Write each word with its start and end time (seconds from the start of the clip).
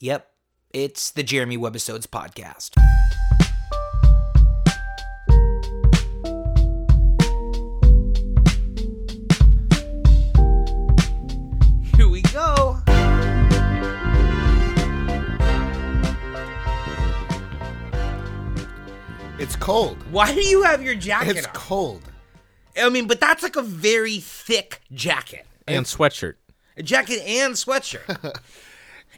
Yep, 0.00 0.30
it's 0.72 1.10
the 1.10 1.22
Jeremy 1.22 1.58
Webbisodes 1.58 2.06
podcast. 2.06 2.70
Here 11.96 12.08
we 12.08 12.22
go. 12.22 12.78
It's 19.38 19.56
cold. 19.56 19.96
Why 20.12 20.34
do 20.34 20.42
you 20.42 20.62
have 20.62 20.82
your 20.82 20.94
jacket 20.94 21.36
It's 21.38 21.46
on? 21.46 21.52
cold. 21.54 22.02
I 22.76 22.90
mean, 22.90 23.06
but 23.06 23.20
that's 23.20 23.42
like 23.42 23.56
a 23.56 23.62
very 23.62 24.18
thick 24.18 24.82
jacket. 24.92 25.46
and 25.66 25.86
sweatshirt. 25.86 26.34
A 26.76 26.82
jacket 26.82 27.20
and 27.26 27.54
sweatshirt. 27.54 28.38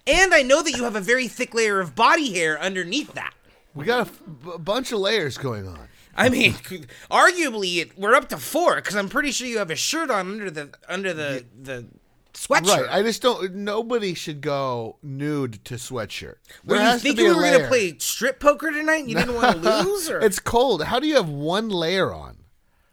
and 0.07 0.35
I 0.35 0.43
know 0.43 0.63
that 0.63 0.73
you 0.77 0.85
have 0.85 0.97
a 0.97 1.01
very 1.01 1.29
thick 1.29 1.55
layer 1.55 1.81
of 1.81 1.95
body 1.95 2.33
hair 2.35 2.61
underneath 2.61 3.15
that. 3.15 3.35
We 3.75 3.85
got 3.85 3.99
a 3.99 4.11
f- 4.11 4.21
b- 4.45 4.51
bunch 4.59 4.93
of 4.93 4.99
layers 4.99 5.39
going 5.39 5.67
on. 5.67 5.89
I 6.15 6.29
mean, 6.29 6.53
arguably, 7.11 7.79
it, 7.79 7.99
we're 7.99 8.15
up 8.15 8.29
to 8.31 8.37
four 8.37 8.77
because 8.77 8.97
I'm 8.97 9.09
pretty 9.09 9.31
sure 9.33 9.47
you 9.47 9.59
have 9.59 9.71
a 9.71 9.77
shirt 9.77 10.11
on 10.11 10.31
under 10.31 10.51
the 10.51 10.71
under 10.89 11.15
the 11.15 11.45
the 11.59 11.87
sweatshirt. 12.35 12.83
Right. 12.87 12.89
I 12.91 13.03
just 13.03 13.23
don't. 13.23 13.55
Nobody 13.55 14.13
should 14.13 14.41
go 14.43 14.97
nude 15.03 15.65
to 15.65 15.75
sweatshirt. 15.75 16.35
Were 16.67 16.77
you 16.77 16.99
thinking 16.99 17.25
we 17.27 17.35
were 17.35 17.41
gonna 17.41 17.67
play 17.69 17.97
strip 17.99 18.41
poker 18.41 18.71
tonight? 18.71 19.01
and 19.03 19.09
You 19.11 19.17
didn't 19.17 19.35
want 19.37 19.63
to 19.63 19.83
lose, 19.85 20.11
or 20.11 20.21
It's 20.21 20.39
cold. 20.39 20.83
How 20.85 20.99
do 21.01 21.07
you 21.07 21.15
have 21.17 21.29
one 21.31 21.69
layer 21.71 22.13
on? 22.13 22.37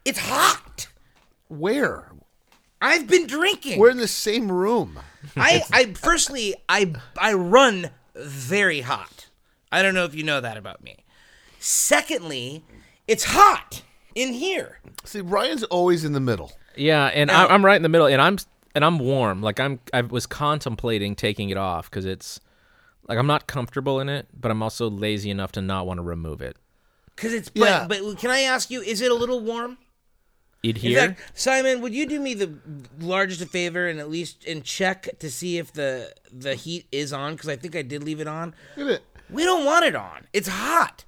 it's 0.06 0.18
hot. 0.18 0.88
Where? 1.48 2.10
I've 2.80 3.06
been 3.06 3.26
drinking. 3.26 3.78
We're 3.78 3.90
in 3.90 3.98
the 3.98 4.08
same 4.08 4.50
room. 4.50 4.98
I, 5.36 5.62
I 5.72 5.84
firstly, 5.94 6.54
I 6.68 6.94
I 7.18 7.34
run 7.34 7.90
very 8.16 8.80
hot. 8.80 9.28
I 9.72 9.82
don't 9.82 9.94
know 9.94 10.04
if 10.04 10.14
you 10.14 10.24
know 10.24 10.40
that 10.40 10.56
about 10.56 10.82
me. 10.82 11.04
Secondly, 11.60 12.64
it's 13.06 13.24
hot 13.24 13.82
in 14.14 14.32
here. 14.32 14.80
See, 15.04 15.20
Ryan's 15.20 15.62
always 15.64 16.04
in 16.04 16.12
the 16.12 16.20
middle. 16.20 16.52
Yeah, 16.76 17.06
and 17.06 17.28
Now- 17.28 17.46
I, 17.46 17.54
I'm 17.54 17.64
right 17.64 17.76
in 17.76 17.82
the 17.82 17.88
middle, 17.88 18.06
and 18.06 18.20
I'm 18.20 18.38
and 18.74 18.84
I'm 18.84 18.98
warm. 18.98 19.42
Like 19.42 19.60
I'm, 19.60 19.80
I 19.92 20.00
was 20.02 20.26
contemplating 20.26 21.14
taking 21.14 21.50
it 21.50 21.56
off 21.56 21.90
because 21.90 22.04
it's 22.06 22.40
like 23.08 23.18
I'm 23.18 23.26
not 23.26 23.46
comfortable 23.46 24.00
in 24.00 24.08
it, 24.08 24.26
but 24.38 24.50
I'm 24.50 24.62
also 24.62 24.88
lazy 24.88 25.30
enough 25.30 25.52
to 25.52 25.60
not 25.60 25.86
want 25.86 25.98
to 25.98 26.02
remove 26.02 26.40
it. 26.40 26.56
Cause 27.16 27.32
it's 27.34 27.50
but, 27.50 27.60
Yeah. 27.68 27.86
but 27.86 28.18
can 28.18 28.30
I 28.30 28.40
ask 28.42 28.70
you, 28.70 28.80
is 28.80 29.00
it 29.02 29.10
a 29.10 29.14
little 29.14 29.40
warm? 29.40 29.76
It 30.62 30.76
In 30.76 30.82
here. 30.82 30.98
fact, 31.00 31.20
Simon, 31.34 31.80
would 31.80 31.94
you 31.94 32.06
do 32.06 32.20
me 32.20 32.34
the 32.34 32.52
largest 33.00 33.40
of 33.40 33.48
favor 33.50 33.88
and 33.88 33.98
at 33.98 34.10
least 34.10 34.44
and 34.46 34.62
check 34.62 35.08
to 35.18 35.30
see 35.30 35.56
if 35.58 35.72
the 35.72 36.12
the 36.30 36.54
heat 36.54 36.86
is 36.92 37.12
on? 37.12 37.32
Because 37.34 37.48
I 37.48 37.56
think 37.56 37.74
I 37.74 37.82
did 37.82 38.04
leave 38.04 38.20
it 38.20 38.26
on. 38.28 38.54
Look 38.76 38.88
it. 38.90 39.02
We 39.30 39.44
don't 39.44 39.64
want 39.64 39.84
it 39.86 39.94
on. 39.96 40.26
It's 40.32 40.48
hot. 40.48 41.04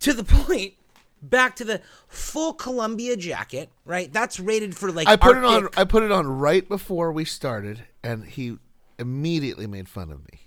To 0.00 0.12
the 0.12 0.24
point. 0.44 0.74
Back 1.22 1.56
to 1.56 1.64
the 1.64 1.80
full 2.06 2.52
Columbia 2.52 3.16
jacket, 3.16 3.70
right? 3.86 4.12
That's 4.12 4.38
rated 4.38 4.76
for 4.76 4.92
like 4.92 5.08
I 5.08 5.16
put 5.16 5.38
it 5.38 5.44
on. 5.44 5.68
I 5.74 5.84
put 5.84 6.02
it 6.02 6.12
on 6.12 6.26
right 6.26 6.68
before 6.68 7.12
we 7.12 7.24
started, 7.24 7.84
and 8.02 8.26
he 8.26 8.58
immediately 8.98 9.66
made 9.66 9.88
fun 9.88 10.10
of 10.10 10.20
me. 10.30 10.40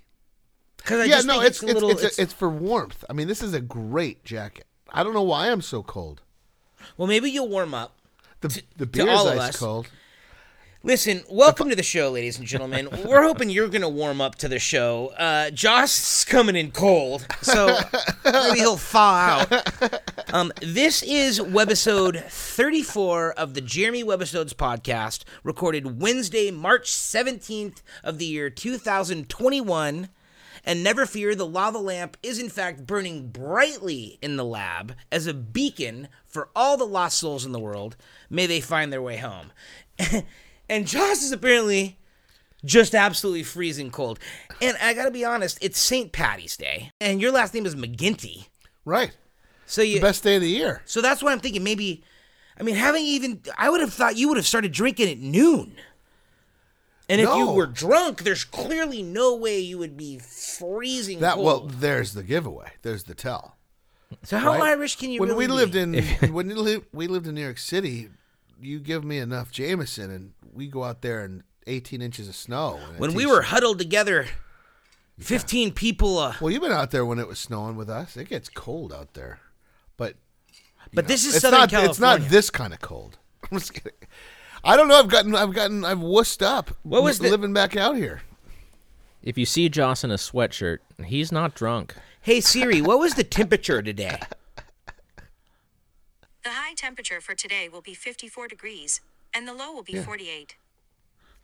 Because 0.77 0.99
I 0.99 1.05
yeah, 1.05 1.15
just 1.15 1.25
no, 1.27 1.33
think 1.39 1.45
it's 1.45 1.57
it's, 1.57 1.63
a 1.63 1.65
it's 1.65 1.73
little. 1.73 1.89
it's, 1.89 1.99
it's- 2.03 2.19
it's 2.19 2.33
for 2.33 2.47
warmth. 2.49 3.03
I 3.09 3.13
mean, 3.13 3.27
this 3.27 3.41
is 3.41 3.55
a 3.55 3.59
great 3.59 4.23
jacket. 4.23 4.67
I 4.91 5.01
don't 5.03 5.15
know 5.15 5.23
why 5.23 5.49
I'm 5.49 5.61
so 5.61 5.81
cold. 5.81 6.21
well, 6.95 7.07
maybe 7.07 7.31
you'll 7.31 7.49
warm 7.49 7.73
up. 7.73 7.96
The 8.41 8.61
the 8.77 8.85
to 8.85 8.91
beer's 9.05 9.09
all 9.09 9.27
of 9.27 9.37
ice 9.39 9.49
us. 9.49 9.57
cold. 9.57 9.87
Listen, 10.83 11.23
welcome 11.29 11.69
to 11.69 11.75
the 11.75 11.83
show, 11.83 12.11
ladies 12.11 12.37
and 12.37 12.47
gentlemen. 12.47 12.87
We're 13.03 13.23
hoping 13.23 13.49
you're 13.49 13.67
going 13.67 13.81
to 13.81 13.89
warm 13.89 14.21
up 14.21 14.35
to 14.35 14.47
the 14.47 14.59
show. 14.59 15.07
Uh, 15.17 15.49
Joss 15.49 16.23
coming 16.23 16.55
in 16.55 16.71
cold, 16.71 17.25
so 17.41 17.77
maybe 18.23 18.59
he'll 18.59 18.77
thaw 18.77 19.47
out. 19.49 20.31
Um, 20.33 20.53
this 20.61 21.01
is 21.03 21.39
webbisode 21.39 22.21
34 22.23 23.31
of 23.33 23.53
the 23.55 23.59
Jeremy 23.61 24.03
Webbisodes 24.03 24.53
podcast, 24.53 25.23
recorded 25.43 25.99
Wednesday, 25.99 26.51
March 26.51 26.91
17th 26.91 27.81
of 28.03 28.19
the 28.19 28.25
year 28.25 28.49
2021. 28.51 30.09
And 30.63 30.83
never 30.83 31.05
fear, 31.05 31.35
the 31.35 31.45
lava 31.45 31.77
lamp 31.77 32.17
is 32.23 32.39
in 32.39 32.49
fact 32.49 32.85
burning 32.85 33.29
brightly 33.29 34.17
in 34.21 34.35
the 34.37 34.45
lab 34.45 34.95
as 35.11 35.27
a 35.27 35.33
beacon 35.33 36.07
for 36.25 36.49
all 36.55 36.77
the 36.77 36.85
lost 36.85 37.17
souls 37.17 37.45
in 37.45 37.51
the 37.51 37.59
world. 37.59 37.95
May 38.29 38.45
they 38.45 38.61
find 38.61 38.91
their 38.91 39.01
way 39.01 39.17
home. 39.17 39.51
and 40.69 40.87
Joss 40.87 41.23
is 41.23 41.31
apparently 41.31 41.97
just 42.65 42.95
absolutely 42.95 43.43
freezing 43.43 43.91
cold. 43.91 44.19
And 44.61 44.77
I 44.81 44.93
gotta 44.93 45.11
be 45.11 45.25
honest, 45.25 45.57
it's 45.61 45.79
St. 45.79 46.11
Patty's 46.11 46.57
Day, 46.57 46.91
and 46.99 47.21
your 47.21 47.31
last 47.31 47.53
name 47.53 47.65
is 47.65 47.75
McGinty. 47.75 48.47
Right. 48.85 49.11
So 49.65 49.81
you, 49.81 49.99
Best 49.99 50.23
day 50.23 50.35
of 50.35 50.41
the 50.41 50.49
year. 50.49 50.81
so 50.85 51.01
that's 51.01 51.21
why 51.21 51.31
I'm 51.31 51.39
thinking 51.39 51.63
maybe. 51.63 52.03
I 52.59 52.63
mean, 52.63 52.73
having 52.75 53.03
even, 53.03 53.41
I 53.55 53.69
would 53.69 53.81
have 53.81 53.93
thought 53.93 54.17
you 54.17 54.29
would 54.29 54.37
have 54.37 54.47
started 54.47 54.71
drinking 54.71 55.09
at 55.09 55.19
noon. 55.19 55.75
And 57.09 57.21
if 57.21 57.29
you 57.29 57.51
were 57.51 57.67
drunk, 57.67 58.23
there's 58.23 58.43
clearly 58.43 59.01
no 59.01 59.35
way 59.35 59.59
you 59.59 59.77
would 59.77 59.95
be 59.95 60.19
freezing 60.19 61.19
That 61.21 61.35
cold. 61.35 61.45
well, 61.45 61.59
there's 61.79 62.13
the 62.13 62.23
giveaway. 62.23 62.71
There's 62.81 63.03
the 63.03 63.15
tell. 63.15 63.55
so 64.23 64.37
how 64.37 64.53
right? 64.53 64.63
Irish 64.63 64.97
can 64.97 65.11
you 65.11 65.19
when 65.21 65.29
really 65.29 65.47
we 65.47 65.53
lived 65.53 65.73
be? 65.73 65.79
in 65.79 65.93
when 66.33 66.47
we 66.47 66.53
lived, 66.53 66.85
we 66.91 67.07
lived 67.07 67.27
in 67.27 67.35
New 67.35 67.41
York 67.43 67.57
City, 67.59 68.09
you 68.59 68.79
give 68.79 69.03
me 69.05 69.19
enough 69.19 69.51
Jameson, 69.51 70.11
and 70.11 70.33
we 70.53 70.67
go 70.67 70.83
out 70.83 71.01
there 71.01 71.23
in 71.23 71.43
18 71.67 72.01
inches 72.01 72.27
of 72.27 72.35
snow. 72.35 72.79
when 72.97 73.13
we 73.13 73.25
were 73.25 73.43
huddled 73.43 73.77
together, 73.79 74.27
15 75.19 75.71
people. 75.73 76.17
Uh, 76.17 76.33
well, 76.41 76.51
you've 76.51 76.61
been 76.61 76.71
out 76.71 76.91
there 76.91 77.05
when 77.05 77.19
it 77.19 77.27
was 77.27 77.39
snowing 77.39 77.75
with 77.75 77.89
us. 77.89 78.17
It 78.17 78.29
gets 78.29 78.49
cold 78.49 78.91
out 78.93 79.13
there, 79.13 79.39
but 79.95 80.15
but 80.93 81.07
this 81.07 81.25
is 81.25 81.35
it's 81.35 81.41
Southern 81.41 81.61
not. 81.61 81.69
California. 81.69 81.91
It's 81.91 81.99
not 81.99 82.21
this 82.29 82.49
kind 82.49 82.73
of 82.73 82.79
cold. 82.79 83.17
I'm 83.51 83.57
just 83.59 83.73
kidding. 83.73 83.93
I 84.63 84.75
don't 84.75 84.87
know. 84.87 84.99
I've 84.99 85.07
gotten. 85.07 85.35
I've 85.35 85.53
gotten. 85.53 85.85
I've 85.85 85.99
wussed 85.99 86.41
up. 86.41 86.71
What 86.83 87.03
was 87.03 87.19
the- 87.19 87.29
living 87.29 87.53
back 87.53 87.75
out 87.75 87.95
here? 87.95 88.21
If 89.23 89.37
you 89.37 89.45
see 89.45 89.67
Joss 89.69 90.03
in 90.03 90.11
a 90.11 90.15
sweatshirt, 90.15 90.77
he's 91.05 91.31
not 91.31 91.53
drunk. 91.55 91.95
Hey 92.21 92.39
Siri, 92.41 92.81
what 92.81 92.99
was 92.99 93.15
the 93.15 93.23
temperature 93.23 93.81
today? 93.81 94.19
The 96.43 96.49
high 96.51 96.73
temperature 96.75 97.19
for 97.19 97.35
today 97.35 97.67
will 97.69 97.81
be 97.81 97.93
54 97.93 98.47
degrees, 98.47 99.01
and 99.33 99.47
the 99.47 99.53
low 99.53 99.73
will 99.73 99.83
be 99.83 99.95
48. 100.01 100.55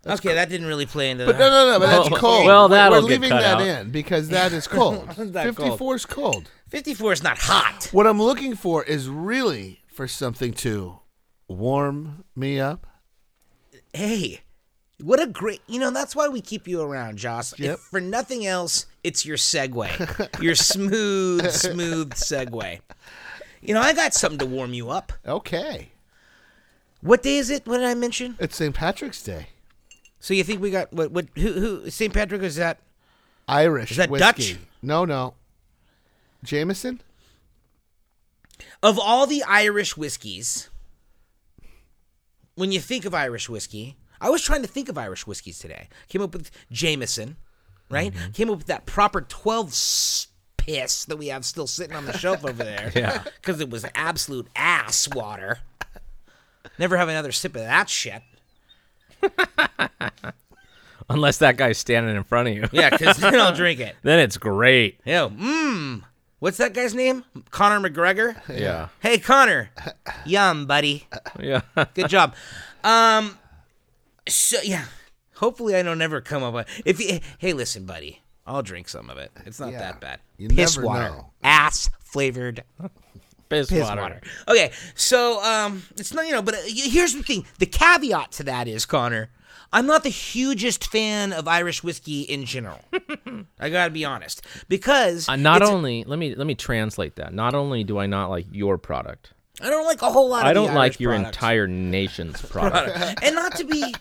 okay, 0.06 0.34
that 0.34 0.50
didn't 0.50 0.68
really 0.68 0.86
play 0.86 1.10
into 1.12 1.26
But 1.26 1.34
the. 1.38 1.40
no, 1.40 1.50
no, 1.50 1.72
no. 1.74 1.80
But 1.80 1.88
that's 1.88 2.10
cold. 2.20 2.46
well, 2.46 2.70
We're- 2.70 2.78
that'll 2.80 3.02
we're 3.04 3.10
get 3.10 3.22
leaving 3.22 3.30
cut 3.30 3.42
that 3.42 3.58
out. 3.58 3.62
in 3.86 3.92
because 3.92 4.30
that 4.30 4.54
is 4.54 4.68
cold. 4.80 5.10
That 5.10 5.44
cold. 5.56 5.58
54 5.58 5.96
is 5.96 6.06
cold. 6.06 6.50
54 6.70 7.14
is 7.14 7.24
not 7.24 7.38
hot. 7.40 7.90
What 7.92 8.08
I'm 8.08 8.22
looking 8.22 8.56
for 8.56 8.84
is 8.84 9.10
really 9.10 9.82
for 9.88 10.08
something 10.08 10.54
to 10.54 11.00
warm 11.50 12.24
me 12.36 12.60
up. 12.60 12.88
Hey, 13.94 14.42
what 15.02 15.22
a 15.22 15.28
great. 15.28 15.62
You 15.68 15.80
know, 15.80 15.92
that's 15.92 16.16
why 16.16 16.28
we 16.28 16.42
keep 16.42 16.68
you 16.68 16.82
around, 16.82 17.18
Joss. 17.18 17.58
Yep. 17.60 17.74
If 17.74 17.80
for 17.80 18.02
nothing 18.02 18.46
else, 18.46 18.86
it's 19.04 19.26
your 19.26 19.38
segue. 19.38 20.42
your 20.42 20.56
smooth, 20.56 21.50
smooth 21.52 22.14
segue. 22.14 22.80
You 23.62 23.74
know, 23.74 23.82
I 23.82 23.94
got 23.94 24.14
something 24.14 24.40
to 24.40 24.46
warm 24.46 24.74
you 24.74 24.90
up. 24.90 25.14
Okay. 25.26 25.90
What 27.02 27.22
day 27.24 27.38
is 27.38 27.50
it? 27.50 27.68
What 27.68 27.78
did 27.78 27.86
I 27.86 27.96
mention? 27.96 28.36
It's 28.40 28.56
St. 28.56 28.74
Patrick's 28.74 29.22
Day. 29.22 29.48
So 30.20 30.34
you 30.34 30.44
think 30.44 30.62
we 30.62 30.72
got 30.72 30.92
what? 30.94 31.12
What? 31.12 31.28
Who? 31.36 31.52
Who? 31.52 31.90
St. 31.90 32.14
Patrick 32.14 32.42
is 32.44 32.56
that? 32.56 32.80
Irish 33.48 33.92
Is 33.92 33.98
that 33.98 34.10
whiskey. 34.10 34.26
Dutch? 34.26 34.60
No, 34.82 35.06
no. 35.06 35.34
Jameson? 36.44 37.02
Of 38.82 38.98
all 39.00 39.28
the 39.28 39.44
Irish 39.44 39.98
whiskeys, 39.98 40.70
when 42.56 42.72
you 42.72 42.80
think 42.80 43.06
of 43.06 43.14
Irish 43.14 43.50
whiskey, 43.50 43.96
I 44.22 44.30
was 44.30 44.42
trying 44.42 44.62
to 44.62 44.68
think 44.68 44.90
of 44.90 44.98
Irish 44.98 45.28
whiskeys 45.28 45.60
today. 45.60 45.90
Came 46.08 46.22
up 46.22 46.34
with 46.34 46.50
Jameson, 46.72 47.36
right? 47.90 48.14
Mm-hmm. 48.14 48.32
Came 48.32 48.50
up 48.50 48.58
with 48.60 48.68
that 48.68 48.86
proper 48.86 49.22
12 49.22 49.68
s- 49.70 50.28
piss 50.58 51.06
that 51.06 51.18
we 51.18 51.28
have 51.28 51.44
still 51.44 51.68
sitting 51.68 51.96
on 51.96 52.06
the 52.06 52.18
shelf 52.18 52.46
over 52.46 52.64
there. 52.64 52.92
Yeah. 52.96 53.24
Because 53.42 53.60
it 53.60 53.70
was 53.70 53.86
absolute 53.96 54.48
ass 54.56 55.10
water. 55.14 55.60
Never 56.80 56.96
have 56.98 57.10
another 57.10 57.32
sip 57.34 57.56
of 57.56 57.62
that 57.64 57.90
shit. 57.90 58.22
Unless 61.10 61.40
that 61.40 61.58
guy's 61.58 61.78
standing 61.78 62.16
in 62.16 62.24
front 62.24 62.48
of 62.48 62.56
you. 62.56 62.68
Yeah, 62.72 62.90
because 62.90 63.18
then 63.18 63.36
I'll 63.40 63.54
drink 63.56 63.80
it. 63.82 63.96
then 64.04 64.20
it's 64.20 64.38
great. 64.38 65.00
Yo, 65.06 65.30
mmm. 65.30 66.04
What's 66.44 66.58
that 66.58 66.74
guy's 66.74 66.94
name? 66.94 67.24
Conor 67.52 67.90
McGregor? 67.90 68.36
Yeah. 68.54 68.90
Hey, 69.00 69.18
Connor. 69.18 69.70
Yum, 70.26 70.66
buddy. 70.66 71.08
Yeah. 71.40 71.62
Good 71.94 72.10
job. 72.10 72.36
Um, 72.84 73.38
so 74.28 74.58
yeah, 74.62 74.84
hopefully 75.36 75.74
I 75.74 75.84
don't 75.84 76.02
ever 76.02 76.20
come 76.20 76.44
up 76.44 76.54
with. 76.54 76.68
If 76.84 77.00
you, 77.00 77.22
hey, 77.38 77.54
listen, 77.54 77.86
buddy, 77.86 78.24
I'll 78.46 78.62
drink 78.62 78.90
some 78.90 79.10
of 79.10 79.18
it. 79.18 79.32
It's 79.46 79.58
not 79.58 79.72
Yeah. 79.72 79.80
that 79.80 80.02
bad. 80.02 80.20
You 80.38 80.50
Piss 80.50 80.76
never 80.76 80.86
water, 80.86 81.10
know. 81.12 81.32
ass 81.46 81.90
flavored 82.02 82.66
piss, 83.54 83.70
piss 83.70 83.84
water. 83.84 84.02
water. 84.02 84.22
Okay, 84.48 84.72
so 84.96 85.44
um, 85.44 85.84
it's 85.98 86.14
not 86.14 86.26
you 86.26 86.32
know, 86.34 86.42
but 86.42 86.56
uh, 86.56 86.58
here's 86.66 87.14
the 87.14 87.24
thing: 87.24 87.46
the 87.60 87.66
caveat 87.66 88.32
to 88.34 88.44
that 88.44 88.68
is 88.68 88.86
Connor. 88.86 89.30
I'm 89.72 89.88
not 89.88 90.04
the 90.04 90.10
hugest 90.10 90.86
fan 90.92 91.34
of 91.34 91.48
Irish 91.48 91.84
whiskey 91.84 92.22
in 92.22 92.46
general. 92.46 92.80
I 93.60 93.70
gotta 93.70 93.90
be 93.90 94.06
honest, 94.06 94.44
because 94.70 95.28
Uh, 95.28 95.36
not 95.36 95.64
only 95.64 96.04
let 96.04 96.20
me 96.20 96.36
let 96.36 96.46
me 96.46 96.54
translate 96.56 97.16
that. 97.16 97.34
Not 97.34 97.56
only 97.56 97.84
do 97.84 97.98
I 97.98 98.06
not 98.06 98.30
like 98.30 98.46
your 98.52 98.78
product, 98.78 99.34
I 99.62 99.70
don't 99.72 99.86
like 99.86 100.04
a 100.04 100.12
whole 100.12 100.30
lot. 100.30 100.42
Of 100.42 100.48
I 100.48 100.54
don't 100.54 100.76
like 100.76 100.92
Irish 100.94 101.00
your 101.00 101.14
products. 101.14 101.36
entire 101.38 101.68
nation's 101.68 102.40
product. 102.52 103.24
and 103.24 103.34
not 103.34 103.56
to 103.56 103.64
be, 103.64 103.96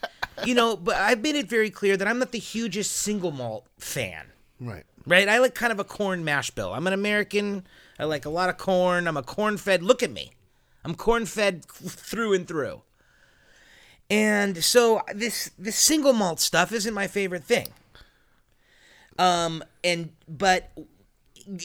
you 0.45 0.55
know, 0.55 0.77
but 0.77 0.97
I've 0.97 1.23
made 1.23 1.37
it 1.37 1.49
very 1.49 1.71
clear 1.71 1.97
that 1.97 2.07
I'm 2.07 2.19
not 2.19 2.33
the 2.33 2.39
hugest 2.39 2.93
single 2.93 3.31
malt 3.31 3.67
fan. 3.79 4.27
Right. 4.61 4.85
Right? 5.07 5.27
I 5.29 5.39
like 5.39 5.55
kind 5.55 5.73
of 5.73 5.81
a 5.81 5.85
corn 5.85 6.23
mash 6.23 6.51
bill. 6.51 6.75
I'm 6.75 6.87
an 6.87 6.93
American. 6.93 7.67
I 8.03 8.05
like 8.05 8.25
a 8.25 8.31
lot 8.31 8.49
of 8.49 8.57
corn. 8.59 9.07
I'm 9.07 9.17
a 9.17 9.23
corn 9.23 9.57
fed. 9.57 9.81
Look 9.81 10.03
at 10.03 10.11
me. 10.11 10.33
I'm 10.85 10.97
corn 10.97 11.25
fed 11.25 11.65
through 11.65 12.35
and 12.35 12.49
through. 12.49 12.83
And 14.11 14.63
so 14.65 15.03
this 15.15 15.53
this 15.57 15.77
single 15.77 16.13
malt 16.13 16.41
stuff 16.41 16.73
isn't 16.73 16.93
my 16.93 17.07
favorite 17.07 17.45
thing. 17.45 17.69
Um 19.19 19.63
and 19.85 20.11
but 20.29 20.73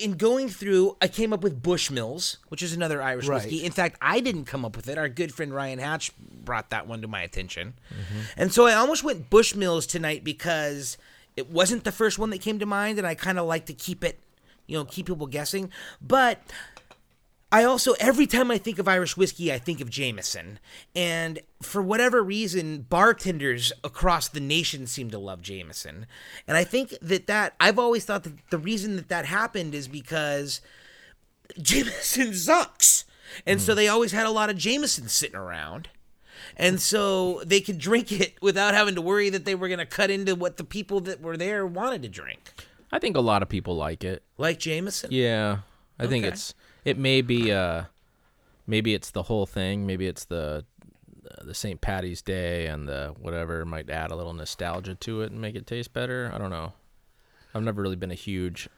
in 0.02 0.14
going 0.14 0.50
through, 0.50 0.96
I 1.02 1.08
came 1.08 1.34
up 1.34 1.42
with 1.42 1.62
Bushmills, 1.62 2.38
which 2.50 2.62
is 2.62 2.74
another 2.74 3.02
Irish 3.02 3.28
Right. 3.28 3.38
whiskey. 3.44 3.64
In 3.66 3.72
fact, 3.72 3.98
I 4.02 4.20
didn't 4.20 4.46
come 4.46 4.64
up 4.66 4.76
with 4.76 4.88
it. 4.88 4.98
Our 4.98 5.10
good 5.10 5.34
friend 5.34 5.52
Ryan 5.54 5.80
Hatch 5.80 6.12
brought 6.20 6.70
that 6.70 6.88
one 6.88 7.02
to 7.02 7.08
my 7.08 7.22
attention. 7.22 7.74
And 8.36 8.54
so 8.54 8.66
I 8.68 8.74
almost 8.74 9.04
went 9.04 9.30
Bushmills 9.30 9.88
tonight 9.88 10.24
because 10.24 10.98
it 11.36 11.50
wasn't 11.52 11.84
the 11.84 11.92
first 11.92 12.18
one 12.20 12.30
that 12.32 12.42
came 12.42 12.58
to 12.60 12.66
mind, 12.66 12.98
and 12.98 13.06
I 13.08 13.14
kind 13.16 13.38
of 13.38 13.46
like 13.46 13.66
to 13.68 13.74
keep 13.74 14.04
it, 14.04 14.20
you 14.68 14.78
know, 14.78 14.86
keep 14.86 15.08
people 15.08 15.28
guessing. 15.28 15.72
But 16.02 16.42
I 17.52 17.64
also, 17.64 17.94
every 18.00 18.28
time 18.28 18.52
I 18.52 18.58
think 18.58 18.78
of 18.78 18.88
Irish 18.88 19.16
whiskey, 19.16 19.54
I 19.54 19.58
think 19.58 19.80
of 19.80 19.90
Jameson. 19.90 20.60
And 20.94 21.40
for 21.62 21.82
whatever 21.82 22.22
reason, 22.22 22.82
bartenders 22.82 23.72
across 23.84 24.28
the 24.28 24.42
nation 24.42 24.86
seem 24.86 25.10
to 25.12 25.20
love 25.20 25.42
Jameson. 25.42 26.08
And 26.46 26.58
I 26.58 26.66
think 26.66 26.94
that 27.02 27.28
that, 27.28 27.56
I've 27.60 27.80
always 27.80 28.04
thought 28.04 28.26
that 28.26 28.50
the 28.50 28.58
reason 28.58 28.98
that 28.98 29.08
that 29.08 29.26
happened 29.26 29.74
is 29.74 29.88
because 29.88 30.60
Jameson 31.62 32.34
sucks. 32.34 33.06
And 33.46 33.62
so 33.62 33.74
hmm. 33.74 33.78
they 33.78 33.88
always 33.88 34.12
had 34.12 34.26
a 34.26 34.32
lot 34.32 34.50
of 34.50 34.58
Jameson 34.58 35.08
sitting 35.08 35.38
around. 35.38 35.90
And 36.58 36.82
so 36.82 37.42
they 37.46 37.62
could 37.62 37.78
drink 37.78 38.12
it 38.12 38.36
without 38.42 38.74
having 38.74 38.96
to 38.96 39.02
worry 39.02 39.30
that 39.30 39.46
they 39.46 39.56
were 39.56 39.70
going 39.70 39.80
to 39.80 39.86
cut 39.86 40.10
into 40.10 40.36
what 40.36 40.58
the 40.58 40.64
people 40.66 41.00
that 41.02 41.22
were 41.22 41.38
there 41.38 41.66
wanted 41.66 42.02
to 42.04 42.10
drink. 42.10 42.54
I 42.92 43.00
think 43.00 43.18
a 43.18 43.22
lot 43.22 43.42
of 43.42 43.50
people 43.50 43.76
like 43.76 44.04
it. 44.04 44.24
Like 44.38 44.60
Jameson. 44.60 45.10
Yeah, 45.12 45.60
I 46.00 46.08
think 46.08 46.26
it's 46.26 46.54
it 46.86 46.98
may 46.98 47.22
be 47.22 47.52
uh 47.52 47.84
maybe 48.66 48.94
it's 48.94 49.12
the 49.12 49.24
whole 49.24 49.46
thing. 49.46 49.86
Maybe 49.86 50.08
it's 50.08 50.26
the 50.26 50.66
the 51.42 51.54
St. 51.54 51.80
Patty's 51.82 52.22
Day 52.22 52.68
and 52.68 52.88
the 52.88 53.14
whatever 53.20 53.66
might 53.66 53.90
add 53.90 54.12
a 54.12 54.16
little 54.16 54.34
nostalgia 54.34 54.96
to 54.96 55.22
it 55.22 55.32
and 55.32 55.42
make 55.42 55.56
it 55.56 55.68
taste 55.68 55.94
better. 55.94 56.32
I 56.34 56.38
don't 56.38 56.50
know. 56.50 56.74
I've 57.54 57.64
never 57.64 57.82
really 57.82 57.96
been 57.96 58.12
a 58.12 58.16
huge 58.16 58.70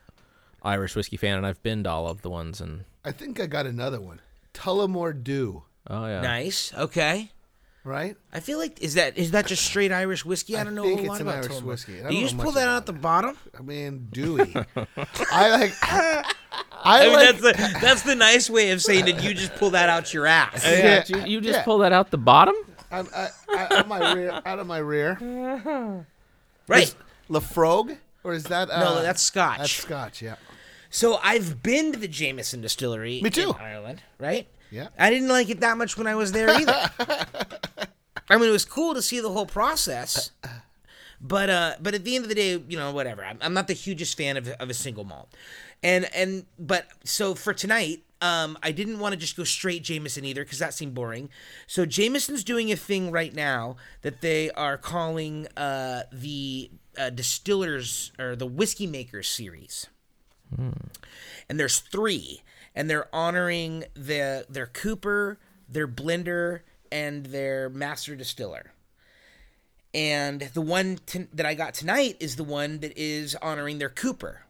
Irish 0.64 0.96
whiskey 0.96 1.18
fan, 1.18 1.38
and 1.38 1.46
I've 1.46 1.62
been 1.64 1.84
to 1.84 1.90
all 1.90 2.08
of 2.08 2.22
the 2.22 2.30
ones. 2.30 2.62
And 2.62 2.86
I 3.04 3.12
think 3.12 3.40
I 3.40 3.46
got 3.46 3.66
another 3.66 4.00
one. 4.02 4.22
Tullamore 4.54 5.24
Dew. 5.24 5.64
oh 5.90 6.06
yeah, 6.06 6.22
Nice. 6.22 6.74
Okay. 6.74 7.32
Right? 7.90 8.16
I 8.32 8.40
feel 8.40 8.60
like 8.60 8.82
is 8.84 8.94
that 8.94 9.18
is 9.18 9.32
that 9.32 9.48
just 9.48 9.66
straight 9.66 9.92
Irish 9.92 10.24
whiskey? 10.24 10.56
I 10.56 10.62
I 10.62 10.64
don't 10.64 10.76
know 10.76 10.84
think 10.84 11.00
a 11.00 11.02
it's 11.02 11.10
lot 11.10 11.22
an 11.22 11.28
about 11.28 11.36
Irish 11.44 11.48
Tullamore. 11.58 11.64
whiskey. 11.64 11.94
I 11.94 11.96
Do 11.98 12.04
don't 12.04 12.14
you 12.14 12.20
know 12.22 12.28
just 12.28 12.36
pull 12.38 12.46
much 12.46 12.54
that 12.56 12.64
about 12.64 12.76
out 12.76 12.86
the 12.86 12.94
bottom? 12.94 13.38
I 13.58 13.62
mean, 13.64 14.08
Dewey. 14.12 14.56
I 15.32 15.50
like. 15.50 15.74
I, 15.82 16.24
I 16.84 17.04
mean, 17.06 17.14
like. 17.14 17.26
that's 17.28 17.42
the 17.42 17.80
that's 17.82 18.02
the 18.04 18.14
nice 18.16 18.48
way 18.48 18.70
of 18.70 18.82
saying 18.84 19.06
that 19.06 19.24
you 19.24 19.34
just 19.34 19.56
pull 19.56 19.72
that 19.72 19.90
out 19.90 20.14
your 20.14 20.28
ass. 20.28 20.64
yeah, 20.66 21.04
you, 21.08 21.22
you 21.26 21.42
just 21.42 21.58
yeah. 21.60 21.64
pull 21.64 21.80
that 21.80 21.92
out 21.92 22.12
the 22.12 22.18
bottom. 22.20 22.54
I, 22.92 23.00
I, 23.00 23.30
I, 23.50 23.64
out 23.66 23.72
of 23.74 23.88
my 23.88 24.14
rear. 24.14 24.42
Out 24.46 24.60
of 24.60 24.68
my 24.68 24.78
rear. 24.78 26.06
Right. 26.68 26.94
Laphroaig, 27.30 27.98
or 28.24 28.34
is 28.34 28.44
that? 28.44 28.70
Uh, 28.70 28.80
No, 28.80 29.02
that's 29.02 29.24
Scotch. 29.24 29.58
That's 29.58 29.72
Scotch. 29.72 30.22
Yeah. 30.22 30.36
So 30.92 31.20
I've 31.24 31.64
been 31.64 31.92
to 31.94 31.98
the 32.00 32.08
Jameson 32.08 32.62
distillery 32.62 33.20
Me 33.24 33.32
too. 33.32 33.50
in 33.50 33.56
Ireland, 33.56 34.04
right? 34.20 34.48
Yeah. 34.72 34.90
I 34.98 35.10
didn't 35.10 35.30
like 35.30 35.50
it 35.50 35.60
that 35.62 35.78
much 35.78 35.98
when 35.98 36.08
I 36.08 36.16
was 36.16 36.32
there 36.32 36.50
either. 36.50 36.92
I 38.30 38.38
mean, 38.38 38.50
it 38.50 38.52
was 38.52 38.66
cool 38.66 38.94
to 38.94 39.02
see 39.02 39.20
the 39.20 39.32
whole 39.32 39.46
process, 39.46 40.32
but 41.20 41.50
uh, 41.50 41.74
but 41.82 41.96
at 41.96 42.04
the 42.04 42.16
end 42.16 42.26
of 42.26 42.30
the 42.30 42.36
day, 42.36 42.52
you 42.68 42.78
know, 42.78 42.92
whatever. 42.92 43.26
I'm, 43.26 43.40
I'm 43.42 43.54
not 43.54 43.68
the 43.68 43.74
hugest 43.74 44.16
fan 44.16 44.38
of, 44.38 44.48
of 44.48 44.70
a 44.70 44.74
single 44.74 45.04
malt, 45.04 45.34
and 45.82 46.08
and 46.14 46.46
but 46.60 46.86
so 47.04 47.34
for 47.34 47.54
tonight, 47.54 48.04
um, 48.22 48.56
I 48.62 48.72
didn't 48.72 49.00
want 49.00 49.14
to 49.14 49.18
just 49.18 49.36
go 49.36 49.44
straight 49.44 49.84
Jameson 49.84 50.26
either 50.26 50.44
because 50.44 50.60
that 50.60 50.76
seemed 50.76 50.94
boring. 50.94 51.30
So 51.66 51.88
Jameson's 51.88 52.44
doing 52.44 52.72
a 52.72 52.76
thing 52.76 53.10
right 53.10 53.34
now 53.34 53.78
that 54.04 54.22
they 54.22 54.52
are 54.52 54.78
calling 54.78 55.48
uh, 55.58 56.04
the 56.12 56.70
uh, 57.00 57.10
distillers 57.10 58.12
or 58.20 58.36
the 58.36 58.46
whiskey 58.46 58.86
makers 58.86 59.28
series 59.28 59.88
and 61.50 61.60
there's 61.60 61.80
three, 61.80 62.42
and 62.80 62.90
they're 62.90 63.14
honoring 63.14 63.84
the 63.94 64.46
their 64.50 64.66
cooper, 64.66 65.38
their 65.68 65.86
blender, 65.86 66.62
and 66.90 67.26
their 67.26 67.70
master 67.70 68.16
distiller. 68.16 68.72
And 69.94 70.50
the 70.54 70.62
one 70.62 71.00
t- 71.06 71.28
that 71.34 71.46
I 71.46 71.56
got 71.56 71.74
tonight 71.74 72.16
is 72.22 72.38
the 72.38 72.46
one 72.46 72.80
that 72.80 72.98
is 72.98 73.36
honoring 73.42 73.80
their 73.80 73.90
cooper. 73.90 74.44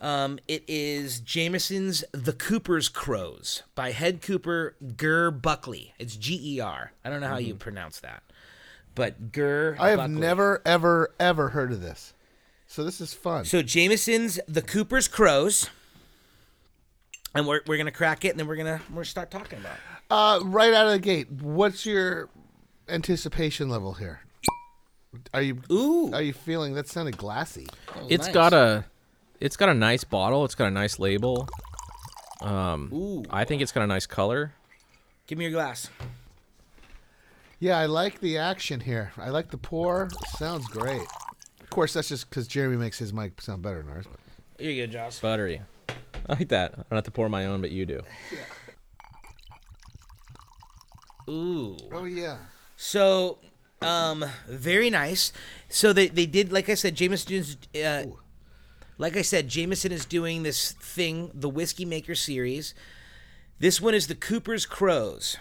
Um, 0.00 0.38
it 0.46 0.62
is 0.68 1.18
Jameson's 1.18 2.04
The 2.12 2.32
Cooper's 2.32 2.88
Croze 2.88 3.64
by 3.74 3.90
head 3.90 4.22
cooper 4.22 4.76
Ger 4.96 5.32
Buckley. 5.32 5.92
It's 5.98 6.14
G 6.14 6.56
E 6.56 6.60
R. 6.60 6.92
I 7.04 7.10
don't 7.10 7.20
know 7.20 7.26
how 7.26 7.38
you 7.38 7.56
pronounce 7.56 7.98
that, 7.98 8.22
but 8.94 9.32
Ger. 9.32 9.76
I 9.80 9.88
have 9.88 9.98
Buckley. 9.98 10.14
never, 10.14 10.62
ever, 10.64 11.12
ever 11.18 11.48
heard 11.48 11.72
of 11.72 11.82
this. 11.82 12.14
So 12.68 12.84
this 12.84 13.00
is 13.00 13.12
fun. 13.12 13.44
So 13.44 13.60
Jameson's 13.60 14.38
The 14.46 14.62
Cooper's 14.62 15.08
Croze. 15.08 15.68
And 17.34 17.46
we're, 17.46 17.60
we're 17.66 17.78
gonna 17.78 17.92
crack 17.92 18.24
it, 18.24 18.30
and 18.30 18.40
then 18.40 18.46
we're 18.46 18.56
gonna 18.56 18.80
we're 18.90 18.96
gonna 18.96 19.04
start 19.04 19.30
talking 19.30 19.58
about. 19.60 19.74
It. 19.74 19.80
Uh, 20.10 20.40
right 20.44 20.72
out 20.72 20.86
of 20.86 20.92
the 20.92 20.98
gate, 20.98 21.30
what's 21.30 21.86
your 21.86 22.28
anticipation 22.88 23.68
level 23.68 23.94
here? 23.94 24.20
Are 25.32 25.42
you 25.42 25.60
Ooh. 25.70 26.12
Are 26.12 26.22
you 26.22 26.32
feeling 26.32 26.74
that 26.74 26.88
sounded 26.88 27.16
glassy? 27.16 27.66
It's 28.08 28.26
nice. 28.26 28.34
got 28.34 28.52
a 28.52 28.84
it's 29.40 29.56
got 29.56 29.68
a 29.68 29.74
nice 29.74 30.04
bottle. 30.04 30.44
It's 30.44 30.54
got 30.54 30.66
a 30.66 30.70
nice 30.70 30.98
label. 30.98 31.48
Um, 32.40 32.90
Ooh. 32.92 33.24
I 33.30 33.44
think 33.44 33.62
it's 33.62 33.72
got 33.72 33.82
a 33.82 33.86
nice 33.86 34.06
color. 34.06 34.54
Give 35.26 35.38
me 35.38 35.44
your 35.44 35.52
glass. 35.52 35.90
Yeah, 37.58 37.78
I 37.78 37.86
like 37.86 38.20
the 38.20 38.38
action 38.38 38.80
here. 38.80 39.12
I 39.18 39.28
like 39.28 39.50
the 39.50 39.58
pour. 39.58 40.08
Sounds 40.38 40.66
great. 40.68 41.06
Of 41.60 41.68
course, 41.70 41.92
that's 41.92 42.08
just 42.08 42.28
because 42.30 42.48
Jeremy 42.48 42.76
makes 42.76 42.98
his 42.98 43.12
mic 43.12 43.40
sound 43.40 43.62
better 43.62 43.82
than 43.82 43.92
ours. 43.92 44.06
But 44.10 44.18
Here 44.60 44.72
you 44.72 44.86
go, 44.86 44.92
Joss. 44.92 45.20
Buttery. 45.20 45.60
I 46.28 46.34
like 46.34 46.48
that. 46.48 46.72
I 46.72 46.76
don't 46.76 46.96
have 46.96 47.04
to 47.04 47.10
pour 47.10 47.28
my 47.28 47.46
own, 47.46 47.60
but 47.60 47.70
you 47.70 47.86
do. 47.86 48.00
Ooh. 51.28 51.76
oh 51.92 52.04
yeah, 52.04 52.38
So, 52.76 53.38
um, 53.82 54.24
very 54.48 54.90
nice. 54.90 55.32
So 55.68 55.92
they 55.92 56.08
they 56.08 56.26
did 56.26 56.52
like 56.52 56.68
I 56.68 56.74
said, 56.74 56.94
Jameson's. 56.96 57.56
Uh, 57.74 58.04
like 58.98 59.16
I 59.16 59.22
said, 59.22 59.48
Jameson 59.48 59.92
is 59.92 60.04
doing 60.04 60.42
this 60.42 60.72
thing, 60.72 61.30
the 61.32 61.48
Whiskey 61.48 61.86
Maker 61.86 62.14
series. 62.14 62.74
This 63.58 63.80
one 63.80 63.94
is 63.94 64.08
the 64.08 64.14
Cooper's 64.14 64.66
Croze. 64.66 65.38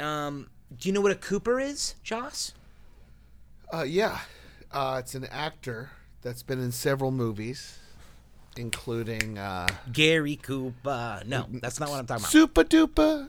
Um, 0.00 0.48
do 0.74 0.88
you 0.88 0.92
know 0.94 1.00
what 1.02 1.12
a 1.12 1.16
Cooper 1.16 1.60
is, 1.60 1.94
Joss? 2.02 2.52
uh, 3.74 3.82
yeah. 3.82 4.20
Uh, 4.72 4.96
it's 5.00 5.14
an 5.14 5.24
actor 5.26 5.90
that's 6.22 6.42
been 6.42 6.60
in 6.60 6.72
several 6.72 7.10
movies, 7.10 7.78
including 8.58 9.38
uh, 9.38 9.68
Gary 9.92 10.36
Cooper. 10.36 11.22
No, 11.26 11.46
that's 11.50 11.80
not 11.80 11.88
what 11.88 11.98
I'm 11.98 12.06
talking 12.06 12.22
about. 12.22 12.30
Super 12.30 12.64
Duper. 12.64 13.28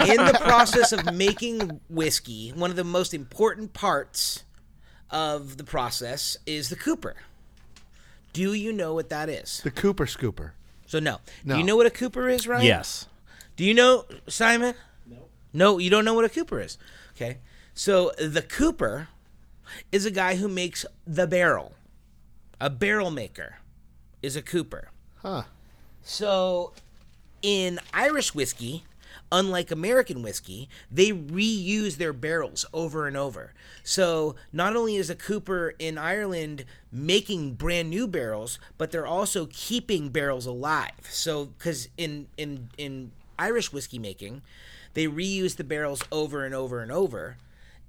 in 0.08 0.16
the 0.16 0.38
process 0.40 0.92
of 0.92 1.14
making 1.14 1.80
whiskey, 1.88 2.50
one 2.50 2.70
of 2.70 2.76
the 2.76 2.84
most 2.84 3.14
important 3.14 3.72
parts 3.72 4.44
of 5.10 5.56
the 5.56 5.64
process 5.64 6.36
is 6.46 6.68
the 6.68 6.76
cooper. 6.76 7.16
Do 8.32 8.52
you 8.52 8.72
know 8.72 8.94
what 8.94 9.08
that 9.08 9.28
is? 9.28 9.60
the 9.64 9.70
Cooper 9.70 10.06
Scooper. 10.06 10.52
So 10.86 10.98
no. 10.98 11.18
No. 11.44 11.54
Do 11.54 11.60
you 11.60 11.66
know 11.66 11.76
what 11.76 11.86
a 11.86 11.90
cooper 11.90 12.28
is, 12.28 12.46
right? 12.46 12.62
Yes. 12.62 13.06
Do 13.56 13.64
you 13.64 13.74
know 13.74 14.04
Simon? 14.28 14.74
No. 15.06 15.16
No, 15.52 15.78
you 15.78 15.90
don't 15.90 16.04
know 16.04 16.14
what 16.14 16.24
a 16.24 16.28
cooper 16.28 16.60
is. 16.60 16.78
Okay. 17.16 17.38
So 17.74 18.12
the 18.18 18.42
cooper 18.42 19.08
is 19.92 20.04
a 20.04 20.10
guy 20.10 20.36
who 20.36 20.48
makes 20.48 20.84
the 21.06 21.26
barrel. 21.26 21.74
A 22.60 22.68
barrel 22.68 23.10
maker 23.10 23.59
is 24.22 24.36
a 24.36 24.42
cooper. 24.42 24.90
Huh. 25.22 25.44
So, 26.02 26.72
in 27.42 27.78
Irish 27.92 28.34
whiskey, 28.34 28.84
unlike 29.32 29.70
American 29.70 30.22
whiskey, 30.22 30.68
they 30.90 31.10
reuse 31.10 31.96
their 31.96 32.12
barrels 32.12 32.64
over 32.72 33.06
and 33.06 33.16
over. 33.16 33.52
So, 33.82 34.34
not 34.52 34.76
only 34.76 34.96
is 34.96 35.10
a 35.10 35.14
cooper 35.14 35.74
in 35.78 35.98
Ireland 35.98 36.64
making 36.90 37.54
brand 37.54 37.90
new 37.90 38.06
barrels, 38.06 38.58
but 38.78 38.90
they're 38.90 39.06
also 39.06 39.46
keeping 39.50 40.08
barrels 40.08 40.46
alive. 40.46 40.92
So, 41.08 41.46
because 41.46 41.88
in 41.96 42.28
in 42.36 42.70
in 42.78 43.12
Irish 43.38 43.72
whiskey 43.72 43.98
making, 43.98 44.42
they 44.94 45.06
reuse 45.06 45.56
the 45.56 45.64
barrels 45.64 46.02
over 46.10 46.44
and 46.44 46.54
over 46.54 46.82
and 46.82 46.90
over. 46.92 47.36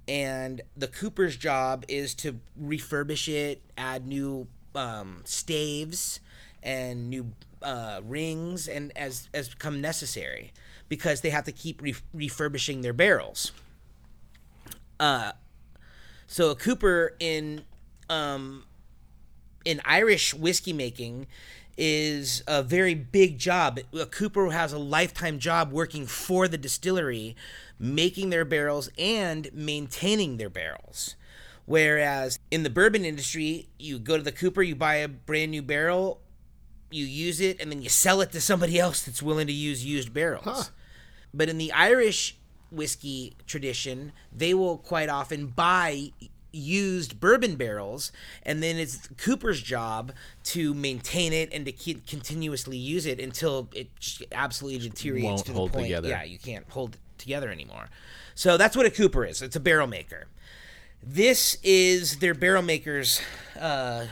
And 0.08 0.62
the 0.76 0.88
cooper's 0.88 1.36
job 1.36 1.84
is 1.86 2.14
to 2.16 2.40
refurbish 2.60 3.28
it, 3.28 3.62
add 3.78 4.06
new 4.06 4.48
um, 4.74 5.20
staves 5.24 6.20
and 6.62 7.10
new 7.10 7.32
uh, 7.62 8.00
rings, 8.04 8.68
and 8.68 8.92
as 8.96 9.28
as 9.34 9.48
become 9.48 9.80
necessary, 9.80 10.52
because 10.88 11.20
they 11.20 11.30
have 11.30 11.44
to 11.44 11.52
keep 11.52 11.80
re- 11.82 11.94
refurbishing 12.12 12.82
their 12.82 12.92
barrels. 12.92 13.52
Uh, 14.98 15.32
so 16.26 16.50
a 16.50 16.54
cooper 16.54 17.14
in 17.18 17.62
um, 18.08 18.64
in 19.64 19.80
Irish 19.84 20.34
whiskey 20.34 20.72
making 20.72 21.26
is 21.76 22.42
a 22.46 22.62
very 22.62 22.94
big 22.94 23.38
job. 23.38 23.80
A 23.98 24.06
cooper 24.06 24.50
has 24.50 24.72
a 24.72 24.78
lifetime 24.78 25.38
job 25.38 25.72
working 25.72 26.06
for 26.06 26.46
the 26.48 26.58
distillery, 26.58 27.34
making 27.78 28.30
their 28.30 28.44
barrels 28.44 28.90
and 28.98 29.50
maintaining 29.52 30.36
their 30.36 30.50
barrels. 30.50 31.16
Whereas 31.64 32.38
in 32.50 32.64
the 32.64 32.70
bourbon 32.70 33.04
industry, 33.04 33.68
you 33.78 33.98
go 33.98 34.16
to 34.16 34.22
the 34.22 34.32
cooper, 34.32 34.62
you 34.62 34.74
buy 34.74 34.96
a 34.96 35.08
brand 35.08 35.52
new 35.52 35.62
barrel, 35.62 36.20
you 36.92 37.04
use 37.04 37.40
it, 37.40 37.60
and 37.60 37.70
then 37.70 37.82
you 37.82 37.88
sell 37.88 38.20
it 38.20 38.32
to 38.32 38.40
somebody 38.40 38.78
else 38.78 39.02
that's 39.02 39.22
willing 39.22 39.46
to 39.46 39.52
use 39.52 39.84
used 39.84 40.12
barrels. 40.12 40.70
But 41.34 41.48
in 41.48 41.58
the 41.58 41.72
Irish 41.72 42.36
whiskey 42.70 43.34
tradition, 43.46 44.12
they 44.32 44.54
will 44.54 44.78
quite 44.78 45.08
often 45.08 45.46
buy 45.48 46.12
used 46.52 47.18
bourbon 47.18 47.56
barrels, 47.56 48.12
and 48.42 48.62
then 48.62 48.76
it's 48.76 49.08
Cooper's 49.16 49.62
job 49.62 50.12
to 50.44 50.74
maintain 50.74 51.32
it 51.32 51.52
and 51.52 51.64
to 51.64 51.72
keep, 51.72 52.06
continuously 52.06 52.76
use 52.76 53.06
it 53.06 53.18
until 53.18 53.68
it 53.74 53.88
absolutely 54.32 54.88
deteriorates 54.88 55.24
Won't 55.24 55.46
to 55.46 55.52
the 55.52 55.58
hold 55.58 55.72
point. 55.72 55.84
together. 55.86 56.08
Yeah, 56.08 56.24
you 56.24 56.38
can't 56.38 56.68
hold 56.68 56.94
it 56.94 57.00
together 57.18 57.50
anymore. 57.50 57.88
So 58.34 58.56
that's 58.56 58.76
what 58.76 58.86
a 58.86 58.90
Cooper 58.90 59.24
is. 59.24 59.40
It's 59.42 59.56
a 59.56 59.60
barrel 59.60 59.86
maker. 59.86 60.26
This 61.02 61.56
is 61.62 62.18
their 62.18 62.34
barrel 62.34 62.62
maker's 62.62 63.20
uh, 63.58 64.06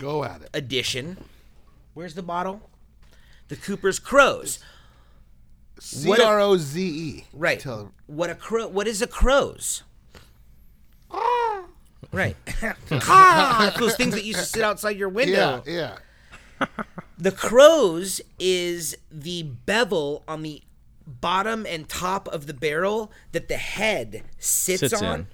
Go 0.00 0.24
at 0.24 0.42
it. 0.42 0.50
edition. 0.54 1.16
Where's 1.94 2.14
the 2.14 2.22
bottle? 2.22 2.68
The 3.48 3.56
Cooper's 3.56 4.00
Croze. 4.00 4.58
C 5.78 6.08
what 6.08 6.18
a- 6.18 6.24
R 6.24 6.40
O 6.40 6.56
Z 6.56 6.80
E. 6.82 7.24
Right. 7.32 7.60
Tell- 7.60 7.92
What 8.06 8.30
a 8.30 8.34
crow? 8.34 8.66
What 8.66 8.86
is 8.88 9.00
a 9.02 9.06
crow's? 9.06 9.82
Right. 12.12 12.36
Ah, 12.92 13.72
Those 13.78 13.94
things 13.96 14.14
that 14.14 14.24
used 14.24 14.40
to 14.40 14.44
sit 14.44 14.62
outside 14.62 14.96
your 14.96 15.08
window. 15.08 15.62
Yeah, 15.66 15.96
yeah. 16.60 16.68
The 17.18 17.30
croze 17.30 18.22
is 18.38 18.96
the 19.12 19.42
bevel 19.42 20.24
on 20.26 20.40
the 20.42 20.62
bottom 21.06 21.66
and 21.66 21.86
top 21.86 22.26
of 22.28 22.46
the 22.46 22.54
barrel 22.54 23.12
that 23.32 23.48
the 23.48 23.58
head 23.58 24.22
sits, 24.38 24.80
Sits 24.80 25.02
on. 25.02 25.20
in. 25.20 25.26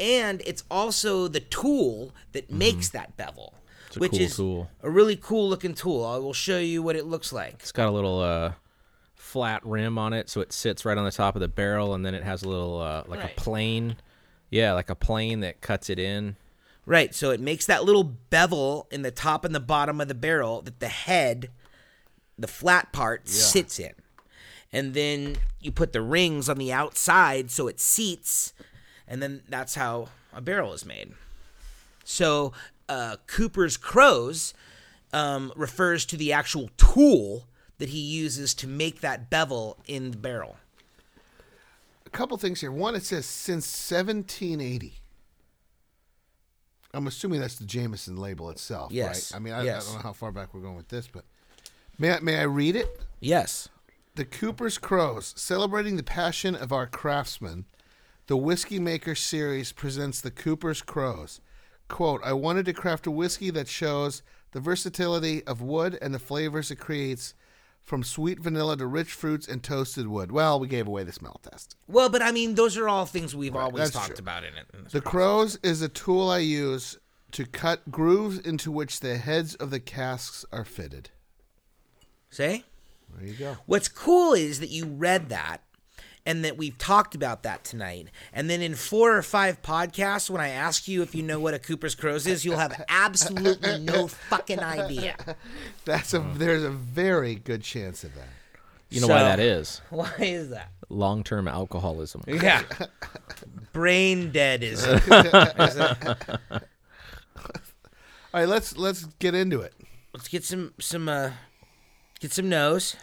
And 0.00 0.42
it's 0.44 0.64
also 0.68 1.28
the 1.28 1.38
tool 1.38 2.12
that 2.32 2.50
makes 2.50 2.88
that 2.90 3.16
bevel. 3.16 3.54
A 3.96 4.00
which 4.00 4.12
cool 4.12 4.20
is 4.20 4.36
tool. 4.36 4.70
a 4.82 4.90
really 4.90 5.16
cool 5.16 5.48
looking 5.48 5.74
tool. 5.74 6.04
I 6.04 6.16
will 6.18 6.32
show 6.32 6.58
you 6.58 6.82
what 6.82 6.96
it 6.96 7.04
looks 7.06 7.32
like. 7.32 7.54
It's 7.60 7.72
got 7.72 7.88
a 7.88 7.90
little 7.90 8.20
uh, 8.20 8.52
flat 9.14 9.64
rim 9.64 9.98
on 9.98 10.12
it, 10.12 10.28
so 10.28 10.40
it 10.40 10.52
sits 10.52 10.84
right 10.84 10.96
on 10.98 11.04
the 11.04 11.10
top 11.12 11.34
of 11.34 11.40
the 11.40 11.48
barrel, 11.48 11.94
and 11.94 12.04
then 12.04 12.14
it 12.14 12.22
has 12.22 12.42
a 12.42 12.48
little 12.48 12.80
uh, 12.80 13.04
like 13.06 13.20
Right. 13.20 13.32
a 13.36 13.40
plane. 13.40 13.96
Yeah, 14.50 14.72
like 14.72 14.90
a 14.90 14.94
plane 14.94 15.40
that 15.40 15.60
cuts 15.60 15.90
it 15.90 15.98
in. 15.98 16.36
Right, 16.86 17.14
so 17.14 17.30
it 17.30 17.40
makes 17.40 17.64
that 17.66 17.84
little 17.84 18.04
bevel 18.04 18.86
in 18.90 19.02
the 19.02 19.10
top 19.10 19.44
and 19.44 19.54
the 19.54 19.60
bottom 19.60 20.00
of 20.02 20.08
the 20.08 20.14
barrel 20.14 20.60
that 20.62 20.80
the 20.80 20.88
head, 20.88 21.50
the 22.38 22.46
flat 22.46 22.92
part, 22.92 23.26
sits 23.28 23.78
in. 23.80 23.94
And 24.70 24.92
then 24.92 25.36
you 25.60 25.72
put 25.72 25.92
the 25.92 26.02
rings 26.02 26.48
on 26.48 26.58
the 26.58 26.72
outside 26.72 27.50
so 27.50 27.68
it 27.68 27.80
seats, 27.80 28.52
and 29.08 29.22
then 29.22 29.42
that's 29.48 29.76
how 29.76 30.08
a 30.32 30.40
barrel 30.42 30.72
is 30.74 30.84
made. 30.84 31.12
So 32.04 32.52
uh, 32.88 33.16
Cooper's 33.26 33.76
Croze 33.76 34.54
um, 35.12 35.52
refers 35.56 36.04
to 36.06 36.16
the 36.16 36.32
actual 36.32 36.70
tool 36.76 37.46
that 37.78 37.88
he 37.90 37.98
uses 37.98 38.54
to 38.54 38.66
make 38.66 39.00
that 39.00 39.30
bevel 39.30 39.78
in 39.86 40.10
the 40.10 40.16
barrel. 40.16 40.56
A 42.06 42.10
couple 42.10 42.36
things 42.36 42.60
here. 42.60 42.70
One, 42.72 42.94
it 42.94 43.04
says 43.04 43.26
since 43.26 43.66
1780. 43.66 45.00
I'm 46.92 47.08
assuming 47.08 47.40
that's 47.40 47.56
the 47.56 47.64
Jameson 47.64 48.16
label 48.16 48.50
itself, 48.50 48.92
Yes, 48.92 49.32
right? 49.32 49.36
I 49.36 49.40
mean, 49.40 49.52
I, 49.52 49.64
yes. 49.64 49.88
I 49.88 49.92
don't 49.92 49.96
know 49.98 50.08
how 50.08 50.12
far 50.12 50.30
back 50.30 50.54
we're 50.54 50.60
going 50.60 50.76
with 50.76 50.88
this, 50.88 51.08
but 51.08 51.24
may 51.98 52.12
I, 52.12 52.20
may 52.20 52.38
I 52.38 52.44
read 52.44 52.76
it? 52.76 53.00
Yes. 53.20 53.68
The 54.14 54.24
Cooper's 54.24 54.78
Croze, 54.78 55.36
celebrating 55.36 55.96
the 55.96 56.04
passion 56.04 56.54
of 56.54 56.72
our 56.72 56.86
craftsmen, 56.86 57.64
the 58.28 58.36
Whiskey 58.36 58.78
Maker 58.78 59.16
series 59.16 59.72
presents 59.72 60.20
the 60.20 60.30
Cooper's 60.30 60.82
Croze. 60.82 61.40
Quote, 61.88 62.20
I 62.24 62.32
wanted 62.32 62.66
to 62.66 62.72
craft 62.72 63.06
a 63.06 63.10
whiskey 63.10 63.50
that 63.50 63.68
shows 63.68 64.22
the 64.52 64.60
versatility 64.60 65.44
of 65.44 65.60
wood 65.60 65.98
and 66.00 66.14
the 66.14 66.18
flavors 66.18 66.70
it 66.70 66.76
creates 66.76 67.34
from 67.82 68.02
sweet 68.02 68.40
vanilla 68.40 68.76
to 68.78 68.86
rich 68.86 69.12
fruits 69.12 69.46
and 69.46 69.62
toasted 69.62 70.08
wood. 70.08 70.32
Well, 70.32 70.58
we 70.58 70.66
gave 70.66 70.86
away 70.86 71.04
the 71.04 71.12
smell 71.12 71.40
test. 71.42 71.76
Well, 71.86 72.08
but 72.08 72.22
I 72.22 72.32
mean, 72.32 72.54
those 72.54 72.78
are 72.78 72.88
all 72.88 73.04
things 73.04 73.36
we've 73.36 73.54
always 73.54 73.90
talked 73.90 74.06
true. 74.06 74.16
about 74.18 74.44
in 74.44 74.54
it. 74.54 74.66
in 74.72 74.86
The 74.90 75.02
Croze 75.02 75.58
is 75.62 75.82
a 75.82 75.88
tool 75.88 76.30
I 76.30 76.38
use 76.38 76.98
to 77.32 77.44
cut 77.44 77.90
grooves 77.90 78.38
into 78.38 78.70
which 78.70 79.00
the 79.00 79.18
heads 79.18 79.54
of 79.56 79.70
the 79.70 79.80
casks 79.80 80.46
are 80.50 80.64
fitted. 80.64 81.10
See? 82.30 82.64
There 83.16 83.28
you 83.28 83.34
go. 83.34 83.56
What's 83.66 83.88
cool 83.88 84.32
is 84.32 84.60
that 84.60 84.70
you 84.70 84.86
read 84.86 85.28
that 85.28 85.62
and 86.26 86.44
that 86.44 86.56
we've 86.56 86.78
talked 86.78 87.14
about 87.14 87.42
that 87.42 87.64
tonight. 87.64 88.08
And 88.32 88.48
then 88.48 88.62
in 88.62 88.74
four 88.74 89.16
or 89.16 89.22
five 89.22 89.60
podcasts, 89.62 90.30
when 90.30 90.40
I 90.40 90.48
ask 90.48 90.88
you 90.88 91.02
if 91.02 91.14
you 91.14 91.22
know 91.22 91.38
what 91.38 91.54
a 91.54 91.58
Cooper's 91.58 91.94
Croze 91.94 92.26
is, 92.26 92.44
you'll 92.44 92.56
have 92.58 92.82
absolutely 92.88 93.78
no 93.80 94.08
fucking 94.08 94.60
idea. 94.60 95.16
That's 95.84 96.14
a 96.14 96.20
there's 96.20 96.62
a 96.64 96.70
very 96.70 97.34
good 97.34 97.62
chance 97.62 98.04
of 98.04 98.14
that. 98.14 98.28
You 98.90 99.00
know 99.00 99.08
why 99.08 99.18
So- 99.20 99.24
that 99.24 99.40
is? 99.40 99.80
Why 99.90 100.12
is 100.18 100.50
that? 100.50 100.70
Long-term 100.90 101.48
alcoholism. 101.48 102.22
Yeah. 102.26 102.62
Brain 103.72 104.30
dead 104.32 104.62
is 104.62 104.84
it? 104.86 105.02
Is? 105.08 105.76
All 108.32 108.40
right, 108.40 108.48
let's 108.48 108.76
let's 108.76 109.04
get 109.18 109.34
into 109.34 109.60
it. 109.60 109.72
Let's 110.12 110.28
get 110.28 110.44
some 110.44 110.74
some 110.80 111.08
uh 111.08 111.30
get 112.20 112.32
some 112.32 112.48
nose. 112.48 112.96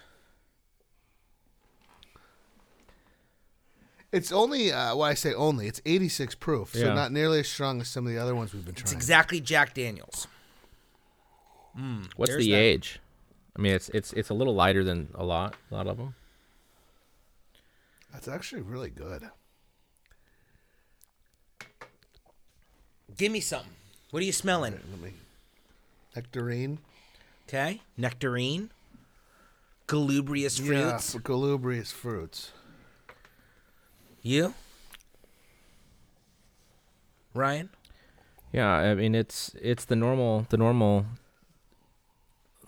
It's 4.12 4.32
only 4.32 4.72
uh, 4.74 4.96
well, 4.96 5.03
I 5.03 5.13
say 5.13 5.34
only. 5.34 5.68
It's 5.68 5.82
86 5.86 6.36
proof, 6.36 6.74
so 6.74 6.80
Yeah. 6.80 6.94
not 6.94 7.12
nearly 7.12 7.39
as 7.39 7.48
strong 7.48 7.80
as 7.82 7.88
some 7.88 8.06
of 8.06 8.12
the 8.13 8.20
other 8.20 8.36
ones 8.36 8.53
we've 8.53 8.65
been 8.65 8.75
trying. 8.75 8.84
It's 8.84 8.91
trying. 8.91 8.98
exactly 9.00 9.39
Jack 9.41 9.74
Daniels. 9.74 10.27
What's 12.18 12.32
There's 12.32 12.44
the 12.46 12.51
that. 12.51 12.58
age? 12.58 13.00
I 13.58 13.62
mean, 13.62 13.74
it's 13.74 13.88
it's 13.89 14.12
it's 14.13 14.30
a 14.30 14.34
little 14.34 14.53
lighter 14.53 14.84
than 14.84 15.08
a 15.15 15.24
lot, 15.24 15.56
a 15.72 15.75
lot 15.75 15.88
of 15.88 15.98
them. 15.98 16.15
That's 18.12 18.27
actually 18.27 18.62
really 18.62 18.89
good. 18.89 19.30
Give 23.18 23.32
me 23.32 23.39
some. 23.39 23.65
What 24.12 24.22
are 24.22 24.25
you 24.25 24.32
smelling? 24.34 24.74
Let 24.91 25.01
me 25.01 25.13
nectarine. 26.15 26.80
Okay. 27.48 27.82
Nectarine. 27.98 28.72
Galubrious 29.88 30.60
Yeah, 30.60 30.98
fruits. 30.98 31.15
galubrious 31.24 31.91
fruits. 31.91 32.51
You? 34.22 34.54
Ryan? 37.34 37.70
Yeah, 38.51 38.70
I 38.70 38.96
mean 38.96 39.16
it's 39.16 39.56
it's 39.62 39.86
the 39.86 39.96
normal 39.96 40.46
the 40.50 40.58
normal 40.58 41.06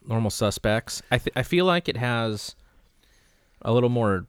normal 0.07 0.31
suspects. 0.31 1.01
I 1.11 1.17
th- 1.17 1.33
I 1.35 1.43
feel 1.43 1.65
like 1.65 1.89
it 1.89 1.97
has 1.97 2.55
a 3.61 3.73
little 3.73 3.89
more 3.89 4.25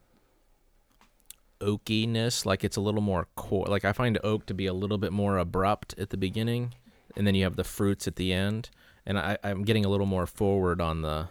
oakiness, 1.61 2.45
like 2.45 2.65
it's 2.65 2.77
a 2.77 2.81
little 2.81 3.01
more 3.01 3.29
core. 3.37 3.67
Like 3.67 3.85
I 3.85 3.93
find 3.93 4.19
oak 4.25 4.47
to 4.47 4.55
be 4.55 4.67
a 4.67 4.75
little 4.75 4.99
bit 4.99 5.13
more 5.13 5.39
abrupt 5.39 5.95
at 5.99 6.11
the 6.11 6.17
beginning, 6.17 6.75
and 7.17 7.27
then 7.27 7.35
you 7.35 7.45
have 7.45 7.57
the 7.57 7.65
fruits 7.65 8.07
at 8.09 8.17
the 8.17 8.33
end. 8.33 8.71
And 9.07 9.19
I, 9.19 9.37
I'm 9.45 9.65
getting 9.65 9.85
a 9.85 9.89
little 9.89 10.07
more 10.07 10.27
forward 10.27 10.81
on 10.81 11.03
the. 11.03 11.29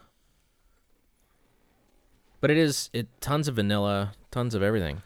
But 2.40 2.52
it 2.52 2.58
is 2.58 2.90
it 2.94 3.08
tons 3.20 3.48
of 3.48 3.56
vanilla, 3.56 4.14
tons 4.32 4.56
of 4.56 4.64
everything. 4.64 5.02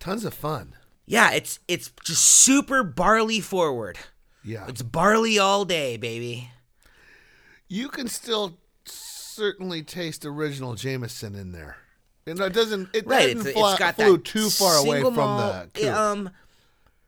Tons 0.00 0.24
of 0.24 0.34
fun. 0.34 0.74
Yeah, 1.06 1.32
it's 1.32 1.58
it's 1.68 1.90
just 2.04 2.22
super 2.24 2.82
barley 2.82 3.40
forward. 3.40 3.98
Yeah. 4.44 4.66
It's 4.68 4.82
barley 4.82 5.38
all 5.38 5.64
day, 5.64 5.96
baby. 5.96 6.50
you 7.68 7.88
can 7.88 8.08
still 8.08 8.58
certainly 8.84 9.82
taste 9.82 10.24
original 10.24 10.74
Jameson 10.74 11.34
in 11.34 11.52
there. 11.52 11.76
And 12.26 12.38
it 12.40 12.52
doesn't 12.52 12.88
it 12.94 13.06
Right. 13.06 13.34
doesn't 13.34 13.48
It's, 13.48 13.58
fly, 13.58 13.70
it's 13.72 13.78
got 13.78 13.94
flew 13.96 14.18
too 14.18 14.50
far 14.50 14.76
away 14.76 14.96
single 14.96 15.10
from 15.12 15.16
the 15.38 15.44
malt- 15.52 15.74
coop. 15.74 15.84
Um, 15.94 16.30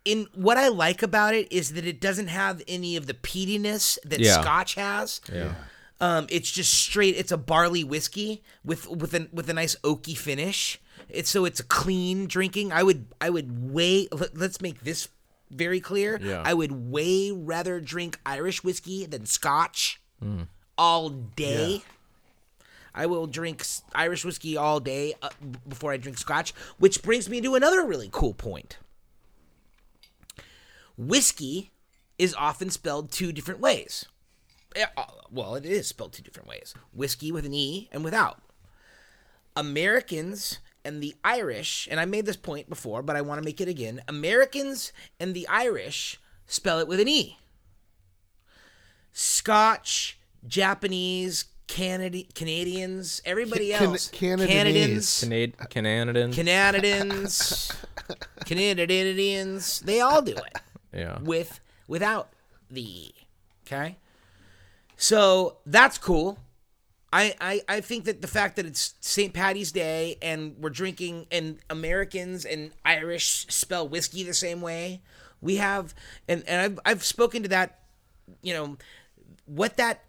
in 0.04 0.26
what 0.34 0.56
I 0.56 0.68
like 0.68 1.02
about 1.02 1.34
it 1.34 1.50
is 1.52 1.74
that 1.74 1.86
it 1.86 2.00
doesn't 2.00 2.28
have 2.28 2.62
any 2.66 2.96
of 2.96 3.06
the 3.06 3.14
peatiness 3.14 3.98
that 4.04 4.20
Yeah. 4.20 4.40
Scotch 4.40 4.74
has. 4.76 5.20
Yeah. 5.32 5.54
Um, 6.00 6.26
it's 6.30 6.50
just 6.50 6.72
straight. 6.72 7.16
It's 7.16 7.30
a 7.32 7.36
barley 7.36 7.84
whiskey 7.84 8.42
with 8.64 8.88
with 8.88 9.12
a 9.14 9.28
with 9.32 9.50
a 9.50 9.52
nice 9.52 9.76
oaky 9.84 10.16
finish. 10.16 10.80
It's 11.12 11.30
so 11.30 11.44
it's 11.44 11.60
clean 11.60 12.26
drinking. 12.26 12.72
I 12.72 12.82
would 12.82 13.06
I 13.20 13.30
would 13.30 13.72
way 13.72 14.08
let, 14.12 14.36
let's 14.36 14.60
make 14.60 14.82
this 14.82 15.08
very 15.50 15.80
clear. 15.80 16.18
Yeah. 16.22 16.42
I 16.44 16.54
would 16.54 16.72
way 16.90 17.30
rather 17.32 17.80
drink 17.80 18.18
Irish 18.24 18.62
whiskey 18.62 19.06
than 19.06 19.26
Scotch 19.26 20.00
all 20.78 21.08
day. 21.10 21.68
Yeah. 21.72 21.78
I 22.94 23.06
will 23.06 23.26
drink 23.26 23.64
Irish 23.94 24.24
whiskey 24.24 24.56
all 24.56 24.80
day 24.80 25.14
uh, 25.22 25.30
before 25.68 25.92
I 25.92 25.96
drink 25.96 26.18
Scotch, 26.18 26.52
which 26.78 27.02
brings 27.02 27.28
me 27.28 27.40
to 27.40 27.54
another 27.54 27.84
really 27.86 28.08
cool 28.12 28.34
point. 28.34 28.78
Whiskey 30.98 31.70
is 32.18 32.34
often 32.34 32.68
spelled 32.70 33.10
two 33.10 33.32
different 33.32 33.60
ways. 33.60 34.06
Eh, 34.76 34.84
uh, 34.96 35.04
Well, 35.30 35.54
it 35.54 35.64
is 35.64 35.88
spelled 35.88 36.12
two 36.12 36.22
different 36.22 36.48
ways 36.48 36.74
whiskey 36.92 37.32
with 37.32 37.46
an 37.46 37.54
E 37.54 37.88
and 37.92 38.04
without. 38.04 38.42
Americans 39.56 40.58
and 40.84 41.02
the 41.02 41.14
Irish, 41.24 41.88
and 41.90 42.00
I 42.00 42.04
made 42.04 42.26
this 42.26 42.36
point 42.36 42.68
before, 42.68 43.02
but 43.02 43.16
I 43.16 43.20
want 43.22 43.40
to 43.40 43.44
make 43.44 43.60
it 43.60 43.68
again 43.68 44.00
Americans 44.08 44.92
and 45.18 45.34
the 45.34 45.46
Irish 45.48 46.20
spell 46.46 46.78
it 46.78 46.88
with 46.88 47.00
an 47.00 47.08
E. 47.08 47.38
Scotch, 49.12 50.18
Japanese, 50.46 51.46
Canadi- 51.66 52.32
Canadians, 52.34 53.20
everybody 53.24 53.70
Can- 53.70 53.90
else, 53.90 54.08
Canadianese. 54.10 54.48
Canadians, 54.48 55.20
Canad- 55.70 55.70
Canadian. 55.70 56.32
Canadians, 56.32 57.72
Canadians, 58.46 59.80
they 59.80 60.00
all 60.00 60.22
do 60.22 60.32
it 60.32 60.58
yeah. 60.92 61.18
with 61.20 61.60
without 61.86 62.30
the 62.70 62.82
E. 62.82 63.14
Okay? 63.66 63.96
So 64.96 65.58
that's 65.64 65.96
cool. 65.98 66.38
I, 67.12 67.34
I, 67.40 67.62
I 67.68 67.80
think 67.80 68.04
that 68.04 68.22
the 68.22 68.28
fact 68.28 68.56
that 68.56 68.66
it's 68.66 68.94
St. 69.00 69.34
Patty's 69.34 69.72
Day 69.72 70.16
and 70.22 70.56
we're 70.58 70.70
drinking 70.70 71.26
and 71.32 71.58
Americans 71.68 72.44
and 72.44 72.70
Irish 72.84 73.46
spell 73.48 73.88
whiskey 73.88 74.22
the 74.22 74.34
same 74.34 74.60
way. 74.60 75.02
We 75.40 75.56
have 75.56 75.94
and, 76.28 76.44
and 76.46 76.60
I've 76.60 76.80
I've 76.84 77.04
spoken 77.04 77.42
to 77.42 77.48
that, 77.48 77.80
you 78.42 78.52
know, 78.52 78.76
what 79.46 79.76
that 79.76 80.04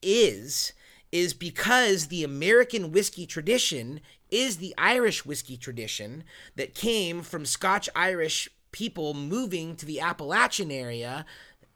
is 0.00 0.72
is 1.12 1.34
because 1.34 2.06
the 2.06 2.24
American 2.24 2.92
whiskey 2.92 3.26
tradition 3.26 4.00
is 4.30 4.56
the 4.56 4.74
Irish 4.78 5.24
whiskey 5.24 5.56
tradition 5.56 6.24
that 6.56 6.74
came 6.74 7.22
from 7.22 7.44
Scotch 7.44 7.88
Irish 7.94 8.48
people 8.72 9.14
moving 9.14 9.76
to 9.76 9.86
the 9.86 10.00
Appalachian 10.00 10.70
area 10.70 11.24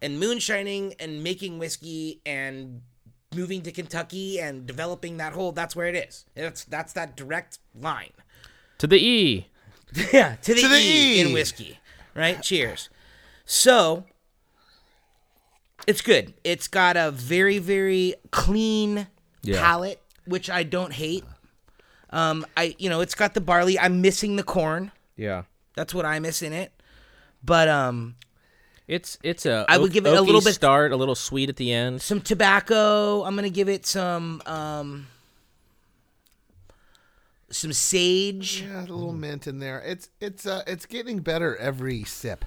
and 0.02 0.18
moonshining 0.18 0.94
and 0.98 1.22
making 1.22 1.58
whiskey 1.58 2.20
and 2.24 2.82
moving 3.34 3.62
to 3.62 3.72
Kentucky 3.72 4.40
and 4.40 4.66
developing 4.66 5.16
that 5.18 5.32
whole 5.32 5.52
that's 5.52 5.76
where 5.76 5.86
it 5.86 5.94
is. 5.94 6.24
That's 6.34 6.64
that's 6.64 6.92
that 6.94 7.16
direct 7.16 7.58
line. 7.74 8.12
To 8.78 8.86
the 8.86 8.96
E. 8.98 9.46
Yeah, 10.12 10.36
to 10.42 10.54
the, 10.54 10.60
To 10.62 10.68
the 10.68 10.76
e, 10.76 11.18
E. 11.18 11.20
in 11.20 11.32
whiskey. 11.32 11.78
Right? 12.14 12.40
Cheers. 12.42 12.90
So 13.44 14.04
it's 15.86 16.00
good. 16.00 16.34
It's 16.44 16.68
got 16.68 16.96
a 16.96 17.10
very, 17.10 17.58
very 17.58 18.14
clean 18.30 19.08
Yeah. 19.42 19.60
palate, 19.60 20.00
which 20.26 20.48
I 20.50 20.62
don't 20.62 20.92
hate. 20.92 21.24
Um, 22.10 22.44
I 22.56 22.74
you 22.78 22.88
know, 22.90 23.00
it's 23.00 23.14
got 23.14 23.34
the 23.34 23.40
barley. 23.40 23.78
I'm 23.78 24.00
missing 24.00 24.36
the 24.36 24.42
corn. 24.44 24.92
Yeah. 25.16 25.44
That's 25.76 25.94
what 25.94 26.04
I 26.04 26.18
miss 26.18 26.42
in 26.42 26.52
it. 26.52 26.72
But 27.42 27.68
um 27.68 28.16
It's 28.88 29.18
it's 29.22 29.46
a 29.46 29.64
I 29.68 29.78
would 29.78 29.92
give 29.92 30.04
it 30.06 30.08
a 30.08 30.16
oaky 30.16 30.26
little 30.26 30.40
bit- 30.40 30.54
start, 30.54 30.90
a 30.92 30.96
little 30.96 31.14
sweet 31.14 31.48
at 31.48 31.56
the 31.56 31.72
end. 31.72 32.02
some 32.02 32.20
tobacco. 32.20 33.22
I'm 33.24 33.36
gonna 33.36 33.48
give 33.50 33.68
it 33.68 33.86
some 33.86 34.42
um 34.46 35.06
some 37.50 37.72
sage. 37.72 38.62
Yeah, 38.62 38.80
a 38.80 38.82
little 38.82 39.12
mint 39.12 39.46
in 39.46 39.58
there. 39.58 39.80
It's 39.84 40.08
it's 40.20 40.46
uh 40.46 40.62
it's 40.66 40.86
getting 40.86 41.20
better 41.20 41.56
every 41.56 42.04
sip. 42.04 42.44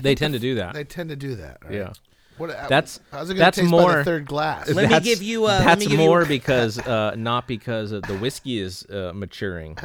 They 0.00 0.14
tend 0.14 0.34
to 0.34 0.40
do 0.40 0.54
that. 0.56 0.74
They 0.74 0.84
tend 0.84 1.10
to 1.10 1.16
do 1.16 1.34
that. 1.36 1.58
right? 1.64 1.72
yeah. 1.74 1.92
What? 2.38 2.48
That's- 2.68 2.98
how's 3.10 3.30
it 3.30 3.36
that's 3.36 3.58
taste 3.58 3.70
by 3.70 3.78
more- 3.78 3.96
the 3.96 4.04
third 4.04 4.26
glass? 4.26 4.68
Let 4.68 4.90
me 4.90 5.00
give 5.00 5.22
you, 5.22 5.44
uh, 5.44 5.48
let 5.48 5.64
that's 5.64 5.80
me 5.80 5.86
give 5.86 6.00
you- 6.00 6.06
more 6.06 6.24
because 6.26 6.78
uh, 6.78 7.14
not 7.16 7.46
because 7.46 7.92
of 7.92 8.02
the 8.04 8.16
whiskey 8.16 8.58
is 8.58 8.84
uh, 8.86 9.12
maturing, 9.14 9.76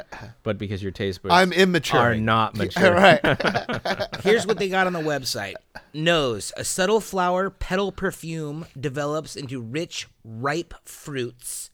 but 0.44 0.58
because 0.58 0.82
your 0.82 0.92
taste 0.92 1.22
buds 1.22 1.34
I'm 1.34 1.52
immature. 1.52 2.00
are 2.00 2.16
not 2.16 2.54
All 2.58 2.66
mature. 2.66 2.94
right. 2.94 4.20
Here's 4.24 4.48
what 4.48 4.58
they 4.58 4.70
got 4.70 4.88
on 4.88 4.94
the 4.94 5.00
website. 5.00 5.56
Nose, 5.94 6.52
a 6.58 6.64
subtle 6.64 7.02
flower 7.02 7.50
petal 7.50 7.92
perfume 7.92 8.66
develops 8.80 9.36
into 9.36 9.62
rich, 9.62 10.08
ripe 10.24 10.74
fruits, 10.86 11.70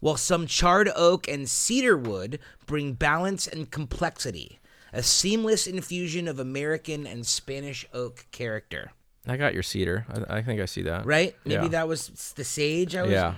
while 0.00 0.16
some 0.16 0.46
charred 0.46 0.90
oak 0.96 1.28
and 1.28 1.48
cedar 1.48 1.96
wood 1.96 2.38
bring 2.66 2.92
balance 2.94 3.46
and 3.46 3.70
complexity. 3.70 4.58
A 4.92 5.02
seamless 5.02 5.66
infusion 5.66 6.28
of 6.28 6.38
American 6.38 7.06
and 7.06 7.26
Spanish 7.26 7.86
oak 7.94 8.26
character. 8.30 8.92
I 9.26 9.36
got 9.36 9.54
your 9.54 9.62
cedar. 9.62 10.04
I, 10.08 10.38
I 10.38 10.42
think 10.42 10.60
I 10.60 10.64
see 10.64 10.82
that. 10.82 11.06
Right? 11.06 11.36
Maybe 11.44 11.62
Yeah. 11.64 11.68
that 11.68 11.88
was 11.88 12.32
the 12.36 12.44
sage 12.44 12.96
I 12.96 13.02
was 13.02 13.12
Yeah. 13.12 13.34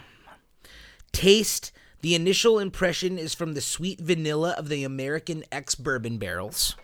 Taste. 1.12 1.72
The 2.00 2.14
initial 2.14 2.58
impression 2.58 3.18
is 3.18 3.34
from 3.34 3.54
the 3.54 3.60
sweet 3.60 4.00
vanilla 4.00 4.54
of 4.58 4.68
the 4.68 4.84
American 4.84 5.44
ex 5.50 5.74
bourbon 5.74 6.18
barrels. 6.18 6.76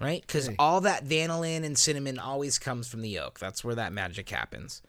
Right? 0.00 0.22
Because 0.26 0.48
hmm. 0.48 0.54
all 0.58 0.80
that 0.82 1.04
vanillin 1.06 1.64
and 1.64 1.78
cinnamon 1.78 2.18
always 2.18 2.58
comes 2.58 2.88
from 2.88 3.02
the 3.02 3.18
oak. 3.18 3.38
That's 3.38 3.64
where 3.64 3.74
that 3.74 3.92
magic 3.92 4.28
happens. 4.28 4.82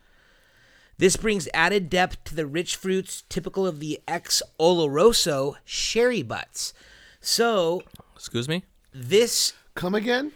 This 0.98 1.18
brings 1.18 1.50
added 1.54 1.90
depth 1.90 2.24
to 2.26 2.36
the 2.36 2.46
rich 2.46 2.76
fruits 2.76 3.24
typical 3.28 3.68
of 3.68 3.80
the 3.80 4.00
ex 4.08 4.42
Oloroso 4.60 5.56
sherry 5.66 6.24
butts. 6.24 6.74
So 7.20 7.82
Excuse 8.16 8.48
me. 8.48 8.64
this 8.94 9.54
Come 9.74 9.96
again? 9.96 10.32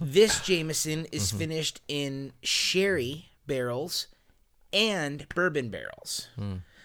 This 0.00 0.40
Jameson 0.40 1.06
is 1.12 1.30
finished 1.30 1.80
in 1.88 2.32
sherry 2.42 3.30
barrels 3.46 4.06
and 4.72 5.28
bourbon 5.34 5.70
barrels. 5.70 6.28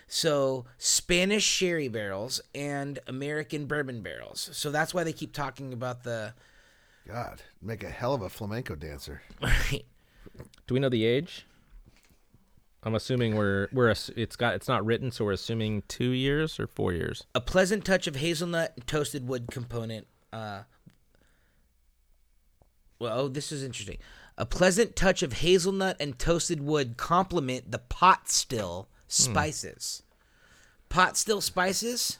So 0.07 0.65
Spanish 0.77 1.43
sherry 1.43 1.87
barrels 1.87 2.41
and 2.53 2.99
American 3.07 3.65
bourbon 3.65 4.01
barrels. 4.01 4.49
So 4.53 4.69
that's 4.71 4.93
why 4.93 5.03
they 5.03 5.13
keep 5.13 5.33
talking 5.33 5.71
about 5.73 6.03
the 6.03 6.33
God, 7.07 7.41
make 7.61 7.83
a 7.83 7.89
hell 7.89 8.13
of 8.13 8.21
a 8.21 8.29
flamenco 8.29 8.75
dancer. 8.75 9.21
Do 10.67 10.73
we 10.73 10.79
know 10.79 10.89
the 10.89 11.05
age? 11.05 11.45
I'm 12.83 12.95
assuming 12.95 13.35
we're 13.35 13.67
we're 13.71 13.89
it's 14.15 14.35
got 14.35 14.55
it's 14.55 14.67
not 14.67 14.85
written, 14.85 15.11
so 15.11 15.25
we're 15.25 15.33
assuming 15.33 15.83
two 15.87 16.11
years 16.11 16.59
or 16.59 16.67
four 16.67 16.93
years. 16.93 17.25
a 17.35 17.41
pleasant 17.41 17.85
touch 17.85 18.07
of 18.07 18.15
hazelnut 18.17 18.73
and 18.75 18.87
toasted 18.87 19.27
wood 19.27 19.47
component. 19.51 20.07
Uh, 20.33 20.63
well, 23.01 23.19
oh, 23.19 23.27
this 23.27 23.51
is 23.51 23.63
interesting. 23.63 23.97
A 24.37 24.45
pleasant 24.45 24.95
touch 24.95 25.23
of 25.23 25.33
hazelnut 25.33 25.97
and 25.99 26.17
toasted 26.17 26.61
wood 26.61 26.97
complement 26.97 27.71
the 27.71 27.79
pot 27.79 28.29
still 28.29 28.87
spices. 29.07 30.03
Pot 30.87 31.17
still 31.17 31.41
spices. 31.41 32.19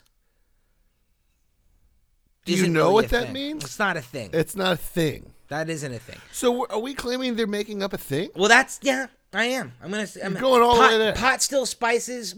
Do 2.46 2.54
you 2.54 2.68
know 2.68 2.82
really 2.82 2.94
what 2.94 3.10
that 3.10 3.26
thing. 3.26 3.34
means? 3.34 3.64
It's 3.64 3.78
not 3.78 3.96
a 3.96 4.02
thing. 4.02 4.32
It's 4.34 4.56
not 4.56 4.74
a 4.74 4.78
thing. 4.78 5.32
that 5.50 5.70
isn't 5.70 5.94
a 5.94 6.00
thing. 6.00 6.18
So 6.32 6.66
are 6.68 6.80
we 6.80 6.96
claiming 6.96 7.36
they're 7.36 7.46
making 7.46 7.84
up 7.84 7.94
a 7.94 7.98
thing? 7.98 8.32
Well, 8.36 8.50
that's 8.50 8.80
yeah. 8.82 9.08
I 9.34 9.46
am. 9.46 9.74
I'm 9.82 9.92
gonna. 9.92 10.08
I'm 10.24 10.34
You're 10.34 10.42
going 10.42 10.62
all 10.64 10.76
the 10.76 10.82
pot, 10.82 10.92
way 10.92 10.98
there. 10.98 11.14
Pot 11.14 11.42
still 11.42 11.66
spices. 11.66 12.36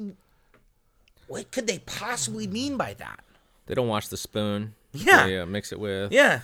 What 1.28 1.50
could 1.52 1.66
they 1.66 1.80
possibly 1.80 2.46
mean 2.46 2.76
by 2.76 2.94
that? 2.96 3.24
They 3.66 3.74
don't 3.74 3.88
wash 3.88 4.10
the 4.10 4.18
spoon. 4.18 4.76
Yeah. 4.92 5.26
They 5.26 5.40
uh, 5.40 5.46
mix 5.46 5.72
it 5.72 5.80
with. 5.80 6.12
Yeah, 6.12 6.42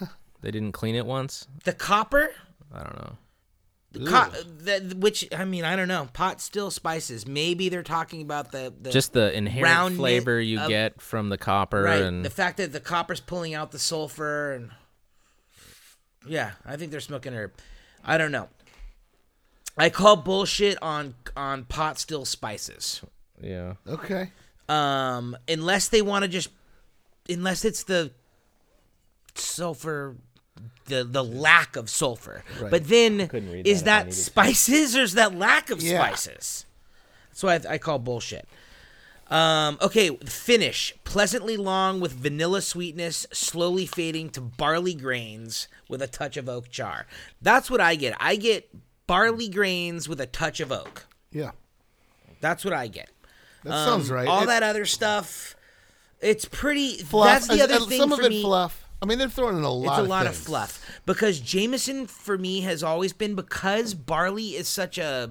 They 0.42 0.50
didn't 0.50 0.72
clean 0.72 0.94
it 0.94 1.06
once. 1.06 1.46
the 1.64 1.72
copper. 1.72 2.30
I 2.72 2.82
don't 2.82 2.96
know. 2.96 3.16
The 3.92 4.10
co- 4.10 4.30
the, 4.42 4.94
which 4.96 5.26
I 5.34 5.44
mean, 5.46 5.64
I 5.64 5.74
don't 5.76 5.88
know. 5.88 6.08
Pot 6.12 6.40
still 6.42 6.70
spices. 6.70 7.26
Maybe 7.26 7.68
they're 7.70 7.82
talking 7.82 8.20
about 8.20 8.52
the, 8.52 8.72
the 8.78 8.90
Just 8.90 9.14
the 9.14 9.34
inherent 9.34 9.96
flavor 9.96 10.38
you 10.40 10.60
of- 10.60 10.68
get 10.68 11.00
from 11.00 11.30
the 11.30 11.38
copper 11.38 11.82
right. 11.82 12.02
and 12.02 12.22
The 12.24 12.28
fact 12.30 12.58
that 12.58 12.72
the 12.72 12.80
copper's 12.80 13.20
pulling 13.20 13.54
out 13.54 13.70
the 13.72 13.78
sulfur 13.78 14.52
and 14.52 14.70
yeah, 16.26 16.52
I 16.66 16.76
think 16.76 16.90
they're 16.90 17.00
smoking 17.00 17.32
herb. 17.32 17.52
I 18.04 18.18
don't 18.18 18.32
know. 18.32 18.48
I 19.78 19.88
call 19.90 20.16
bullshit 20.16 20.76
on 20.82 21.14
on 21.36 21.64
pot 21.64 21.98
still 21.98 22.24
spices. 22.24 23.00
yeah. 23.40 23.74
Okay. 23.88 24.32
Um, 24.68 25.36
unless 25.48 25.88
they 25.88 26.02
want 26.02 26.24
to 26.24 26.28
just, 26.28 26.48
unless 27.28 27.64
it's 27.64 27.84
the 27.84 28.10
sulfur, 29.34 30.16
the 30.86 31.04
the 31.04 31.24
lack 31.24 31.76
of 31.76 31.90
sulfur. 31.90 32.42
But 32.60 32.88
then, 32.88 33.20
is 33.64 33.82
that 33.84 34.06
that 34.06 34.14
spices 34.14 34.96
or 34.96 35.02
is 35.02 35.14
that 35.14 35.34
lack 35.34 35.70
of 35.70 35.82
Yeah. 35.82 35.98
spices? 35.98 36.66
That's 37.30 37.42
why 37.42 37.54
I, 37.54 37.74
I 37.74 37.78
call 37.78 37.98
bullshit. 37.98 38.48
Um, 39.28 39.76
okay, 39.82 40.10
finish. 40.24 40.94
Pleasantly 41.02 41.56
long 41.56 41.98
with 42.00 42.12
vanilla 42.12 42.62
sweetness, 42.62 43.26
slowly 43.32 43.84
fading 43.84 44.30
to 44.30 44.40
barley 44.40 44.94
grains 44.94 45.66
with 45.88 46.00
a 46.00 46.06
touch 46.06 46.36
of 46.36 46.48
oak 46.48 46.70
char. 46.70 47.06
That's 47.42 47.68
what 47.68 47.80
I 47.80 47.96
get. 47.96 48.14
I 48.20 48.36
get 48.36 48.70
barley 49.08 49.48
grains 49.48 50.08
with 50.08 50.20
a 50.20 50.26
touch 50.26 50.60
of 50.60 50.70
oak. 50.70 51.06
Yeah. 51.32 51.50
That's 52.40 52.64
what 52.64 52.72
I 52.72 52.86
get. 52.86 53.10
That 53.64 53.72
Um, 53.72 53.84
sounds 53.88 54.10
right. 54.10 54.28
All 54.28 54.44
It- 54.44 54.46
that 54.46 54.62
other 54.62 54.86
stuff, 54.86 55.56
it's 56.20 56.44
pretty. 56.44 56.98
fluff. 56.98 57.26
That's 57.26 57.48
the 57.48 57.62
other 57.64 57.82
uh, 57.82 57.86
thing 57.86 57.98
Some 57.98 58.10
for 58.10 58.20
of 58.20 58.26
it 58.26 58.30
me. 58.30 58.42
fluff. 58.42 58.85
I 59.02 59.06
mean, 59.06 59.18
they're 59.18 59.28
throwing 59.28 59.58
in 59.58 59.62
a 59.62 59.70
lot. 59.70 59.98
Of 59.98 60.04
It's 60.04 60.06
a 60.06 60.10
lot 60.10 60.26
of 60.26 60.36
fluff 60.36 61.00
because 61.04 61.40
Jameson 61.40 62.06
for 62.06 62.38
me 62.38 62.62
has 62.62 62.82
always 62.82 63.12
been 63.12 63.34
because 63.34 63.94
barley 63.94 64.56
is 64.56 64.68
such 64.68 64.98
a. 64.98 65.30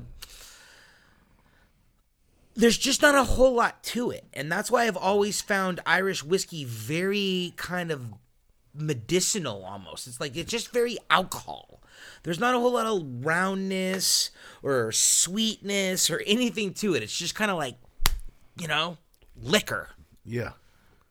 There's 2.57 2.77
just 2.77 3.01
not 3.01 3.15
a 3.15 3.23
whole 3.23 3.53
lot 3.53 3.83
to 3.83 4.11
it, 4.11 4.25
and 4.33 4.51
that's 4.51 4.71
why 4.71 4.85
I've 4.87 4.95
always 4.95 5.41
found 5.41 5.81
Irish 5.85 6.23
whiskey 6.23 6.63
very 6.63 7.53
kind 7.57 7.91
of 7.91 8.13
medicinal 8.73 9.65
almost. 9.65 10.07
It's 10.07 10.19
like 10.19 10.35
it's 10.37 10.51
just 10.51 10.71
very 10.71 10.97
alcohol. 11.09 11.81
There's 12.23 12.39
not 12.39 12.55
a 12.55 12.59
whole 12.59 12.73
lot 12.73 12.85
of 12.85 13.25
roundness 13.25 14.31
or 14.63 14.91
sweetness 14.91 16.09
or 16.09 16.21
anything 16.25 16.73
to 16.75 16.95
it. 16.95 17.03
It's 17.03 17.17
just 17.17 17.35
kind 17.35 17.51
of 17.51 17.57
like, 17.57 17.75
you 18.59 18.67
know, 18.67 18.97
liquor. 19.41 19.89
Yeah. 20.23 20.51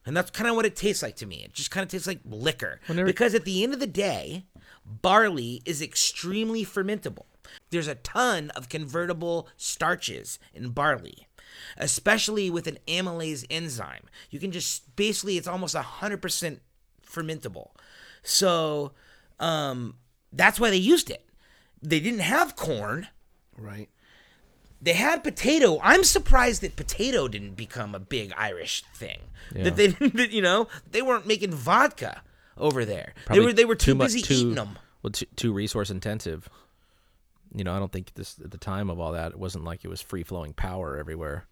And 0.07 0.17
that's 0.17 0.31
kind 0.31 0.49
of 0.51 0.57
what 0.57 0.67
it 0.67 0.77
tastes 0.77 1.03
like 1.03 1.17
to 1.17 1.27
me. 1.27 1.43
It 1.45 1.53
just 1.55 1.71
kind 1.71 1.83
of 1.85 1.91
tastes 1.91 2.07
like 2.07 2.21
liquor. 2.25 2.81
Whenever- 2.87 3.07
because 3.07 3.35
at 3.35 3.45
the 3.45 3.63
end 3.63 3.73
of 3.75 3.81
the 3.81 3.87
day, 3.87 4.45
barley 4.85 5.63
is 5.65 5.81
extremely 5.81 6.65
fermentable. 6.65 7.25
There's 7.71 7.89
a 7.89 7.95
ton 7.97 8.51
of 8.51 8.69
convertible 8.69 9.49
starches 9.57 10.39
in 10.53 10.71
barley, 10.71 11.27
especially 11.77 12.51
with 12.51 12.67
an 12.67 12.79
amylase 12.89 13.45
enzyme. 13.51 14.05
You 14.31 14.41
can 14.41 14.51
just 14.53 14.95
basically, 14.97 15.37
it's 15.39 15.49
almost 15.49 15.75
100% 15.75 16.59
fermentable. 17.07 17.71
So 18.23 18.93
um, 19.41 19.97
that's 20.33 20.59
why 20.61 20.71
they 20.71 20.77
used 20.77 21.11
it. 21.11 21.27
They 21.83 22.01
didn't 22.01 22.21
have 22.21 22.57
corn. 22.57 23.09
Right. 23.57 23.89
They 24.85 24.93
had 24.93 25.25
potato. 25.25 25.81
I'm 25.83 26.05
surprised 26.05 26.61
that 26.61 26.77
potato 26.77 27.27
didn't 27.27 27.55
become 27.57 27.95
a 27.95 27.99
big 27.99 28.33
Irish 28.37 28.85
thing. 28.95 29.19
Yeah. 29.55 29.65
That 29.65 29.77
they 29.77 29.89
didn't, 29.89 30.15
that, 30.17 30.31
you 30.31 30.43
know, 30.43 30.69
they 30.91 31.01
weren't 31.01 31.27
making 31.27 31.53
vodka 31.53 32.23
over 32.59 32.85
there. 32.85 33.15
Probably 33.25 33.41
they 33.41 33.47
were 33.47 33.53
they 33.55 33.65
were 33.65 33.75
too, 33.75 33.95
mu- 33.95 34.05
busy 34.05 34.21
too- 34.21 34.35
eating 34.35 34.55
them. 34.55 34.79
Well, 35.03 35.11
too, 35.11 35.27
too 35.37 35.53
resource 35.53 35.91
intensive. 35.91 36.49
You 37.55 37.65
know, 37.65 37.75
I 37.75 37.79
don't 37.79 37.93
think 37.93 38.13
this 38.15 38.39
at 38.43 38.51
the 38.51 38.59
time 38.59 38.91
of 38.91 39.01
all 39.01 39.13
that, 39.13 39.33
it 39.33 39.39
wasn't 39.39 39.65
like 39.65 39.85
it 39.85 39.89
was 39.89 40.01
free 40.01 40.23
flowing 40.23 40.53
power 40.53 40.97
everywhere. 40.99 41.47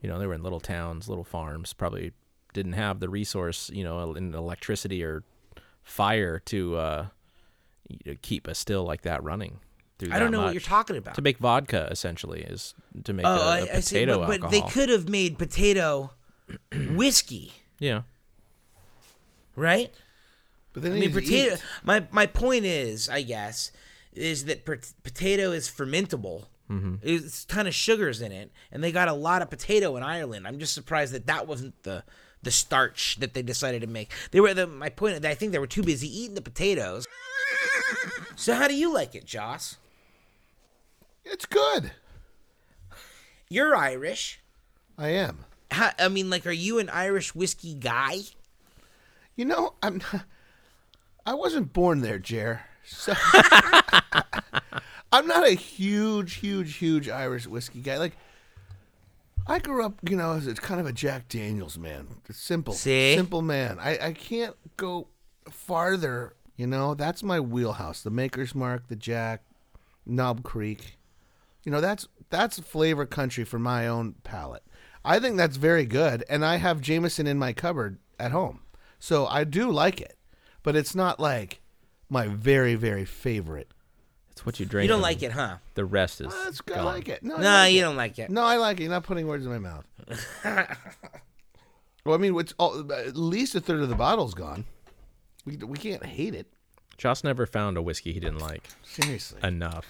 You 0.00 0.08
know, 0.08 0.18
they 0.18 0.26
were 0.26 0.34
in 0.34 0.42
little 0.42 0.60
towns, 0.60 1.08
little 1.08 1.24
farms. 1.24 1.72
Probably 1.72 2.12
didn't 2.52 2.72
have 2.74 3.00
the 3.00 3.08
resource, 3.08 3.70
you 3.72 3.84
know, 3.84 4.14
in 4.14 4.34
electricity 4.34 5.02
or 5.02 5.22
fire 5.82 6.38
to 6.46 6.76
uh, 6.76 7.06
you 7.88 8.12
know, 8.12 8.18
keep 8.22 8.46
a 8.46 8.54
still 8.54 8.84
like 8.84 9.02
that 9.02 9.22
running. 9.22 9.58
Through 10.00 10.14
I 10.14 10.18
don't 10.18 10.30
that 10.30 10.38
know 10.38 10.44
what 10.44 10.54
you're 10.54 10.62
talking 10.62 10.96
about. 10.96 11.14
To 11.16 11.22
make 11.22 11.36
vodka, 11.36 11.86
essentially, 11.90 12.40
is 12.40 12.74
to 13.04 13.12
make 13.12 13.26
oh, 13.26 13.30
a, 13.30 13.34
a 13.34 13.38
I, 13.38 13.58
I 13.58 13.66
potato 13.66 13.82
see. 13.82 14.26
But, 14.26 14.40
but 14.40 14.50
they 14.50 14.62
could 14.62 14.88
have 14.88 15.10
made 15.10 15.38
potato 15.38 16.12
whiskey, 16.72 17.52
yeah. 17.78 18.02
right? 19.56 19.92
But 20.72 20.84
then 20.84 20.92
I 20.92 21.00
mean, 21.00 21.12
potato. 21.12 21.56
My 21.84 22.06
my 22.10 22.24
point 22.24 22.64
is, 22.64 23.10
I 23.10 23.20
guess, 23.20 23.72
is 24.14 24.46
that 24.46 24.64
pot- 24.64 24.90
potato 25.02 25.52
is 25.52 25.68
fermentable. 25.68 26.44
Mm-hmm. 26.70 26.94
It's 27.02 27.44
a 27.44 27.46
ton 27.46 27.66
of 27.66 27.74
sugars 27.74 28.22
in 28.22 28.32
it, 28.32 28.50
and 28.72 28.82
they 28.82 28.92
got 28.92 29.08
a 29.08 29.12
lot 29.12 29.42
of 29.42 29.50
potato 29.50 29.96
in 29.96 30.02
Ireland. 30.02 30.46
I'm 30.46 30.58
just 30.58 30.72
surprised 30.72 31.12
that 31.12 31.26
that 31.26 31.46
wasn't 31.46 31.82
the 31.82 32.04
the 32.42 32.50
starch 32.50 33.16
that 33.20 33.34
they 33.34 33.42
decided 33.42 33.82
to 33.82 33.86
make. 33.86 34.12
They 34.30 34.40
were 34.40 34.54
the 34.54 34.66
my 34.66 34.88
point. 34.88 35.26
I 35.26 35.34
think 35.34 35.52
they 35.52 35.58
were 35.58 35.66
too 35.66 35.82
busy 35.82 36.08
eating 36.08 36.36
the 36.36 36.40
potatoes. 36.40 37.06
So 38.36 38.54
how 38.54 38.68
do 38.68 38.74
you 38.74 38.94
like 38.94 39.14
it, 39.14 39.26
Joss? 39.26 39.76
It's 41.30 41.46
good. 41.46 41.92
You're 43.48 43.74
Irish. 43.74 44.40
I 44.98 45.08
am. 45.10 45.44
How, 45.70 45.92
I 45.98 46.08
mean, 46.08 46.28
like, 46.28 46.46
are 46.46 46.52
you 46.52 46.78
an 46.78 46.88
Irish 46.88 47.34
whiskey 47.34 47.74
guy? 47.74 48.18
You 49.36 49.44
know, 49.44 49.74
I'm. 49.82 49.98
Not, 49.98 50.24
I 51.26 51.34
wasn't 51.34 51.72
born 51.72 52.00
there, 52.00 52.18
Jer. 52.18 52.62
So 52.84 53.12
I'm 55.12 55.26
not 55.26 55.46
a 55.46 55.52
huge, 55.52 56.34
huge, 56.34 56.76
huge 56.76 57.08
Irish 57.08 57.46
whiskey 57.46 57.80
guy. 57.80 57.98
Like, 57.98 58.16
I 59.46 59.58
grew 59.58 59.84
up, 59.84 60.00
you 60.08 60.16
know, 60.16 60.32
as 60.32 60.46
a 60.46 60.54
kind 60.54 60.80
of 60.80 60.86
a 60.86 60.92
Jack 60.92 61.28
Daniels 61.28 61.78
man. 61.78 62.08
Simple, 62.30 62.74
See? 62.74 63.14
simple 63.14 63.42
man. 63.42 63.78
I, 63.80 63.98
I 64.08 64.12
can't 64.12 64.56
go 64.76 65.08
farther. 65.50 66.34
You 66.56 66.66
know, 66.66 66.94
that's 66.94 67.22
my 67.22 67.40
wheelhouse. 67.40 68.02
The 68.02 68.10
Maker's 68.10 68.54
Mark, 68.54 68.88
the 68.88 68.96
Jack, 68.96 69.42
Knob 70.04 70.42
Creek. 70.42 70.98
You 71.64 71.72
know, 71.72 71.80
that's 71.80 72.08
that's 72.30 72.58
flavor 72.60 73.06
country 73.06 73.44
for 73.44 73.58
my 73.58 73.86
own 73.86 74.14
palate. 74.22 74.62
I 75.04 75.18
think 75.18 75.36
that's 75.36 75.56
very 75.56 75.86
good, 75.86 76.24
and 76.28 76.44
I 76.44 76.56
have 76.56 76.80
Jameson 76.80 77.26
in 77.26 77.38
my 77.38 77.52
cupboard 77.52 77.98
at 78.18 78.32
home, 78.32 78.60
so 78.98 79.26
I 79.26 79.44
do 79.44 79.70
like 79.70 80.00
it. 80.00 80.16
But 80.62 80.76
it's 80.76 80.94
not 80.94 81.18
like 81.18 81.60
my 82.10 82.28
very, 82.28 82.74
very 82.74 83.04
favorite. 83.06 83.70
It's 84.30 84.44
what 84.44 84.60
you 84.60 84.66
drink. 84.66 84.84
You 84.84 84.88
don't 84.94 85.00
like 85.02 85.22
it, 85.22 85.32
huh? 85.32 85.56
The 85.74 85.84
rest 85.86 86.20
is. 86.20 86.26
Uh, 86.32 86.44
it's, 86.48 86.60
I 86.68 86.74
gone. 86.76 86.84
like 86.84 87.08
it. 87.08 87.22
No, 87.22 87.36
I 87.36 87.38
No, 87.38 87.44
like 87.50 87.72
you 87.72 87.78
it. 87.78 87.82
don't 87.82 87.96
like 87.96 88.18
it. 88.18 88.30
No, 88.30 88.42
I 88.42 88.56
like 88.56 88.78
it. 88.78 88.82
You're 88.84 88.92
not 88.92 89.04
putting 89.04 89.26
words 89.26 89.46
in 89.46 89.52
my 89.52 89.58
mouth. 89.58 89.84
well, 92.04 92.14
I 92.14 92.18
mean, 92.18 92.34
what's 92.34 92.52
all, 92.58 92.90
at 92.92 93.16
least 93.16 93.54
a 93.54 93.60
third 93.60 93.80
of 93.80 93.88
the 93.88 93.94
bottle's 93.94 94.34
gone. 94.34 94.64
We, 95.44 95.56
we 95.56 95.76
can't 95.78 96.04
hate 96.04 96.34
it. 96.34 96.46
Joss 96.98 97.24
never 97.24 97.46
found 97.46 97.76
a 97.76 97.82
whiskey 97.82 98.12
he 98.12 98.20
didn't 98.20 98.40
like 98.40 98.68
Seriously. 98.84 99.38
enough. 99.42 99.86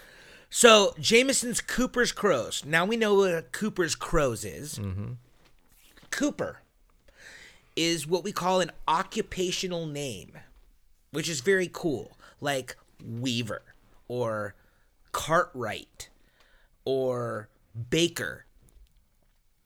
So 0.50 0.94
Jameson's 0.98 1.60
Cooper's 1.60 2.12
Croze. 2.12 2.64
Now 2.64 2.84
we 2.84 2.96
know 2.96 3.14
what 3.14 3.34
a 3.34 3.42
Cooper's 3.42 3.94
Croze 3.94 4.44
is. 4.44 4.80
Cooper 6.10 6.58
is 7.76 8.06
what 8.06 8.24
we 8.24 8.32
call 8.32 8.60
an 8.60 8.72
occupational 8.88 9.86
name, 9.86 10.32
which 11.12 11.28
is 11.28 11.40
very 11.40 11.70
cool, 11.72 12.16
like 12.40 12.76
Weaver 13.04 13.62
or 14.08 14.54
Cartwright 15.12 16.08
or 16.84 17.48
Baker. 17.90 18.44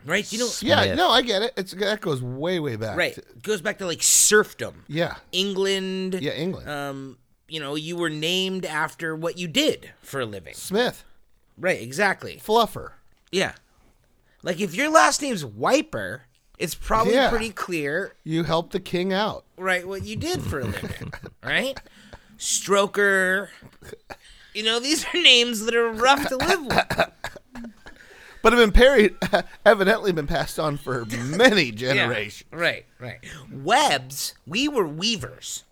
Right? 0.07 0.31
You 0.31 0.39
know, 0.41 0.51
yeah, 0.61 0.83
Smith. 0.83 0.97
no, 0.99 1.09
I 1.09 1.23
get 1.23 1.41
it. 1.41 1.55
It's 1.57 1.73
that 1.73 2.03
goes 2.03 2.21
way, 2.23 2.61
way 2.61 2.77
back. 2.77 2.95
right? 2.99 3.15
to- 3.15 3.25
goes 3.43 3.63
back 3.63 3.79
to 3.79 3.87
like 3.87 4.03
serfdom. 4.03 4.85
yeah. 4.87 5.15
England. 5.33 6.19
Yeah, 6.21 6.33
England. 6.33 6.69
Um, 6.69 7.17
you 7.49 7.61
know, 7.61 7.75
you 7.75 7.97
were 7.97 8.11
named 8.11 8.65
after 8.65 9.15
what 9.15 9.39
you 9.39 9.49
did 9.49 9.93
for 10.03 10.21
a 10.21 10.27
living. 10.27 10.55
Smith, 10.55 11.05
Right, 11.57 11.81
exactly. 11.81 12.41
Fluffer. 12.45 12.93
Yeah. 13.31 13.53
Like 14.43 14.61
if 14.61 14.75
your 14.75 14.91
last 14.91 15.23
name's 15.23 15.45
Wiper, 15.45 16.23
it's 16.59 16.75
probably 16.75 17.15
Yeah. 17.15 17.31
pretty 17.31 17.51
clear, 17.51 18.15
You 18.25 18.43
helped 18.45 18.73
the 18.73 18.81
king 18.81 19.13
out. 19.13 19.45
right, 19.57 19.87
what 19.87 20.05
you 20.05 20.17
did 20.17 20.43
for 20.43 20.61
a 20.61 20.65
living. 20.65 21.13
right? 21.45 21.79
Stroker. 22.39 23.49
You 24.55 24.63
know, 24.65 24.81
these 24.81 25.05
are 25.07 25.23
names 25.23 25.65
that 25.65 25.75
are 25.75 25.91
rough 25.91 26.29
to 26.29 26.37
live 26.37 26.67
with. 26.67 27.11
But 28.43 28.53
have 28.53 28.61
been 28.61 28.73
parried, 28.73 29.15
evidently 29.65 30.13
been 30.13 30.27
passed 30.27 30.59
on 30.59 30.77
for 30.77 31.07
many 31.07 31.63
Yeah, 31.67 31.73
generations. 31.95 32.45
Right, 32.53 32.85
right. 33.01 33.19
Webs, 33.51 34.35
we 34.47 34.69
were 34.69 34.87
weavers. 34.87 35.65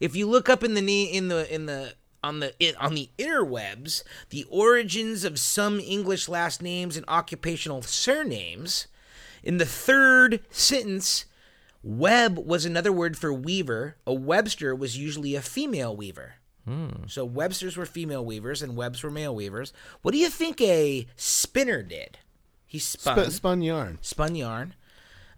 If 0.00 0.14
you 0.16 0.26
look 0.28 0.48
up 0.48 0.62
in 0.62 0.74
the 0.74 0.82
ne- 0.82 1.04
in 1.12 1.28
the 1.28 1.52
in 1.52 1.66
the 1.66 1.94
on 2.22 2.40
the 2.40 2.52
in, 2.58 2.74
on 2.76 2.94
the 2.94 3.08
interwebs, 3.18 4.02
the 4.30 4.44
origins 4.50 5.24
of 5.24 5.38
some 5.38 5.80
English 5.80 6.28
last 6.28 6.62
names 6.62 6.96
and 6.96 7.04
occupational 7.08 7.82
surnames, 7.82 8.86
in 9.42 9.58
the 9.58 9.66
third 9.66 10.40
sentence, 10.50 11.24
web 11.82 12.38
was 12.38 12.64
another 12.64 12.92
word 12.92 13.16
for 13.16 13.32
weaver. 13.32 13.96
A 14.06 14.12
webster 14.14 14.74
was 14.74 14.96
usually 14.98 15.34
a 15.34 15.42
female 15.42 15.96
weaver. 15.96 16.34
So 17.06 17.26
websters 17.26 17.78
were 17.78 17.86
female 17.86 18.22
weavers 18.22 18.60
and 18.60 18.76
webs 18.76 19.02
were 19.02 19.10
male 19.10 19.34
weavers. 19.34 19.72
What 20.02 20.12
do 20.12 20.18
you 20.18 20.28
think 20.28 20.60
a 20.60 21.06
spinner 21.16 21.82
did? 21.82 22.18
He 22.66 22.78
spun 22.78 23.24
Sp- 23.24 23.32
spun 23.32 23.62
yarn. 23.62 23.98
spun 24.02 24.34
yarn. 24.34 24.74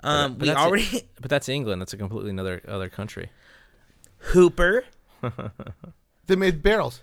Um, 0.02 0.32
But 0.32 0.40
we 0.40 0.48
that's- 0.48 0.66
already 0.66 1.08
But 1.20 1.30
that's 1.30 1.48
England. 1.48 1.80
That's 1.82 1.92
a 1.92 1.96
completely 1.96 2.30
another 2.30 2.60
other 2.66 2.88
country. 2.88 3.30
Hooper. 4.20 4.84
They 6.26 6.36
made 6.36 6.62
barrels. 6.62 7.00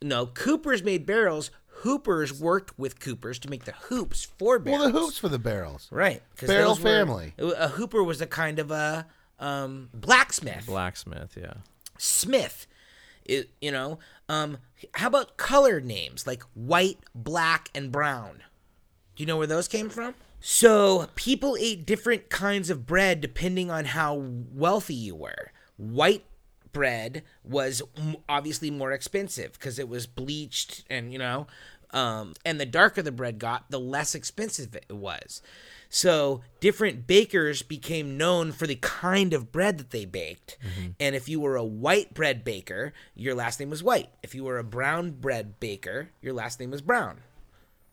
No, 0.00 0.26
Coopers 0.26 0.84
made 0.84 1.04
barrels. 1.04 1.50
Hoopers 1.82 2.32
worked 2.40 2.78
with 2.78 3.00
Coopers 3.00 3.40
to 3.40 3.50
make 3.50 3.64
the 3.64 3.72
hoops 3.72 4.24
for 4.38 4.60
barrels. 4.60 4.80
Well, 4.84 4.92
the 4.92 4.98
hoops 5.00 5.18
for 5.18 5.28
the 5.28 5.40
barrels. 5.40 5.88
Right. 5.90 6.22
Barrel 6.40 6.76
those 6.76 6.78
were- 6.84 6.88
family. 6.88 7.34
a 7.38 7.66
hooper 7.66 8.04
was 8.04 8.20
a 8.20 8.28
kind 8.28 8.60
of 8.60 8.70
a 8.70 9.06
um, 9.40 9.88
blacksmith. 9.92 10.66
Blacksmith. 10.66 11.36
Yeah. 11.36 11.54
Smith. 11.98 12.68
It, 13.24 13.50
you 13.60 13.72
know, 13.72 13.98
um, 14.28 14.58
how 14.94 15.08
about 15.08 15.36
colored 15.36 15.84
names 15.84 16.28
like 16.28 16.44
white, 16.54 16.98
black, 17.12 17.70
and 17.74 17.90
brown? 17.90 18.42
Do 19.16 19.22
you 19.22 19.26
know 19.26 19.36
where 19.36 19.48
those 19.48 19.66
came 19.66 19.88
from? 19.90 20.14
So 20.38 21.08
people 21.16 21.56
ate 21.58 21.84
different 21.86 22.28
kinds 22.28 22.70
of 22.70 22.86
bread 22.86 23.20
depending 23.20 23.68
on 23.68 23.84
how 23.86 24.14
wealthy 24.14 24.94
you 24.94 25.16
were. 25.16 25.50
White 25.76 26.24
bread 26.72 27.22
was 27.44 27.82
m- 27.96 28.16
obviously 28.28 28.70
more 28.70 28.92
expensive 28.92 29.52
because 29.54 29.78
it 29.78 29.88
was 29.88 30.06
bleached 30.06 30.84
and 30.90 31.12
you 31.12 31.18
know 31.18 31.46
Um, 31.92 32.34
and 32.44 32.60
the 32.60 32.66
darker 32.66 33.02
the 33.02 33.10
bread 33.10 33.40
got, 33.40 33.68
the 33.70 33.80
less 33.80 34.14
expensive 34.14 34.76
it 34.76 34.92
was. 34.92 35.42
So 35.88 36.42
different 36.60 37.08
bakers 37.08 37.62
became 37.62 38.16
known 38.16 38.52
for 38.52 38.68
the 38.68 38.76
kind 38.76 39.32
of 39.34 39.50
bread 39.50 39.76
that 39.78 39.90
they 39.90 40.04
baked. 40.04 40.56
And 41.00 41.16
if 41.16 41.28
you 41.28 41.40
were 41.40 41.56
a 41.56 41.64
white 41.64 42.14
bread 42.14 42.44
baker, 42.44 42.92
your 43.16 43.34
last 43.34 43.58
name 43.58 43.70
was 43.70 43.82
white. 43.82 44.08
If 44.22 44.36
you 44.36 44.44
were 44.44 44.58
a 44.58 44.62
brown 44.62 45.10
bread 45.10 45.58
baker, 45.58 46.10
your 46.22 46.32
last 46.32 46.60
name 46.60 46.70
was 46.70 46.80
brown. 46.80 47.22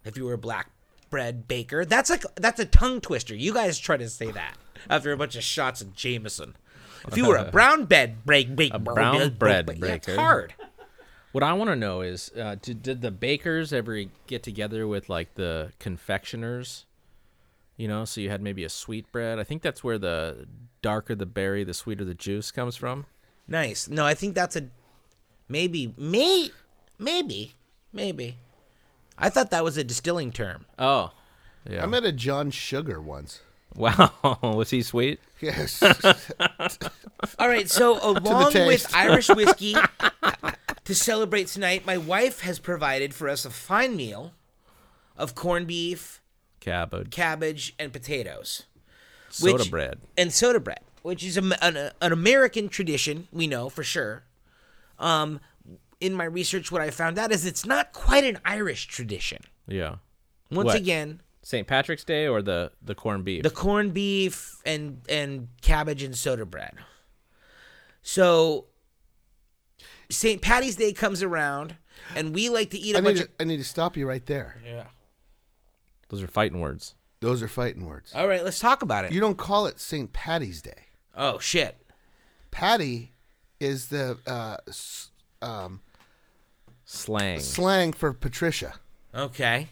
If 0.05 0.15
you 0.15 0.25
were 0.25 0.33
a 0.33 0.37
black 0.37 0.69
bread 1.09 1.47
baker, 1.47 1.83
that's 1.83 2.11
like 2.11 2.23
that's 2.35 2.59
a 2.59 2.65
tongue 2.65 3.01
twister. 3.01 3.33
You 3.33 3.51
guys 3.51 3.79
try 3.79 3.97
to 3.97 4.07
say 4.09 4.29
that 4.29 4.57
after 4.91 5.11
a 5.11 5.17
bunch 5.17 5.35
of 5.35 5.43
shots 5.43 5.81
of 5.81 5.95
Jameson. 5.95 6.55
If 7.07 7.17
you 7.17 7.27
were 7.27 7.38
a 7.38 7.45
brown 7.51 7.86
bread 7.86 8.25
break, 8.25 8.55
bake, 8.55 8.73
A 8.73 8.79
brown 8.79 9.36
bread 9.38 9.69
yeah, 9.77 9.93
it's 9.93 10.15
hard. 10.15 10.53
What 11.31 11.43
I 11.43 11.53
want 11.53 11.69
to 11.69 11.75
know 11.75 12.01
is, 12.01 12.31
uh, 12.39 12.55
did, 12.62 12.81
did 12.81 13.01
the 13.01 13.12
bakers 13.12 13.71
ever 13.71 14.03
get 14.25 14.43
together 14.43 14.88
with 14.88 15.10
like 15.10 15.36
the 15.36 15.71
confectioners? 15.79 16.86
You 17.75 17.88
know, 17.88 18.05
so 18.05 18.21
you 18.21 18.29
had 18.29 18.41
maybe 18.41 18.63
a 18.63 18.69
sweet 18.69 19.12
bread. 19.12 19.38
I 19.38 19.43
think 19.43 19.62
that's 19.62 19.83
where 19.83 19.99
the 19.99 20.47
darker 20.81 21.13
the 21.13 21.27
berry, 21.27 21.63
the 21.63 21.75
sweeter 21.75 22.05
the 22.05 22.15
juice 22.15 22.49
comes 22.49 22.75
from. 22.75 23.05
Nice. 23.47 23.88
No, 23.88 24.05
I 24.05 24.13
think 24.13 24.33
that's 24.36 24.55
a 24.55 24.67
maybe, 25.47 25.93
may, 25.97 26.49
maybe, 26.97 27.53
maybe. 27.93 28.38
I 29.17 29.29
thought 29.29 29.51
that 29.51 29.63
was 29.63 29.77
a 29.77 29.83
distilling 29.83 30.31
term. 30.31 30.65
Oh, 30.77 31.12
yeah. 31.69 31.83
I 31.83 31.86
met 31.86 32.03
a 32.03 32.12
John 32.12 32.51
Sugar 32.51 33.01
once. 33.01 33.41
Wow, 33.77 34.11
was 34.43 34.69
he 34.71 34.81
sweet? 34.81 35.19
Yes. 35.39 35.81
All 37.39 37.47
right, 37.47 37.69
so 37.69 37.99
along 38.17 38.53
with. 38.53 38.93
Irish 38.93 39.29
whiskey 39.29 39.75
to 40.85 40.95
celebrate 40.95 41.47
tonight, 41.47 41.85
my 41.85 41.97
wife 41.97 42.41
has 42.41 42.59
provided 42.59 43.13
for 43.13 43.29
us 43.29 43.45
a 43.45 43.49
fine 43.49 43.95
meal 43.95 44.33
of 45.15 45.35
corned 45.35 45.67
beef, 45.67 46.21
Cabbage, 46.59 47.11
cabbage, 47.11 47.73
and 47.79 47.93
potatoes. 47.93 48.63
soda 49.29 49.53
which- 49.53 49.71
bread. 49.71 49.99
and 50.17 50.33
soda 50.33 50.59
bread, 50.59 50.79
which 51.01 51.23
is 51.23 51.37
a, 51.37 51.63
an, 51.63 51.91
an 52.01 52.11
American 52.11 52.67
tradition, 52.69 53.27
we 53.31 53.47
know 53.47 53.69
for 53.69 53.83
sure. 53.83 54.23
Um, 54.99 55.39
in 55.99 56.13
my 56.13 56.25
research, 56.25 56.71
what 56.71 56.81
I 56.81 56.89
found 56.91 57.17
out 57.17 57.31
is 57.31 57.45
it's 57.45 57.65
not 57.65 57.93
quite 57.93 58.23
an 58.23 58.39
Irish 58.45 58.87
tradition. 58.87 59.39
Yeah. 59.67 59.95
Once 60.51 60.67
What? 60.67 60.75
again, 60.77 61.21
St. 61.47 61.65
Patrick's 61.65 62.03
Day 62.03 62.27
or 62.27 62.41
the 62.41 62.73
the 62.81 62.93
corned 62.93 63.23
beef? 63.23 63.41
the 63.41 63.49
corned 63.49 63.93
beef 63.93 64.57
and 64.65 64.99
and 65.07 65.47
cabbage 65.62 66.03
and 66.03 66.13
soda 66.13 66.45
bread. 66.45 66.73
So 68.01 68.65
St. 70.10 70.41
Patty's 70.41 70.75
Day 70.75 70.91
comes 70.91 71.23
around, 71.23 71.77
and 72.17 72.36
we 72.36 72.49
like 72.49 72.71
to 72.71 72.77
eat 72.77 72.95
a 72.95 72.97
I 72.97 72.99
need, 72.99 73.05
bunch 73.05 73.17
to, 73.19 73.23
of. 73.23 73.29
I 73.39 73.43
need 73.45 73.57
to 73.57 73.63
stop 73.63 73.95
you 73.95 74.05
right 74.05 74.25
there. 74.25 74.62
Yeah. 74.65 74.88
Those 76.10 76.21
are 76.21 76.27
fighting 76.27 76.60
words. 76.60 76.95
Those 77.21 77.41
are 77.41 77.47
fighting 77.47 77.86
words. 77.86 78.12
All 78.13 78.27
right, 78.27 78.43
let's 78.43 78.60
talk 78.60 78.81
about 78.81 79.05
it. 79.05 79.13
You 79.13 79.21
don't 79.21 79.38
call 79.38 79.67
it 79.67 79.79
St. 79.79 80.12
Patty's 80.12 80.62
Day. 80.62 80.88
oh 81.15 81.39
shit! 81.39 81.77
Patty 82.51 83.13
is 83.62 83.88
the 83.88 84.17
uh, 84.27 84.57
s- 84.67 85.12
um, 85.41 85.79
Slang. 86.83 87.39
slang 87.39 87.93
for 87.93 88.12
Patricia. 88.12 88.73
Okay. 89.15 89.69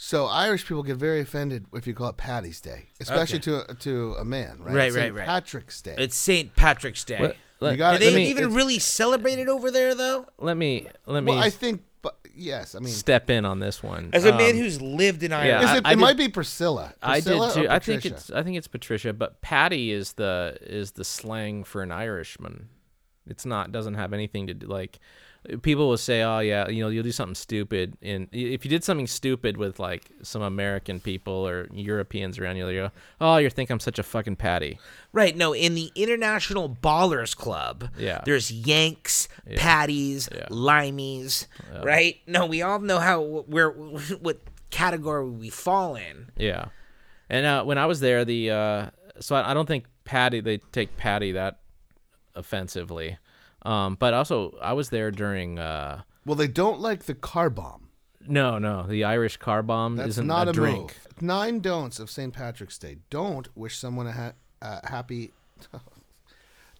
So 0.00 0.26
Irish 0.26 0.64
people 0.64 0.84
get 0.84 0.96
very 0.96 1.20
offended 1.20 1.66
if 1.74 1.84
you 1.88 1.92
call 1.92 2.08
it 2.10 2.16
Paddy's 2.16 2.60
Day, 2.60 2.86
especially 3.00 3.40
to 3.40 3.68
a, 3.68 3.74
to 3.74 4.14
a 4.14 4.24
man, 4.24 4.58
right? 4.60 4.72
Right, 4.74 4.92
St. 4.92 5.12
right, 5.12 5.18
right. 5.18 5.26
Patrick's 5.26 5.82
Day. 5.82 5.96
It's 5.98 6.16
St. 6.16 6.54
Patrick's 6.54 7.02
Day. 7.04 7.18
Let, 7.20 7.36
let- 7.58 7.70
You 7.72 7.76
got 7.78 7.98
Do 7.98 8.08
they 8.08 8.14
me- 8.14 8.30
even 8.30 8.54
really 8.54 8.78
celebrate 8.78 9.40
it 9.40 9.48
over 9.48 9.72
there, 9.72 9.96
though? 9.96 10.26
let 10.38 10.56
me 10.56 10.86
let 11.06 11.24
me 11.24 11.32
well, 11.32 11.42
I 11.42 11.50
think, 11.50 11.82
but 12.00 12.16
yes, 12.32 12.76
I 12.76 12.78
mean, 12.78 12.92
step 12.92 13.28
in 13.28 13.44
on 13.44 13.58
this 13.58 13.82
one. 13.82 14.10
As 14.12 14.24
a 14.24 14.30
man 14.30 14.52
Um, 14.52 14.56
who's 14.58 14.80
lived 14.80 15.24
in 15.24 15.32
yeah, 15.32 15.38
Ireland, 15.40 15.64
is 15.64 15.70
I- 15.70 15.76
it, 15.78 15.86
I 15.86 15.90
it 15.90 15.94
did- 15.96 16.00
might 16.00 16.16
be 16.16 16.28
Priscilla. 16.28 16.94
I 17.02 17.18
did 17.18 17.52
too. 17.54 17.66
I 17.68 17.80
think 17.80 18.06
it's 18.06 18.30
I 18.30 18.44
think 18.44 18.56
it's 18.56 18.68
Patricia, 18.68 19.12
but 19.12 19.40
Patty 19.42 19.90
is 19.90 20.12
the 20.12 20.58
is 20.62 20.92
the 20.92 21.04
slang 21.04 21.64
for 21.64 21.82
an 21.82 21.90
Irishman. 21.90 22.68
It's 23.26 23.44
not 23.44 23.72
doesn't 23.72 23.94
have 23.94 24.12
anything 24.12 24.46
to 24.46 24.54
do 24.54 24.68
like 24.68 25.00
people 25.62 25.88
will 25.88 25.96
say, 25.96 26.22
"Oh 26.22 26.40
yeah, 26.40 26.68
you 26.68 26.82
know, 26.82 26.88
you'll 26.88 27.02
do 27.04 27.12
something 27.12 27.34
stupid." 27.34 27.96
And 28.02 28.28
if 28.32 28.64
you 28.64 28.68
did 28.68 28.84
something 28.84 29.06
stupid 29.06 29.56
with 29.56 29.78
like 29.78 30.10
some 30.22 30.42
American 30.42 31.00
people 31.00 31.46
or 31.46 31.68
Europeans 31.72 32.38
around 32.38 32.56
you, 32.56 32.66
they 32.66 32.74
go, 32.74 32.90
"Oh, 33.20 33.36
you 33.38 33.48
think 33.50 33.70
I'm 33.70 33.80
such 33.80 33.98
a 33.98 34.02
fucking 34.02 34.36
Patty." 34.36 34.78
right? 35.12 35.34
No, 35.36 35.54
in 35.54 35.74
the 35.74 35.90
International 35.94 36.68
Ballers 36.68 37.34
Club, 37.36 37.88
Yeah. 37.98 38.20
there's 38.26 38.50
Yanks, 38.52 39.26
Patties, 39.56 40.28
Yeah. 40.34 40.46
Limeys, 40.50 41.46
right? 41.82 42.16
No, 42.26 42.44
we 42.46 42.60
all 42.62 42.78
know 42.80 42.98
how 42.98 43.22
where 43.22 43.70
what 44.20 44.40
category 44.70 45.28
we 45.30 45.48
fall 45.50 45.96
in. 45.96 46.30
Yeah, 46.36 46.66
and 47.30 47.46
uh, 47.46 47.64
when 47.64 47.78
I 47.78 47.86
was 47.86 48.00
there, 48.00 48.24
the 48.24 48.50
uh, 48.50 48.90
so 49.20 49.34
I, 49.34 49.50
I 49.50 49.54
don't 49.54 49.66
think 49.66 49.86
Patty 50.04 50.40
they 50.40 50.58
take 50.72 50.96
Patty 50.98 51.32
that 51.32 51.58
offensively, 52.34 53.18
um, 53.62 53.96
but 53.96 54.14
also 54.14 54.56
I 54.62 54.72
was 54.72 54.90
there 54.90 55.10
during. 55.10 55.58
Uh, 55.58 56.02
well, 56.24 56.36
they 56.36 56.48
don't 56.48 56.80
like 56.80 57.04
the 57.04 57.14
car 57.14 57.50
bomb. 57.50 57.88
No, 58.26 58.58
no, 58.58 58.82
the 58.86 59.04
Irish 59.04 59.38
car 59.38 59.62
bomb 59.62 59.96
That's 59.96 60.10
isn't 60.10 60.26
not 60.26 60.48
a 60.48 60.50
a, 60.50 60.52
drink. 60.52 60.80
move. 60.80 61.22
Nine 61.22 61.60
don'ts 61.60 61.98
of 61.98 62.10
St. 62.10 62.32
Patrick's 62.34 62.76
Day. 62.78 62.98
Don't 63.08 63.48
wish 63.56 63.78
someone 63.78 64.06
a 64.06 64.12
ha- 64.12 64.32
uh, 64.60 64.80
happy. 64.84 65.32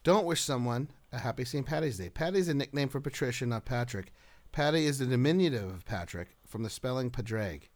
don't 0.05 0.27
wish 0.27 0.43
someone 0.43 0.89
a 1.13 1.19
happy 1.19 1.45
St. 1.45 1.65
Patty's 1.65 1.97
Day. 1.99 2.11
Patty 2.11 2.39
is 2.39 2.49
a 2.49 2.55
nickname 2.55 2.89
for 2.89 3.01
Patricia, 3.01 3.47
not 3.47 3.65
Patrick. 3.65 4.13
Patty 4.53 4.85
is 4.85 4.99
the 4.99 5.07
diminutive 5.07 5.71
of 5.71 5.87
Patrick 5.87 6.37
from 6.47 6.63
the 6.63 6.71
spelling 6.71 7.11
Padraig. 7.11 7.71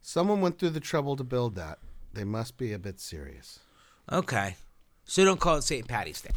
Someone 0.00 0.40
went 0.40 0.58
through 0.58 0.70
the 0.70 0.80
trouble 0.80 1.16
to 1.16 1.24
build 1.24 1.54
that. 1.56 1.78
They 2.12 2.24
must 2.24 2.56
be 2.58 2.72
a 2.72 2.78
bit 2.78 3.00
serious. 3.00 3.60
Okay. 4.10 4.56
So 5.04 5.24
don't 5.24 5.40
call 5.40 5.56
it 5.56 5.62
St. 5.64 5.86
Patty's 5.88 6.20
Day. 6.20 6.30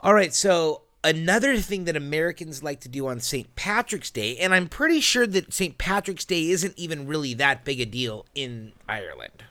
All 0.00 0.14
right, 0.14 0.34
so 0.34 0.82
another 1.02 1.56
thing 1.58 1.84
that 1.84 1.96
Americans 1.96 2.62
like 2.62 2.80
to 2.80 2.88
do 2.88 3.06
on 3.06 3.20
St. 3.20 3.54
Patrick's 3.56 4.10
Day, 4.10 4.36
and 4.38 4.54
I'm 4.54 4.68
pretty 4.68 5.00
sure 5.00 5.26
that 5.26 5.52
St. 5.52 5.78
Patrick's 5.78 6.24
Day 6.24 6.50
isn't 6.50 6.74
even 6.76 7.06
really 7.06 7.34
that 7.34 7.64
big 7.64 7.80
a 7.80 7.86
deal 7.86 8.26
in 8.34 8.72
Ireland. 8.88 9.44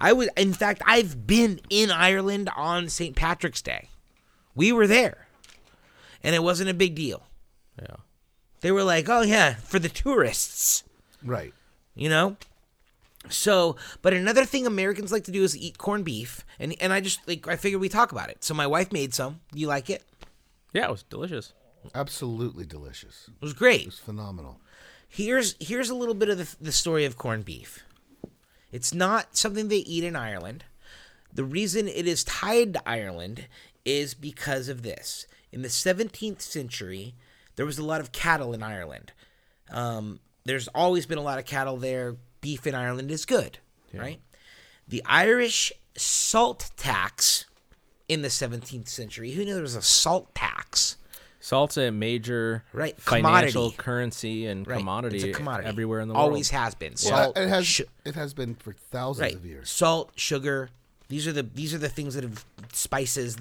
I 0.00 0.12
was 0.12 0.28
in 0.36 0.52
fact 0.52 0.82
I've 0.86 1.26
been 1.26 1.60
in 1.70 1.90
Ireland 1.90 2.50
on 2.56 2.88
St. 2.88 3.16
Patrick's 3.16 3.62
Day. 3.62 3.88
We 4.54 4.72
were 4.72 4.86
there. 4.86 5.26
And 6.22 6.34
it 6.34 6.42
wasn't 6.42 6.70
a 6.70 6.74
big 6.74 6.94
deal. 6.94 7.24
Yeah. 7.80 7.96
They 8.60 8.72
were 8.72 8.82
like, 8.82 9.08
"Oh 9.08 9.22
yeah, 9.22 9.54
for 9.54 9.78
the 9.78 9.88
tourists." 9.88 10.84
Right. 11.24 11.52
you 11.94 12.08
know 12.08 12.36
so 13.28 13.76
but 14.00 14.14
another 14.14 14.44
thing 14.44 14.66
americans 14.66 15.10
like 15.10 15.24
to 15.24 15.32
do 15.32 15.42
is 15.42 15.56
eat 15.56 15.76
corned 15.76 16.04
beef 16.04 16.44
and 16.58 16.74
and 16.80 16.92
i 16.92 17.00
just 17.00 17.26
like 17.26 17.46
i 17.48 17.56
figured 17.56 17.80
we 17.80 17.88
talk 17.88 18.12
about 18.12 18.30
it. 18.30 18.44
So 18.44 18.54
my 18.54 18.66
wife 18.66 18.92
made 18.92 19.12
some. 19.12 19.40
You 19.52 19.66
like 19.66 19.90
it? 19.90 20.04
Yeah, 20.72 20.84
it 20.86 20.90
was 20.90 21.02
delicious. 21.02 21.52
Absolutely 21.94 22.64
delicious. 22.66 23.28
it 23.28 23.42
was 23.42 23.52
great. 23.52 23.82
It 23.82 23.86
was 23.86 23.98
phenomenal. 23.98 24.60
here's 25.08 25.56
here's 25.58 25.90
a 25.90 25.94
little 25.94 26.14
bit 26.14 26.28
of 26.28 26.38
the, 26.38 26.56
the 26.64 26.72
story 26.72 27.04
of 27.04 27.16
corned 27.16 27.44
beef. 27.44 27.84
It's 28.70 28.92
not 28.94 29.36
something 29.36 29.68
they 29.68 29.78
eat 29.78 30.04
in 30.04 30.14
ireland. 30.16 30.64
The 31.32 31.44
reason 31.44 31.88
it 31.88 32.06
is 32.06 32.24
tied 32.24 32.74
to 32.74 32.88
ireland 32.88 33.46
is 33.84 34.14
because 34.14 34.68
of 34.68 34.82
this. 34.82 35.26
In 35.50 35.62
the 35.62 35.68
17th 35.68 36.40
century 36.40 37.14
there 37.56 37.66
was 37.66 37.78
a 37.78 37.84
lot 37.84 38.00
of 38.00 38.12
cattle 38.12 38.52
in 38.54 38.62
ireland. 38.62 39.12
Um, 39.70 40.20
there's 40.44 40.68
always 40.68 41.04
been 41.06 41.18
a 41.18 41.22
lot 41.22 41.38
of 41.38 41.44
cattle 41.44 41.76
there 41.76 42.16
beef 42.40 42.66
in 42.66 42.74
ireland 42.74 43.10
is 43.10 43.24
good 43.24 43.58
right 43.94 44.20
the 44.86 45.02
irish 45.06 45.72
salt 45.96 46.70
tax 46.76 47.46
in 48.08 48.22
the 48.22 48.28
17th 48.28 48.88
century 48.88 49.32
who 49.32 49.44
knew 49.44 49.52
there 49.54 49.62
was 49.62 49.74
a 49.76 49.82
salt 49.82 50.34
tax 50.34 50.96
Salt's 51.40 51.76
a 51.76 51.92
major 51.92 52.64
Right, 52.72 53.00
financial 53.00 53.70
commodity. 53.70 53.76
currency 53.82 54.46
and 54.46 54.66
right 54.66 54.76
commodity, 54.78 55.16
it's 55.18 55.24
a 55.26 55.32
commodity 55.32 55.68
everywhere 55.68 56.00
in 56.00 56.08
the 56.08 56.14
always 56.14 56.52
world. 56.52 56.64
has 56.64 56.74
been 56.74 56.90
Well, 57.04 57.24
salt 57.24 57.38
it 57.38 57.48
has 57.48 57.64
sh- 57.66 57.80
it 58.04 58.16
has 58.16 58.34
been 58.34 58.56
for 58.56 58.72
thousands 58.72 59.22
right 59.22 59.34
of 59.36 59.46
years. 59.46 59.70
salt 59.70 60.10
sugar 60.16 60.70
these 61.08 61.28
are 61.28 61.32
the 61.32 61.44
these 61.44 61.72
are 61.72 61.78
the 61.78 61.88
things 61.88 62.14
that 62.14 62.24
have 62.24 62.44
spices 62.72 63.36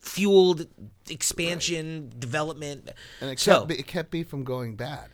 fueled 0.00 0.66
expansion 1.08 2.12
development 2.18 2.90
and 3.20 3.30
it 3.30 3.38
so 3.38 3.58
kept, 3.60 3.68
be- 3.68 3.78
it 3.78 3.86
kept 3.86 4.10
beef 4.10 4.28
from 4.28 4.42
going 4.44 4.74
bad. 4.74 5.08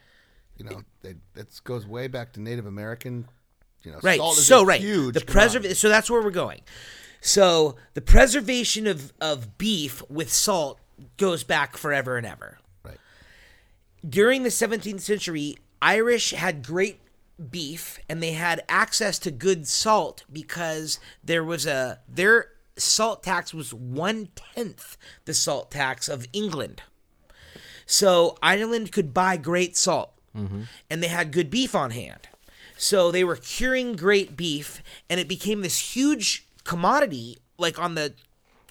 You 0.56 0.64
know, 0.66 0.82
it, 1.02 1.16
it 1.34 1.60
goes 1.64 1.86
way 1.86 2.06
back 2.06 2.32
to 2.34 2.40
Native 2.40 2.66
American. 2.66 3.26
You 3.82 3.92
know, 3.92 3.98
right 4.02 4.18
salt 4.18 4.38
is 4.38 4.46
so 4.46 4.64
right 4.64 4.80
huge 4.80 5.12
the 5.12 5.20
preserv 5.20 5.76
so 5.76 5.90
that's 5.90 6.08
where 6.10 6.22
we're 6.22 6.30
going 6.30 6.62
so 7.20 7.76
the 7.92 8.00
preservation 8.00 8.86
of 8.86 9.12
of 9.20 9.58
beef 9.58 10.02
with 10.08 10.32
salt 10.32 10.80
goes 11.18 11.44
back 11.44 11.76
forever 11.76 12.16
and 12.16 12.26
ever 12.26 12.58
Right. 12.82 12.96
during 14.08 14.42
the 14.42 14.48
17th 14.48 15.00
century, 15.02 15.58
Irish 15.82 16.30
had 16.30 16.62
great 16.64 17.00
beef 17.50 17.98
and 18.08 18.22
they 18.22 18.32
had 18.32 18.62
access 18.70 19.18
to 19.18 19.30
good 19.30 19.66
salt 19.68 20.24
because 20.32 20.98
there 21.22 21.44
was 21.44 21.66
a 21.66 21.98
their 22.08 22.52
salt 22.78 23.22
tax 23.22 23.52
was 23.52 23.74
one 23.74 24.28
tenth 24.34 24.96
the 25.26 25.34
salt 25.34 25.70
tax 25.70 26.08
of 26.08 26.26
England. 26.32 26.82
So 27.86 28.38
Ireland 28.42 28.92
could 28.92 29.12
buy 29.12 29.36
great 29.36 29.76
salt, 29.76 30.13
and 30.34 31.02
they 31.02 31.08
had 31.08 31.32
good 31.32 31.50
beef 31.50 31.74
on 31.74 31.92
hand. 31.92 32.28
So 32.76 33.10
they 33.10 33.22
were 33.22 33.36
curing 33.36 33.94
great 33.94 34.36
beef, 34.36 34.82
and 35.08 35.20
it 35.20 35.28
became 35.28 35.62
this 35.62 35.94
huge 35.94 36.46
commodity, 36.64 37.38
like 37.56 37.78
on 37.78 37.94
the 37.94 38.14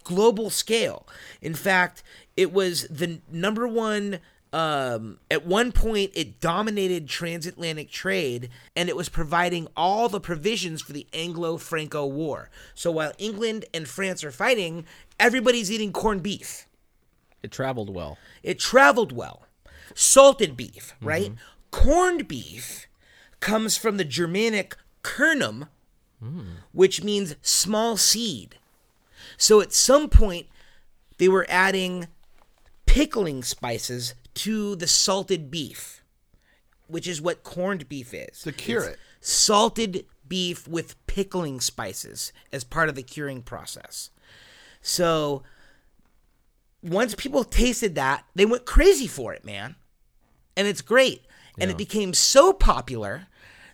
global 0.04 0.50
scale. 0.50 1.08
In 1.42 1.54
fact, 1.54 2.04
it 2.36 2.52
was 2.52 2.84
the 2.90 3.22
number 3.32 3.68
one. 3.68 4.20
Um, 4.52 5.18
at 5.32 5.48
one 5.48 5.72
point, 5.72 6.12
it 6.14 6.40
dominated 6.40 7.10
transatlantic 7.10 7.90
trade, 7.90 8.50
and 8.76 8.88
it 8.88 8.96
was 8.96 9.10
providing 9.10 9.68
all 9.76 10.10
the 10.10 10.20
provisions 10.20 10.82
for 10.82 10.94
the 10.94 11.08
Anglo-Franco 11.12 12.06
War. 12.06 12.52
So 12.76 12.92
while 12.92 13.14
England 13.18 13.66
and 13.74 13.88
France 13.88 14.24
are 14.24 14.32
fighting, 14.32 14.86
everybody's 15.20 15.72
eating 15.72 15.92
corned 15.92 16.22
beef. 16.22 16.68
It 17.42 17.52
traveled 17.52 17.90
well. 17.90 18.20
It 18.44 18.60
traveled 18.60 19.12
well. 19.12 19.48
Salted 19.96 20.56
beef, 20.56 20.94
right? 21.02 21.32
Corned 21.74 22.28
beef 22.28 22.88
comes 23.40 23.76
from 23.78 23.98
the 23.98 24.06
Germanic 24.06 24.78
kernum, 25.04 25.68
which 26.72 27.04
means 27.04 27.36
small 27.42 27.98
seed. 27.98 28.56
So 29.38 29.60
at 29.60 29.74
some 29.74 30.08
point, 30.08 30.46
they 31.18 31.28
were 31.28 31.48
adding 31.50 32.08
pickling 32.86 33.42
spices 33.42 34.14
to 34.36 34.76
the 34.76 34.88
salted 34.88 35.50
beef, 35.50 36.04
which 36.88 37.08
is 37.08 37.20
what 37.20 37.44
corned 37.44 37.90
beef 37.90 38.14
is. 38.14 38.44
The 38.44 38.52
cure 38.52 38.84
It's 38.84 38.94
it. 38.94 39.00
Salted 39.20 40.06
beef 40.28 40.68
with 40.68 40.96
pickling 41.08 41.60
spices 41.60 42.32
as 42.52 42.64
part 42.64 42.88
of 42.88 42.96
the 42.96 43.04
curing 43.04 43.42
process. 43.42 44.12
So 44.82 45.42
once 46.84 47.16
people 47.16 47.44
tasted 47.44 47.96
that, 47.96 48.26
they 48.36 48.46
went 48.46 48.66
crazy 48.66 49.08
for 49.08 49.34
it, 49.34 49.44
man. 49.44 49.76
And 50.56 50.68
it's 50.68 50.82
great. 50.82 51.26
And 51.60 51.70
it 51.72 51.78
became 51.78 52.14
so 52.14 52.52
popular 52.54 53.28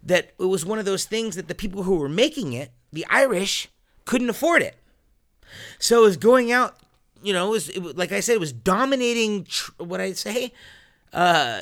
that 0.03 0.31
it 0.39 0.43
was 0.45 0.65
one 0.65 0.79
of 0.79 0.85
those 0.85 1.05
things 1.05 1.35
that 1.35 1.47
the 1.47 1.55
people 1.55 1.83
who 1.83 1.95
were 1.95 2.09
making 2.09 2.53
it, 2.53 2.71
the 2.91 3.05
Irish, 3.09 3.69
couldn't 4.05 4.29
afford 4.29 4.61
it. 4.61 4.75
So 5.79 6.03
it 6.03 6.05
was 6.05 6.17
going 6.17 6.51
out, 6.51 6.77
you 7.23 7.33
know, 7.33 7.47
it 7.47 7.51
was, 7.51 7.69
it 7.69 7.97
like 7.97 8.11
I 8.11 8.19
said, 8.19 8.33
it 8.33 8.39
was 8.39 8.53
dominating. 8.53 9.45
Tr- 9.45 9.71
what 9.77 9.99
I 10.01 10.13
say, 10.13 10.51
uh, 11.13 11.61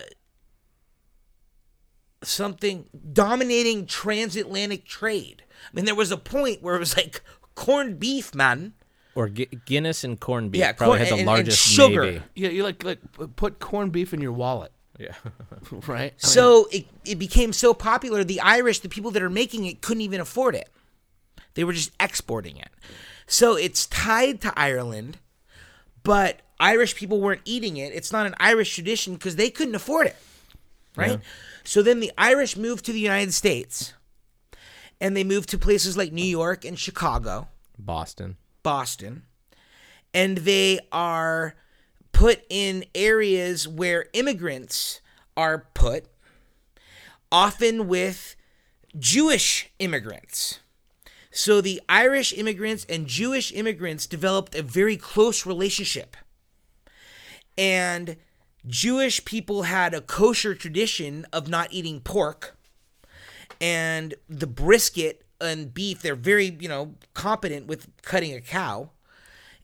something 2.23 2.85
dominating 3.13 3.85
transatlantic 3.85 4.85
trade. 4.85 5.43
I 5.71 5.75
mean, 5.75 5.85
there 5.85 5.95
was 5.95 6.11
a 6.11 6.17
point 6.17 6.61
where 6.61 6.75
it 6.75 6.79
was 6.79 6.95
like 6.97 7.21
corned 7.55 7.99
beef, 7.99 8.33
man. 8.35 8.73
Or 9.15 9.29
Gu- 9.29 9.45
Guinness 9.65 10.03
and 10.03 10.19
corned 10.19 10.51
beef 10.51 10.59
Yeah, 10.59 10.73
probably 10.73 10.97
corn- 10.97 10.99
had 10.99 11.07
the 11.07 11.11
and- 11.13 11.19
and 11.21 11.27
largest 11.27 11.59
sugar. 11.59 12.03
maybe. 12.03 12.21
Yeah, 12.35 12.49
you 12.49 12.63
like 12.63 12.83
like 12.83 12.99
put 13.35 13.59
corned 13.59 13.91
beef 13.91 14.13
in 14.13 14.21
your 14.21 14.31
wallet, 14.31 14.71
Yeah. 14.97 15.13
right? 15.87 15.99
I 15.99 16.03
mean, 16.03 16.11
So 16.17 16.67
it, 16.71 16.85
it 17.05 17.15
became 17.15 17.53
so 17.53 17.73
popular, 17.73 18.23
the 18.23 18.41
Irish, 18.41 18.79
the 18.79 18.89
people 18.89 19.11
that 19.11 19.21
are 19.23 19.29
making 19.29 19.65
it, 19.65 19.81
couldn't 19.81 20.01
even 20.01 20.21
afford 20.21 20.55
it. 20.55 20.69
They 21.53 21.63
were 21.63 21.73
just 21.73 21.91
exporting 21.99 22.57
it. 22.57 22.69
So 23.25 23.55
it's 23.55 23.87
tied 23.87 24.41
to 24.41 24.53
Ireland, 24.57 25.17
but 26.03 26.41
Irish 26.59 26.95
people 26.95 27.19
weren't 27.19 27.41
eating 27.45 27.77
it. 27.77 27.93
It's 27.93 28.11
not 28.11 28.25
an 28.25 28.35
Irish 28.39 28.73
tradition 28.73 29.13
because 29.13 29.35
they 29.35 29.49
couldn't 29.49 29.75
afford 29.75 30.07
it. 30.07 30.15
Right? 30.95 31.19
So 31.63 31.83
then 31.83 31.99
the 31.99 32.11
Irish 32.17 32.57
moved 32.57 32.85
to 32.85 32.93
the 32.93 32.99
United 32.99 33.33
States 33.33 33.93
and 34.99 35.15
they 35.15 35.23
moved 35.23 35.49
to 35.49 35.57
places 35.57 35.97
like 35.97 36.11
New 36.11 36.23
York 36.23 36.65
and 36.65 36.77
Chicago. 36.77 37.49
Boston. 37.77 38.37
Boston, 38.63 39.23
and 40.13 40.39
they 40.39 40.79
are 40.91 41.55
put 42.17 42.41
in 42.49 42.83
areas 42.95 43.67
where 43.67 44.07
immigrants 44.13 45.01
are 45.35 45.67
put, 45.75 46.05
often 47.31 47.87
with 47.87 48.35
Jewish 48.97 49.69
immigrants. 49.77 50.59
So 51.29 51.61
the 51.61 51.79
Irish 51.87 52.33
immigrants 52.33 52.87
and 52.89 53.05
Jewish 53.05 53.51
immigrants 53.51 54.07
developed 54.07 54.55
a 54.55 54.63
very 54.63 54.97
close 54.97 55.45
relationship. 55.45 56.17
And 57.55 58.17
Jewish 58.65 59.23
people 59.23 59.63
had 59.63 59.93
a 59.93 60.01
kosher 60.01 60.55
tradition 60.55 61.27
of 61.31 61.47
not 61.47 61.71
eating 61.71 61.99
pork 61.99 62.57
and 63.61 64.15
the 64.27 64.47
brisket 64.47 65.23
and 65.39 65.71
beef 65.71 66.01
they're 66.01 66.15
very 66.15 66.57
you 66.59 66.67
know 66.67 66.95
competent 67.13 67.67
with 67.67 67.87
cutting 68.01 68.33
a 68.33 68.41
cow 68.41 68.89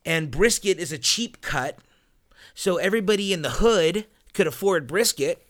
and 0.05 0.31
brisket 0.31 0.77
is 0.79 0.91
a 0.91 0.97
cheap 0.97 1.41
cut 1.41 1.79
so 2.53 2.77
everybody 2.77 3.33
in 3.33 3.41
the 3.41 3.49
hood 3.49 4.05
could 4.33 4.47
afford 4.47 4.87
brisket 4.87 5.45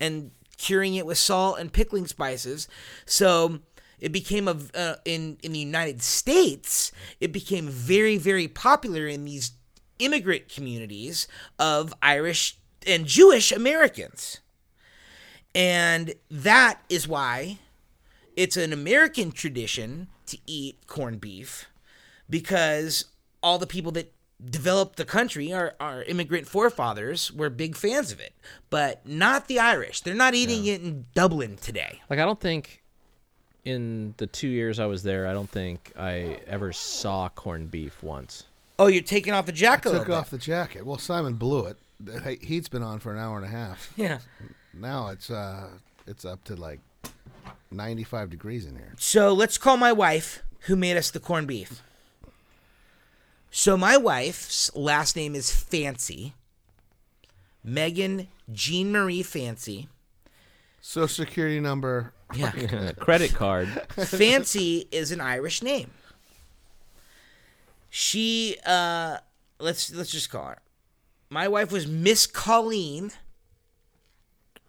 and 0.00 0.30
curing 0.56 0.94
it 0.94 1.06
with 1.06 1.18
salt 1.18 1.58
and 1.58 1.72
pickling 1.72 2.06
spices. 2.06 2.68
So 3.04 3.60
it 4.00 4.12
became 4.12 4.48
a 4.48 4.56
uh, 4.74 4.96
in 5.04 5.38
in 5.42 5.52
the 5.52 5.58
United 5.58 6.02
States 6.02 6.92
it 7.20 7.32
became 7.32 7.68
very 7.68 8.18
very 8.18 8.46
popular 8.46 9.06
in 9.06 9.24
these 9.24 9.52
immigrant 9.98 10.48
communities 10.48 11.26
of 11.58 11.94
Irish 12.02 12.58
and 12.86 13.06
Jewish 13.06 13.52
Americans. 13.52 14.40
And 15.54 16.14
that 16.30 16.82
is 16.90 17.08
why 17.08 17.58
it's 18.36 18.58
an 18.58 18.74
American 18.74 19.32
tradition 19.32 20.08
to 20.26 20.36
eat 20.46 20.86
corned 20.86 21.20
beef 21.20 21.66
because 22.28 23.06
all 23.42 23.58
the 23.58 23.66
people 23.66 23.92
that 23.92 24.12
developed 24.44 24.96
the 24.96 25.04
country, 25.04 25.52
our, 25.52 25.74
our 25.80 26.02
immigrant 26.04 26.46
forefathers, 26.46 27.32
were 27.32 27.48
big 27.50 27.76
fans 27.76 28.12
of 28.12 28.20
it. 28.20 28.32
But 28.70 29.06
not 29.06 29.48
the 29.48 29.58
Irish. 29.58 30.00
They're 30.02 30.14
not 30.14 30.34
eating 30.34 30.66
it 30.66 30.82
in 30.82 31.06
Dublin 31.14 31.56
today. 31.56 32.00
Like 32.10 32.18
I 32.18 32.24
don't 32.24 32.40
think 32.40 32.82
in 33.64 34.14
the 34.18 34.26
two 34.26 34.48
years 34.48 34.78
I 34.78 34.86
was 34.86 35.02
there, 35.02 35.26
I 35.26 35.32
don't 35.32 35.50
think 35.50 35.92
I 35.98 36.38
ever 36.46 36.72
saw 36.72 37.28
corned 37.30 37.70
beef 37.70 38.02
once. 38.02 38.44
Oh, 38.78 38.88
you're 38.88 39.02
taking 39.02 39.32
off 39.32 39.46
the 39.46 39.52
jacket 39.52 39.86
a 39.88 39.90
took 39.90 39.92
little 40.00 40.14
bit. 40.14 40.18
off 40.18 40.30
the 40.30 40.38
jacket. 40.38 40.84
Well, 40.84 40.98
Simon 40.98 41.34
blew 41.34 41.64
it. 41.66 41.78
The 41.98 42.36
heat's 42.42 42.68
been 42.68 42.82
on 42.82 42.98
for 42.98 43.10
an 43.12 43.18
hour 43.18 43.36
and 43.38 43.46
a 43.46 43.48
half. 43.50 43.92
Yeah. 43.96 44.18
Now 44.74 45.08
it's 45.08 45.30
uh 45.30 45.68
it's 46.06 46.26
up 46.26 46.44
to 46.44 46.54
like 46.56 46.80
95 47.70 48.30
degrees 48.30 48.66
in 48.66 48.76
here. 48.76 48.92
So 48.98 49.32
let's 49.32 49.56
call 49.58 49.76
my 49.78 49.92
wife, 49.92 50.42
who 50.60 50.76
made 50.76 50.96
us 50.98 51.10
the 51.10 51.20
corned 51.20 51.46
beef. 51.48 51.82
So 53.58 53.74
my 53.74 53.96
wife's 53.96 54.70
last 54.76 55.16
name 55.16 55.34
is 55.34 55.50
Fancy. 55.50 56.34
Megan 57.64 58.28
Jean 58.52 58.92
Marie 58.92 59.22
Fancy. 59.22 59.88
Social 60.82 61.08
security 61.08 61.58
number. 61.58 62.12
Yeah. 62.34 62.50
Credit 62.98 63.32
card. 63.32 63.68
Fancy 63.92 64.86
is 64.92 65.10
an 65.10 65.22
Irish 65.22 65.62
name. 65.62 65.90
She 67.88 68.58
uh 68.66 69.16
let's 69.58 69.90
let's 69.90 70.10
just 70.10 70.28
call 70.28 70.48
her. 70.48 70.58
My 71.30 71.48
wife 71.48 71.72
was 71.72 71.86
Miss 71.86 72.26
Colleen. 72.26 73.10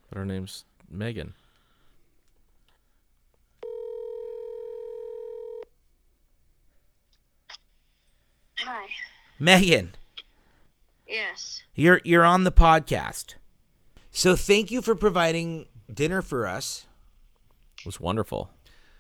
But 0.10 0.20
her 0.20 0.26
name's 0.26 0.64
Megan. 0.90 1.34
Hi. 8.70 8.88
Megan, 9.40 9.96
Yes. 11.08 11.64
you're 11.74 12.02
you're 12.04 12.26
on 12.26 12.44
the 12.44 12.52
podcast. 12.52 13.36
So 14.12 14.36
thank 14.36 14.72
you 14.72 14.82
for 14.82 14.94
providing 14.94 15.68
dinner 15.94 16.22
for 16.22 16.46
us. 16.46 16.86
It 17.80 17.86
was 17.86 17.98
wonderful. 18.02 18.50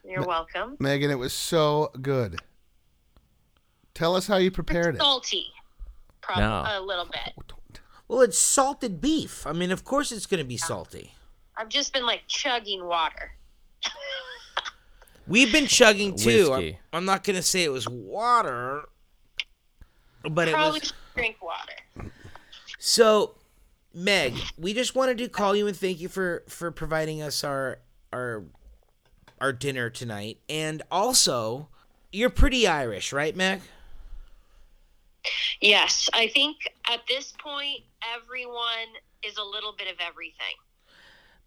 You're 0.05 0.25
welcome. 0.25 0.77
Megan, 0.79 1.11
it 1.11 1.19
was 1.19 1.33
so 1.33 1.91
good. 2.01 2.39
Tell 3.93 4.15
us 4.15 4.27
how 4.27 4.37
you 4.37 4.51
prepared 4.51 4.95
it. 4.95 4.99
Salty. 5.01 5.47
Probably 6.21 6.43
No. 6.43 6.65
a 6.65 6.79
little 6.81 7.05
bit. 7.05 7.33
Well, 8.07 8.21
it's 8.21 8.37
salted 8.37 9.01
beef. 9.01 9.45
I 9.45 9.51
mean, 9.51 9.71
of 9.71 9.83
course 9.83 10.13
it's 10.13 10.25
going 10.27 10.37
to 10.39 10.47
be 10.47 10.55
salty. 10.55 11.15
I've 11.57 11.67
just 11.67 11.91
been 11.91 12.05
like 12.05 12.21
chugging 12.27 12.85
water. 12.85 13.33
We've 15.27 15.51
been 15.51 15.67
chugging 15.67 16.15
too. 16.17 16.53
I'm, 16.53 16.59
Whiskey. 16.61 16.79
I'm 16.93 17.03
not 17.03 17.25
going 17.25 17.35
to 17.35 17.41
say 17.43 17.65
it 17.65 17.71
was 17.71 17.89
water, 17.89 18.87
but 20.29 20.47
it 20.47 20.53
Probably 20.53 20.79
was 20.79 20.93
drink 21.15 21.37
water. 21.41 22.11
So, 22.79 23.35
Meg, 23.93 24.35
we 24.57 24.73
just 24.73 24.95
wanted 24.95 25.17
to 25.19 25.27
call 25.27 25.55
you 25.55 25.67
and 25.67 25.75
thank 25.75 25.99
you 25.99 26.09
for 26.09 26.43
for 26.47 26.71
providing 26.71 27.21
us 27.21 27.43
our 27.43 27.79
our 28.13 28.43
our 29.39 29.53
dinner 29.53 29.89
tonight. 29.89 30.39
And 30.49 30.81
also, 30.91 31.69
you're 32.11 32.29
pretty 32.29 32.67
Irish, 32.67 33.13
right, 33.13 33.35
Meg? 33.35 33.61
Yes, 35.59 36.09
I 36.13 36.27
think 36.27 36.57
at 36.89 37.01
this 37.07 37.33
point 37.39 37.81
everyone 38.15 38.87
is 39.23 39.37
a 39.37 39.43
little 39.43 39.73
bit 39.77 39.87
of 39.87 39.97
everything. 39.99 40.55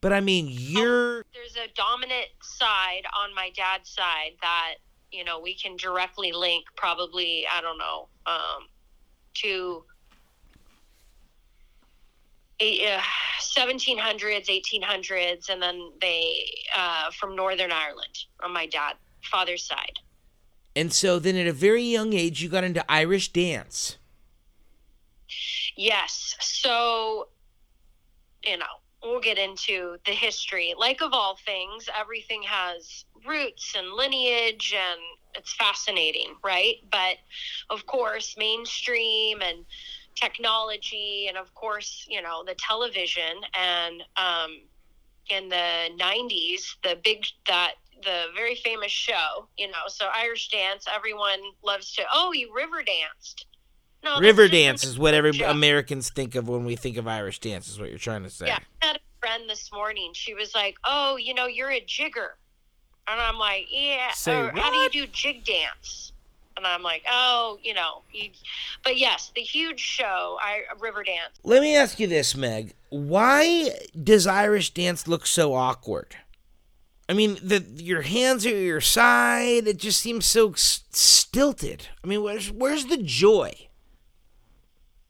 But 0.00 0.12
I 0.12 0.20
mean, 0.20 0.46
you're 0.48 1.18
oh, 1.18 1.22
There's 1.34 1.56
a 1.56 1.72
dominant 1.74 2.28
side 2.42 3.02
on 3.16 3.34
my 3.34 3.50
dad's 3.54 3.90
side 3.90 4.32
that 4.42 4.74
you 5.12 5.24
know 5.24 5.40
we 5.40 5.54
can 5.54 5.76
directly 5.76 6.32
link 6.32 6.64
probably 6.76 7.46
I 7.52 7.60
don't 7.60 7.78
know 7.78 8.08
um, 8.30 8.68
to 9.34 9.84
uh, 12.60 13.00
1700s, 13.56 14.48
1800s, 14.48 15.48
and 15.48 15.62
then 15.62 15.90
they 16.00 16.44
uh, 16.76 17.10
from 17.18 17.34
Northern 17.34 17.72
Ireland 17.72 18.18
on 18.42 18.52
my 18.52 18.66
dad 18.66 18.94
father's 19.22 19.64
side. 19.64 19.98
And 20.76 20.92
so 20.92 21.18
then 21.18 21.36
at 21.36 21.46
a 21.46 21.52
very 21.52 21.82
young 21.82 22.12
age, 22.12 22.42
you 22.42 22.48
got 22.48 22.64
into 22.64 22.84
Irish 22.90 23.32
dance. 23.32 23.96
Yes. 25.76 26.36
So, 26.40 27.28
you 28.44 28.56
know, 28.58 28.64
we'll 29.02 29.20
get 29.20 29.38
into 29.38 29.96
the 30.06 30.12
history. 30.12 30.74
Like 30.78 31.00
of 31.02 31.12
all 31.12 31.36
things, 31.44 31.88
everything 31.98 32.42
has 32.44 33.04
roots 33.26 33.74
and 33.76 33.92
lineage 33.92 34.74
and 34.76 35.00
it's 35.34 35.52
fascinating, 35.54 36.34
right? 36.44 36.76
But 36.90 37.16
of 37.68 37.86
course, 37.86 38.36
mainstream 38.38 39.40
and 39.42 39.64
technology 40.14 41.26
and 41.28 41.36
of 41.36 41.54
course, 41.54 42.06
you 42.08 42.22
know, 42.22 42.44
the 42.44 42.54
television 42.54 43.40
and 43.54 44.02
um 44.16 44.60
in 45.28 45.48
the 45.48 45.90
90s, 45.98 46.76
the 46.82 46.98
big 47.04 47.24
that 47.46 47.74
the 48.02 48.24
very 48.34 48.56
famous 48.56 48.90
show, 48.90 49.46
you 49.56 49.68
know, 49.68 49.86
so 49.88 50.06
Irish 50.12 50.48
dance, 50.48 50.86
everyone 50.92 51.38
loves 51.62 51.94
to, 51.94 52.02
oh, 52.12 52.32
you 52.32 52.52
river 52.54 52.82
danced. 52.82 53.46
No, 54.02 54.16
Riverdance 54.18 54.84
is 54.84 54.98
what 54.98 55.12
every 55.12 55.32
joke. 55.32 55.50
Americans 55.50 56.10
think 56.10 56.34
of 56.34 56.48
when 56.48 56.64
we 56.64 56.74
think 56.74 56.96
of 56.96 57.06
Irish 57.06 57.38
dance. 57.38 57.68
Is 57.68 57.78
what 57.78 57.90
you're 57.90 57.98
trying 57.98 58.22
to 58.22 58.30
say. 58.30 58.46
Yeah, 58.46 58.58
I 58.82 58.86
had 58.86 58.96
a 58.96 59.00
friend 59.20 59.48
this 59.48 59.70
morning. 59.72 60.12
She 60.14 60.32
was 60.32 60.54
like, 60.54 60.76
"Oh, 60.84 61.16
you 61.16 61.34
know, 61.34 61.46
you're 61.46 61.70
a 61.70 61.84
jigger," 61.84 62.38
and 63.10 63.20
I'm 63.20 63.38
like, 63.38 63.66
"Yeah." 63.70 64.12
Say 64.12 64.38
or, 64.38 64.52
How 64.54 64.70
do 64.70 64.76
you 64.76 64.90
do 64.90 65.06
jig 65.06 65.44
dance? 65.44 66.12
And 66.56 66.66
I'm 66.66 66.82
like, 66.82 67.04
"Oh, 67.10 67.58
you 67.62 67.74
know." 67.74 68.02
You... 68.12 68.30
But 68.84 68.96
yes, 68.96 69.32
the 69.34 69.42
huge 69.42 69.80
show, 69.80 70.38
I 70.40 70.62
Riverdance. 70.78 71.38
Let 71.42 71.62
me 71.62 71.76
ask 71.76 71.98
you 71.98 72.06
this, 72.06 72.36
Meg. 72.36 72.74
Why 72.90 73.70
does 74.02 74.26
Irish 74.26 74.70
dance 74.70 75.06
look 75.08 75.26
so 75.26 75.54
awkward? 75.54 76.16
I 77.08 77.12
mean, 77.12 77.38
the 77.42 77.64
your 77.76 78.02
hands 78.02 78.46
are 78.46 78.50
at 78.50 78.54
your 78.54 78.80
side. 78.80 79.66
It 79.66 79.78
just 79.78 80.00
seems 80.00 80.26
so 80.26 80.52
stilted. 80.54 81.88
I 82.04 82.06
mean, 82.06 82.22
where's 82.22 82.52
where's 82.52 82.86
the 82.86 82.98
joy? 82.98 83.52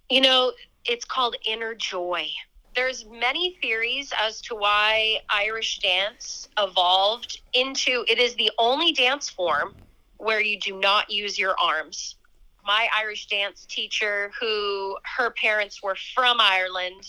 You 0.08 0.22
know, 0.22 0.52
it's 0.86 1.04
called 1.04 1.36
inner 1.46 1.74
joy. 1.74 2.26
There's 2.74 3.04
many 3.06 3.56
theories 3.60 4.12
as 4.18 4.40
to 4.42 4.54
why 4.54 5.20
Irish 5.28 5.80
dance 5.80 6.48
evolved 6.58 7.40
into 7.52 8.04
it 8.08 8.18
is 8.18 8.34
the 8.36 8.50
only 8.58 8.92
dance 8.92 9.28
form 9.28 9.74
where 10.18 10.40
you 10.40 10.58
do 10.58 10.78
not 10.78 11.10
use 11.10 11.38
your 11.38 11.56
arms. 11.60 12.16
My 12.64 12.88
Irish 12.96 13.26
dance 13.26 13.66
teacher 13.66 14.30
who 14.38 14.96
her 15.16 15.30
parents 15.30 15.82
were 15.82 15.96
from 16.14 16.40
Ireland 16.40 17.06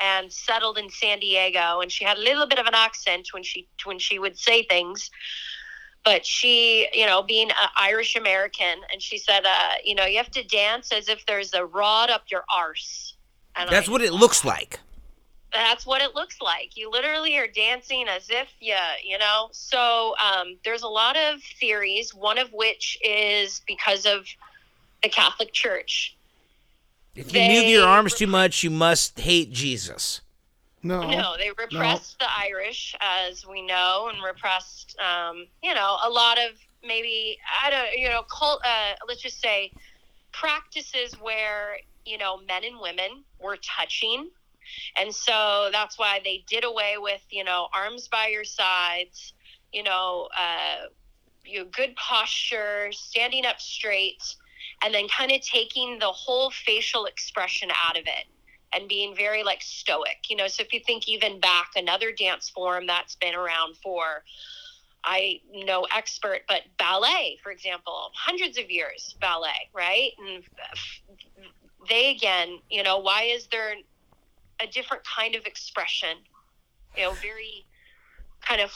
and 0.00 0.32
settled 0.32 0.78
in 0.78 0.88
San 0.88 1.20
Diego 1.20 1.80
and 1.80 1.90
she 1.92 2.04
had 2.04 2.16
a 2.16 2.20
little 2.20 2.46
bit 2.46 2.58
of 2.58 2.66
an 2.66 2.74
accent 2.74 3.28
when 3.32 3.42
she 3.42 3.68
when 3.84 3.98
she 3.98 4.18
would 4.18 4.38
say 4.38 4.62
things 4.64 5.10
but 6.04 6.24
she, 6.26 6.86
you 6.92 7.06
know, 7.06 7.22
being 7.22 7.50
an 7.50 7.68
Irish 7.76 8.14
American, 8.14 8.82
and 8.92 9.00
she 9.00 9.16
said, 9.16 9.46
uh, 9.46 9.72
you 9.82 9.94
know, 9.94 10.04
you 10.04 10.18
have 10.18 10.30
to 10.32 10.44
dance 10.44 10.92
as 10.92 11.08
if 11.08 11.24
there's 11.24 11.54
a 11.54 11.64
rod 11.64 12.10
up 12.10 12.24
your 12.30 12.44
arse. 12.54 13.14
And 13.56 13.70
That's 13.70 13.88
I- 13.88 13.92
what 13.92 14.02
it 14.02 14.12
looks 14.12 14.44
like. 14.44 14.80
That's 15.54 15.86
what 15.86 16.02
it 16.02 16.14
looks 16.14 16.40
like. 16.42 16.76
You 16.76 16.90
literally 16.90 17.38
are 17.38 17.46
dancing 17.46 18.06
as 18.08 18.28
if 18.28 18.48
you, 18.60 18.74
you 19.02 19.16
know. 19.18 19.48
So 19.52 20.14
um, 20.22 20.56
there's 20.64 20.82
a 20.82 20.88
lot 20.88 21.16
of 21.16 21.40
theories. 21.60 22.12
One 22.12 22.38
of 22.38 22.52
which 22.52 22.98
is 23.02 23.62
because 23.66 24.04
of 24.04 24.26
the 25.02 25.08
Catholic 25.08 25.52
Church. 25.52 26.16
If 27.14 27.32
you 27.32 27.40
move 27.40 27.68
your 27.68 27.82
They- 27.82 27.86
arms 27.86 28.14
too 28.14 28.26
much, 28.26 28.64
you 28.64 28.70
must 28.70 29.20
hate 29.20 29.52
Jesus. 29.52 30.20
No. 30.82 31.08
No, 31.08 31.36
they 31.38 31.50
repressed 31.56 32.18
the 32.18 32.26
Irish, 32.36 32.94
as 33.00 33.46
we 33.46 33.62
know, 33.62 34.10
and 34.12 34.22
repressed, 34.22 34.98
um, 35.00 35.46
you 35.62 35.72
know, 35.72 35.96
a 36.04 36.10
lot 36.10 36.36
of 36.36 36.50
maybe 36.86 37.38
I 37.62 37.70
don't, 37.70 37.92
you 37.96 38.08
know, 38.10 38.22
cult. 38.24 38.60
Uh, 38.62 38.92
let's 39.08 39.22
just 39.22 39.40
say 39.40 39.72
practices 40.32 41.14
where 41.22 41.78
you 42.04 42.18
know 42.18 42.38
men 42.46 42.64
and 42.64 42.78
women 42.80 43.24
were 43.40 43.56
touching, 43.62 44.28
and 44.96 45.14
so 45.14 45.68
that's 45.72 45.98
why 45.98 46.20
they 46.24 46.44
did 46.48 46.64
away 46.64 46.96
with 46.98 47.22
you 47.30 47.44
know 47.44 47.68
arms 47.74 48.08
by 48.08 48.28
your 48.28 48.44
sides, 48.44 49.34
you 49.72 49.82
know, 49.82 50.28
uh, 50.38 50.86
you 51.44 51.60
know, 51.60 51.64
good 51.66 51.94
posture, 51.96 52.88
standing 52.92 53.44
up 53.46 53.60
straight, 53.60 54.22
and 54.82 54.94
then 54.94 55.08
kind 55.08 55.32
of 55.32 55.40
taking 55.40 55.98
the 55.98 56.06
whole 56.06 56.50
facial 56.50 57.06
expression 57.06 57.70
out 57.86 57.96
of 57.96 58.04
it 58.06 58.26
and 58.72 58.88
being 58.88 59.14
very 59.14 59.42
like 59.42 59.62
stoic 59.62 60.18
you 60.28 60.36
know. 60.36 60.48
So 60.48 60.62
if 60.62 60.72
you 60.72 60.80
think 60.80 61.08
even 61.08 61.40
back 61.40 61.70
another 61.76 62.12
dance 62.12 62.48
form 62.50 62.86
that's 62.86 63.16
been 63.16 63.34
around 63.34 63.76
for 63.82 64.24
i 65.04 65.40
no 65.52 65.86
expert 65.94 66.40
but 66.48 66.62
ballet 66.78 67.38
for 67.42 67.52
example 67.52 68.10
hundreds 68.14 68.58
of 68.58 68.70
years 68.70 69.14
ballet 69.20 69.68
right? 69.74 70.12
And 70.18 70.42
they 71.88 72.10
again 72.10 72.58
you 72.70 72.82
know 72.82 72.98
why 72.98 73.24
is 73.24 73.46
there 73.48 73.74
a 74.60 74.66
different 74.66 75.02
kind 75.04 75.34
of 75.34 75.46
expression 75.46 76.18
you 76.96 77.02
know 77.04 77.12
very 77.12 77.66
kind 78.40 78.60
of 78.60 78.72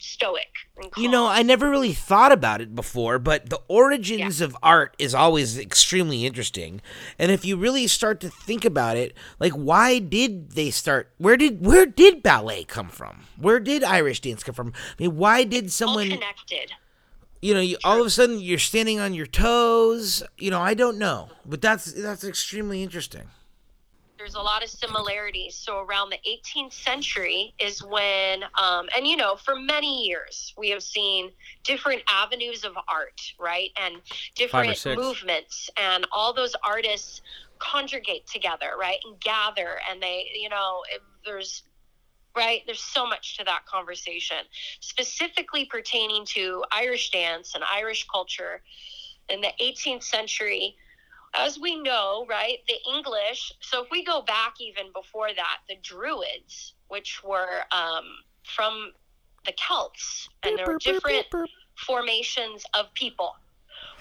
stoic 0.00 0.48
and 0.76 0.90
You 0.96 1.08
know. 1.08 1.26
I 1.26 1.42
never 1.42 1.68
really 1.68 1.92
thought 1.92 2.32
about 2.32 2.60
it 2.60 2.74
before, 2.74 3.18
but 3.18 3.50
the 3.50 3.60
origins 3.68 4.40
of 4.40 4.56
art 4.62 4.94
is 4.98 5.14
always 5.14 5.58
extremely 5.58 6.24
interesting. 6.24 6.80
And 7.18 7.30
if 7.30 7.44
you 7.44 7.56
really 7.56 7.86
start 7.86 8.20
to 8.20 8.30
think 8.30 8.64
about 8.64 8.96
it, 8.96 9.14
like 9.38 9.52
why 9.52 9.98
did 9.98 10.52
they 10.52 10.70
start 10.70 11.12
where 11.18 11.36
did 11.36 11.64
where 11.64 11.86
did 11.86 12.22
ballet 12.22 12.64
come 12.64 12.88
from? 12.88 13.24
Where 13.36 13.60
did 13.60 13.84
Irish 13.84 14.20
dance 14.20 14.42
come 14.42 14.54
from? 14.54 14.72
I 14.98 15.02
mean, 15.02 15.16
why 15.16 15.44
did 15.44 15.64
all 15.64 15.70
someone 15.70 16.10
connected 16.10 16.72
you 17.42 17.54
know, 17.54 17.60
you, 17.60 17.78
all 17.84 18.00
of 18.00 18.06
a 18.06 18.10
sudden 18.10 18.38
you're 18.38 18.58
standing 18.58 19.00
on 19.00 19.14
your 19.14 19.24
toes, 19.24 20.22
you 20.36 20.50
know, 20.50 20.60
I 20.60 20.74
don't 20.74 20.98
know. 20.98 21.30
But 21.46 21.62
that's 21.62 21.92
that's 21.92 22.24
extremely 22.24 22.82
interesting. 22.82 23.28
There's 24.20 24.34
a 24.34 24.40
lot 24.40 24.62
of 24.62 24.68
similarities. 24.68 25.56
So 25.56 25.80
around 25.80 26.10
the 26.10 26.18
18th 26.28 26.74
century 26.74 27.54
is 27.58 27.82
when, 27.82 28.42
um, 28.60 28.86
and 28.94 29.06
you 29.06 29.16
know, 29.16 29.34
for 29.36 29.56
many 29.56 30.06
years 30.06 30.54
we 30.58 30.68
have 30.70 30.82
seen 30.82 31.30
different 31.64 32.02
avenues 32.06 32.62
of 32.64 32.72
art, 32.86 33.18
right, 33.40 33.70
and 33.82 33.96
different 34.36 34.76
movements, 34.94 35.70
and 35.78 36.06
all 36.12 36.34
those 36.34 36.54
artists 36.62 37.22
conjugate 37.58 38.26
together, 38.26 38.72
right, 38.78 38.98
and 39.06 39.18
gather, 39.20 39.80
and 39.90 40.02
they, 40.02 40.26
you 40.34 40.50
know, 40.50 40.82
there's 41.24 41.62
right? 42.36 42.62
There's 42.64 42.82
so 42.82 43.06
much 43.08 43.38
to 43.38 43.44
that 43.44 43.66
conversation, 43.66 44.36
specifically 44.78 45.64
pertaining 45.64 46.24
to 46.26 46.62
Irish 46.70 47.10
dance 47.10 47.56
and 47.56 47.64
Irish 47.64 48.06
culture 48.06 48.62
in 49.28 49.40
the 49.40 49.50
18th 49.60 50.04
century. 50.04 50.76
As 51.34 51.58
we 51.58 51.80
know, 51.80 52.26
right, 52.28 52.58
the 52.66 52.74
English, 52.92 53.52
so 53.60 53.82
if 53.82 53.90
we 53.90 54.04
go 54.04 54.22
back 54.22 54.54
even 54.60 54.86
before 54.92 55.28
that, 55.34 55.58
the 55.68 55.76
Druids, 55.82 56.74
which 56.88 57.22
were 57.22 57.60
um, 57.70 58.04
from 58.44 58.92
the 59.46 59.52
Celts, 59.52 60.28
and 60.42 60.58
there 60.58 60.66
were 60.66 60.78
different 60.78 61.26
formations 61.76 62.64
of 62.74 62.92
people. 62.94 63.34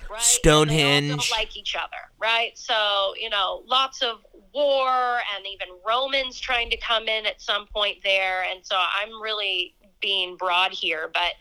Right? 0.09 0.17
And 0.17 0.19
they 0.19 0.23
Stonehenge. 0.23 1.09
don't 1.09 1.31
like 1.31 1.55
each 1.55 1.75
other, 1.75 2.11
right? 2.19 2.57
So, 2.57 3.13
you 3.15 3.29
know, 3.29 3.63
lots 3.67 4.01
of 4.01 4.25
war 4.53 5.19
and 5.35 5.45
even 5.45 5.67
Romans 5.87 6.39
trying 6.39 6.71
to 6.71 6.77
come 6.77 7.07
in 7.07 7.27
at 7.27 7.39
some 7.41 7.67
point 7.67 7.99
there. 8.03 8.43
And 8.43 8.65
so 8.65 8.75
I'm 8.75 9.21
really 9.21 9.75
being 10.01 10.35
broad 10.37 10.71
here, 10.71 11.09
but 11.13 11.33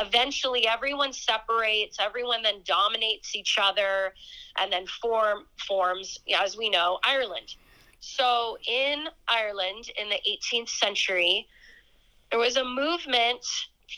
eventually 0.00 0.66
everyone 0.66 1.12
separates, 1.12 1.98
everyone 2.00 2.42
then 2.42 2.62
dominates 2.64 3.34
each 3.34 3.58
other 3.60 4.12
and 4.58 4.72
then 4.72 4.86
form 4.86 5.46
forms, 5.66 6.18
as 6.38 6.56
we 6.56 6.68
know, 6.68 6.98
Ireland. 7.04 7.54
So 8.00 8.56
in 8.66 9.06
Ireland 9.28 9.90
in 9.98 10.08
the 10.08 10.20
18th 10.28 10.70
century, 10.70 11.46
there 12.30 12.38
was 12.38 12.56
a 12.56 12.64
movement 12.64 13.44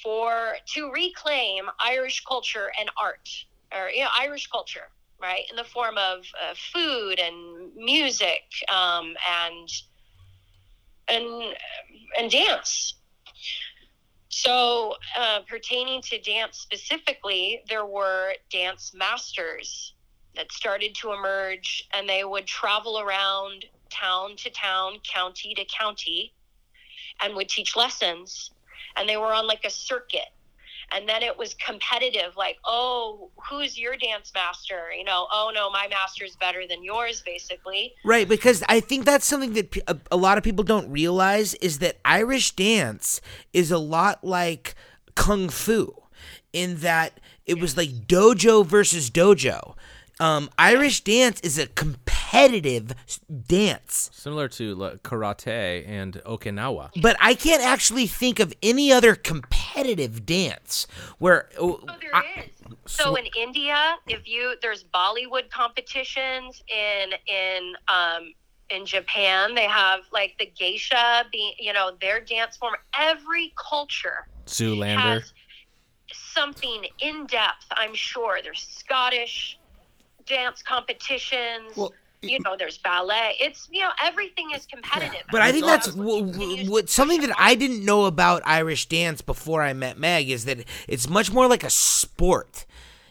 for 0.02 0.56
to 0.74 0.90
reclaim 0.90 1.64
Irish 1.78 2.24
culture 2.24 2.72
and 2.78 2.90
art, 3.00 3.28
or 3.74 3.90
you 3.90 4.02
know, 4.02 4.10
Irish 4.18 4.48
culture, 4.48 4.88
right, 5.20 5.44
in 5.50 5.56
the 5.56 5.64
form 5.64 5.98
of 5.98 6.24
uh, 6.42 6.54
food 6.72 7.18
and 7.18 7.74
music 7.76 8.42
um, 8.72 9.14
and 9.44 9.68
and 11.08 11.54
and 12.18 12.30
dance. 12.30 12.94
So, 14.34 14.96
uh, 15.14 15.40
pertaining 15.46 16.00
to 16.02 16.18
dance 16.18 16.58
specifically, 16.58 17.62
there 17.68 17.84
were 17.84 18.32
dance 18.50 18.92
masters 18.94 19.92
that 20.34 20.50
started 20.50 20.94
to 20.96 21.12
emerge, 21.12 21.86
and 21.92 22.08
they 22.08 22.24
would 22.24 22.46
travel 22.46 22.98
around 22.98 23.66
town 23.90 24.36
to 24.36 24.48
town, 24.48 25.00
county 25.04 25.54
to 25.54 25.66
county, 25.66 26.32
and 27.20 27.36
would 27.36 27.50
teach 27.50 27.76
lessons. 27.76 28.50
And 28.96 29.06
they 29.06 29.18
were 29.18 29.34
on 29.34 29.46
like 29.46 29.66
a 29.66 29.70
circuit. 29.70 30.32
And 30.94 31.08
then 31.08 31.22
it 31.22 31.36
was 31.36 31.54
competitive 31.54 32.36
like 32.36 32.58
oh 32.64 33.30
who's 33.48 33.78
your 33.78 33.96
dance 33.96 34.32
master? 34.34 34.92
You 34.96 35.04
know 35.04 35.26
oh 35.32 35.50
no 35.54 35.70
my 35.70 35.86
master's 35.88 36.36
better 36.36 36.66
than 36.68 36.82
yours 36.82 37.22
basically. 37.24 37.94
Right, 38.04 38.28
because 38.28 38.62
I 38.68 38.80
think 38.80 39.04
that's 39.04 39.26
something 39.26 39.54
that 39.54 39.76
a, 39.88 39.96
a 40.10 40.16
lot 40.16 40.38
of 40.38 40.44
people 40.44 40.64
don't 40.64 40.90
realize 40.90 41.54
is 41.54 41.78
that 41.78 41.98
Irish 42.04 42.52
dance 42.52 43.20
is 43.52 43.70
a 43.70 43.78
lot 43.78 44.24
like 44.24 44.74
kung 45.14 45.48
fu 45.48 45.94
in 46.52 46.76
that 46.76 47.20
it 47.46 47.60
was 47.60 47.76
like 47.76 48.06
dojo 48.06 48.64
versus 48.64 49.10
dojo. 49.10 49.74
Um, 50.22 50.50
Irish 50.56 51.00
dance 51.00 51.40
is 51.40 51.58
a 51.58 51.66
competitive 51.66 52.94
dance, 53.48 54.08
Similar 54.12 54.46
to 54.50 54.76
like, 54.76 55.02
karate 55.02 55.84
and 55.84 56.14
Okinawa. 56.24 56.90
but 57.02 57.16
I 57.20 57.34
can't 57.34 57.60
actually 57.60 58.06
think 58.06 58.38
of 58.38 58.54
any 58.62 58.92
other 58.92 59.16
competitive 59.16 60.24
dance 60.24 60.86
where. 61.18 61.48
Oh, 61.58 61.80
there 62.00 62.22
is. 62.38 62.50
So 62.86 63.16
in 63.16 63.24
India, 63.36 63.96
if 64.06 64.28
you 64.28 64.54
there's 64.62 64.84
Bollywood 64.84 65.50
competitions 65.50 66.62
in 66.68 67.10
in 67.26 67.74
um 67.88 68.32
in 68.70 68.86
Japan, 68.86 69.56
they 69.56 69.66
have 69.66 70.02
like 70.12 70.36
the 70.38 70.46
geisha 70.46 71.24
being 71.32 71.54
you 71.58 71.72
know 71.72 71.96
their 72.00 72.20
dance 72.20 72.56
form. 72.56 72.74
Every 72.96 73.52
culture 73.56 74.28
Zoolander. 74.46 75.00
has 75.00 75.32
something 76.12 76.86
in 77.00 77.26
depth. 77.26 77.66
I'm 77.72 77.94
sure 77.94 78.38
there's 78.40 78.62
Scottish 78.62 79.58
dance 80.26 80.62
competitions. 80.62 81.76
Well, 81.76 81.92
you 82.20 82.38
know, 82.40 82.56
there's 82.56 82.78
ballet. 82.78 83.34
It's 83.40 83.68
you 83.70 83.80
know 83.80 83.90
everything 84.02 84.50
is 84.54 84.64
competitive. 84.66 85.22
But 85.32 85.42
I 85.42 85.50
think 85.50 85.66
that's 85.66 85.86
That's 85.86 85.96
w- 85.96 86.24
what 86.24 86.32
w- 86.32 86.70
what 86.70 86.88
something 86.88 87.20
that. 87.22 87.34
I 87.36 87.54
didn't 87.56 87.84
know 87.84 88.04
about 88.04 88.42
Irish 88.44 88.86
dance 88.88 89.20
before 89.22 89.62
I 89.62 89.72
met 89.72 89.98
Meg 89.98 90.30
is 90.30 90.44
that 90.44 90.64
it's 90.86 91.08
much 91.08 91.32
more 91.32 91.48
like 91.48 91.64
a 91.64 91.70
sport. 91.70 92.64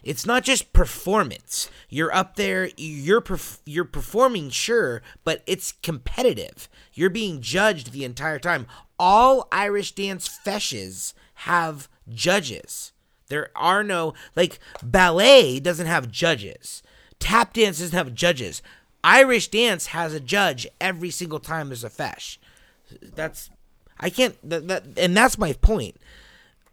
It's 0.04 0.26
not 0.26 0.44
just 0.44 0.74
performance. 0.74 1.70
You're 1.90 2.14
up 2.16 2.36
there, 2.36 2.70
you're 2.78 3.22
perf- 3.22 3.60
you're 3.66 3.86
performing, 3.86 4.50
sure, 4.50 5.04
but 5.24 5.44
it's 5.46 5.74
competitive. 5.74 6.70
You're 6.94 7.10
being 7.12 7.42
judged 7.42 7.92
the 7.92 8.06
entire 8.06 8.40
time. 8.40 8.66
All 8.98 9.48
Irish 9.52 9.92
dance 9.92 10.40
feises 10.46 11.14
have 11.36 11.88
judges. 12.10 12.94
There 13.28 13.50
are 13.56 13.84
no 13.84 14.14
like 14.36 14.60
ballet 14.82 15.60
doesn't 15.60 15.88
have 15.88 16.10
judges. 16.12 16.82
Tap 17.22 17.54
dance 17.54 17.80
doesn't 17.80 17.96
have 17.98 18.14
judges. 18.14 18.62
Irish 19.04 19.48
dance 19.48 19.88
has 19.88 20.14
a 20.14 20.20
judge 20.20 20.68
every 20.82 21.10
single 21.10 21.40
time 21.40 21.70
there's 21.70 21.86
a 21.86 21.90
feis. 21.90 22.38
That's 23.02 23.50
I 24.00 24.10
can't 24.10 24.36
that, 24.48 24.68
that 24.68 24.84
and 24.98 25.16
that's 25.16 25.38
my 25.38 25.54
point. 25.54 25.96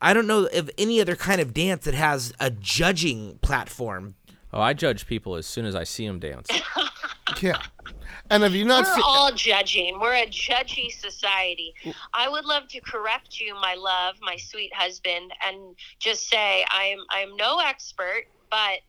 I 0.01 0.13
don't 0.13 0.27
know 0.27 0.47
of 0.53 0.71
any 0.77 1.01
other 1.01 1.15
kind 1.15 1.41
of 1.41 1.55
dance 1.55 1.85
that 1.85 1.95
has 1.95 2.33
a 2.41 2.51
judging 2.51 3.39
platform. 3.43 4.17
Oh, 4.53 4.61
I 4.61 4.73
judge 4.73 5.07
people 5.07 5.37
as 5.37 5.47
soon 5.47 5.65
as 5.67 5.77
I 5.77 5.85
see 5.85 6.07
them 6.07 6.19
dance. 6.19 6.49
Yeah. 7.43 7.61
And 8.31 8.43
have 8.43 8.55
you 8.55 8.65
not 8.65 8.85
We're 8.85 8.95
seen? 8.95 9.03
all 9.05 9.33
judging. 9.33 10.01
We're 10.01 10.15
a 10.15 10.27
judgy 10.27 10.91
society. 10.91 11.75
I 12.15 12.29
would 12.29 12.47
love 12.47 12.69
to 12.69 12.81
correct 12.81 13.39
you, 13.39 13.55
my 13.55 13.75
love, 13.75 14.17
my 14.23 14.37
sweet 14.37 14.73
husband, 14.75 15.31
and 15.47 15.77
just 15.99 16.29
say 16.29 16.65
I'm 16.71 16.99
I'm 17.11 17.37
no 17.37 17.59
expert, 17.61 18.25
but 18.51 18.81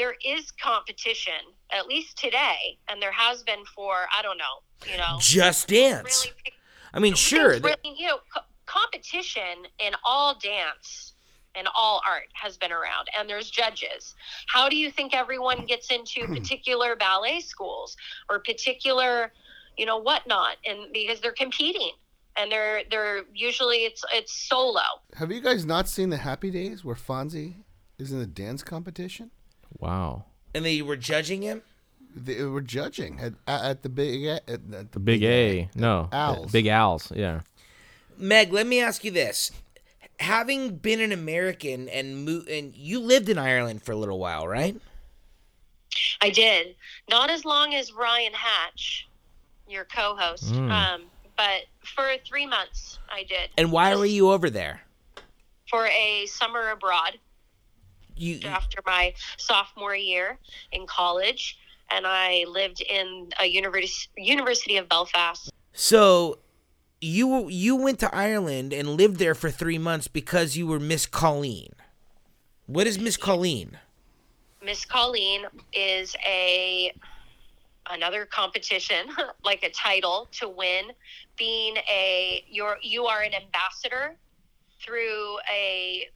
there 0.00 0.14
is 0.24 0.50
competition, 0.50 1.34
at 1.70 1.86
least 1.86 2.16
today, 2.16 2.78
and 2.88 3.02
there 3.02 3.12
has 3.12 3.42
been 3.42 3.62
for 3.76 3.92
I 4.16 4.22
don't 4.22 4.38
know, 4.38 4.90
you 4.90 4.96
know, 4.96 5.18
Just 5.20 5.68
dance. 5.68 6.24
really 6.24 6.36
pick 6.42 6.54
I 6.94 6.98
mean, 6.98 7.14
sure. 7.14 7.50
Really, 7.50 7.76
you 7.84 8.06
know, 8.06 8.18
co- 8.34 8.40
competition 8.64 9.66
in 9.78 9.92
all 10.02 10.38
dance 10.38 11.12
and 11.54 11.68
all 11.76 12.00
art 12.08 12.28
has 12.32 12.56
been 12.56 12.72
around, 12.72 13.08
and 13.16 13.28
there's 13.28 13.50
judges. 13.50 14.14
How 14.46 14.70
do 14.70 14.76
you 14.76 14.90
think 14.90 15.14
everyone 15.14 15.66
gets 15.66 15.90
into 15.90 16.24
hmm. 16.24 16.34
particular 16.34 16.96
ballet 16.96 17.40
schools 17.40 17.94
or 18.30 18.38
particular, 18.38 19.32
you 19.76 19.84
know, 19.84 19.98
whatnot? 19.98 20.56
And 20.64 20.92
because 20.94 21.20
they're 21.20 21.32
competing, 21.32 21.92
and 22.38 22.50
they're 22.50 22.84
they're 22.90 23.24
usually 23.34 23.84
it's 23.84 24.02
it's 24.14 24.32
solo. 24.32 24.80
Have 25.16 25.30
you 25.30 25.42
guys 25.42 25.66
not 25.66 25.90
seen 25.90 26.08
the 26.08 26.16
Happy 26.16 26.50
Days 26.50 26.86
where 26.86 26.96
Fonzie 26.96 27.56
is 27.98 28.12
in 28.12 28.18
the 28.18 28.26
dance 28.26 28.62
competition? 28.62 29.30
Wow. 29.80 30.24
and 30.54 30.64
they 30.64 30.82
were 30.82 30.96
judging 30.96 31.42
him. 31.42 31.62
They 32.14 32.42
were 32.42 32.60
judging 32.60 33.20
at, 33.20 33.34
at 33.46 33.82
the 33.82 33.88
big 33.88 34.24
at, 34.24 34.42
at 34.48 34.70
the 34.70 34.88
The 34.90 34.98
big 35.00 35.22
A. 35.22 35.68
No. 35.74 36.08
the 36.10 36.16
Owls. 36.16 36.50
Big 36.52 36.66
owls. 36.66 37.12
Yeah. 37.14 37.40
Meg, 38.18 38.52
let 38.52 38.66
me 38.66 38.80
ask 38.80 39.04
you 39.04 39.10
this: 39.12 39.52
Having 40.18 40.76
been 40.78 41.00
an 41.00 41.12
American 41.12 41.88
and 41.88 42.24
mo- 42.24 42.44
and 42.50 42.74
you 42.74 42.98
lived 43.00 43.28
in 43.28 43.38
Ireland 43.38 43.82
for 43.82 43.92
a 43.92 43.96
little 43.96 44.18
while, 44.18 44.46
right? 44.48 44.76
I 46.20 46.30
did 46.30 46.74
not 47.08 47.30
as 47.30 47.44
long 47.44 47.74
as 47.74 47.92
Ryan 47.92 48.32
Hatch, 48.34 49.08
your 49.68 49.84
co-host, 49.84 50.52
Mm. 50.52 50.70
um, 50.70 51.02
but 51.36 51.62
for 51.84 52.08
three 52.26 52.46
months 52.46 52.98
I 53.10 53.22
did 53.24 53.50
And 53.56 53.72
why 53.72 53.94
were 53.94 54.04
you 54.06 54.30
over 54.32 54.50
there? 54.50 54.82
for 55.70 55.86
a 55.86 56.26
summer 56.26 56.70
abroad. 56.70 57.18
You 58.20 58.40
after 58.44 58.78
my 58.84 59.14
sophomore 59.38 59.94
year 59.94 60.38
in 60.72 60.86
college, 60.86 61.58
and 61.90 62.06
I 62.06 62.44
lived 62.48 62.82
in 62.82 63.30
a 63.40 63.46
university 63.46 64.10
University 64.16 64.76
of 64.76 64.88
Belfast. 64.88 65.50
so 65.72 66.38
you 67.00 67.48
you 67.48 67.76
went 67.76 67.98
to 68.00 68.14
Ireland 68.14 68.72
and 68.72 68.90
lived 68.90 69.16
there 69.18 69.34
for 69.34 69.50
three 69.50 69.78
months 69.78 70.06
because 70.06 70.56
you 70.56 70.66
were 70.66 70.80
Miss 70.80 71.06
Colleen. 71.06 71.72
What 72.66 72.86
is 72.86 72.98
Miss 72.98 73.16
Colleen? 73.16 73.78
Miss 74.62 74.84
Colleen 74.84 75.46
is 75.72 76.14
a 76.26 76.92
another 77.90 78.26
competition, 78.26 79.06
like 79.44 79.62
a 79.62 79.70
title 79.70 80.28
to 80.32 80.48
win, 80.48 80.86
being 81.36 81.76
a 81.88 82.44
you're 82.48 82.76
you 82.82 83.06
are 83.06 83.22
an 83.22 83.32
ambassador 83.34 84.16
through 84.80 85.38
a 85.50 86.08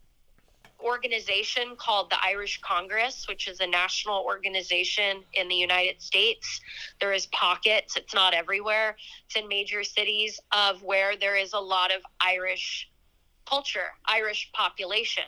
organization 0.84 1.76
called 1.76 2.10
the 2.10 2.16
Irish 2.22 2.60
Congress, 2.60 3.26
which 3.28 3.48
is 3.48 3.60
a 3.60 3.66
national 3.66 4.22
organization 4.24 5.24
in 5.32 5.48
the 5.48 5.54
United 5.54 6.00
States. 6.00 6.60
There 7.00 7.12
is 7.12 7.26
pockets, 7.26 7.96
it's 7.96 8.14
not 8.14 8.34
everywhere. 8.34 8.96
It's 9.26 9.36
in 9.36 9.48
major 9.48 9.82
cities 9.82 10.38
of 10.52 10.82
where 10.82 11.16
there 11.16 11.36
is 11.36 11.52
a 11.54 11.58
lot 11.58 11.92
of 11.92 12.02
Irish 12.20 12.90
culture, 13.48 13.92
Irish 14.06 14.50
population. 14.52 15.24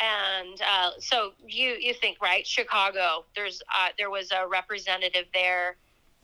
And 0.00 0.60
uh, 0.60 0.90
so 0.98 1.32
you 1.46 1.76
you 1.80 1.94
think 1.94 2.20
right, 2.20 2.44
Chicago. 2.44 3.26
There's 3.36 3.62
uh, 3.72 3.88
there 3.96 4.10
was 4.10 4.32
a 4.32 4.48
representative 4.48 5.26
there 5.32 5.76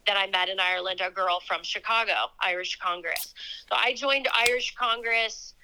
that 0.07 0.17
I 0.17 0.27
met 0.27 0.49
in 0.49 0.59
Ireland, 0.59 1.01
a 1.05 1.11
girl 1.11 1.41
from 1.47 1.63
Chicago, 1.63 2.15
Irish 2.41 2.79
Congress. 2.79 3.35
So 3.69 3.77
I 3.77 3.95
joined 3.95 4.27
Irish 4.35 4.75
Congress 4.75 5.55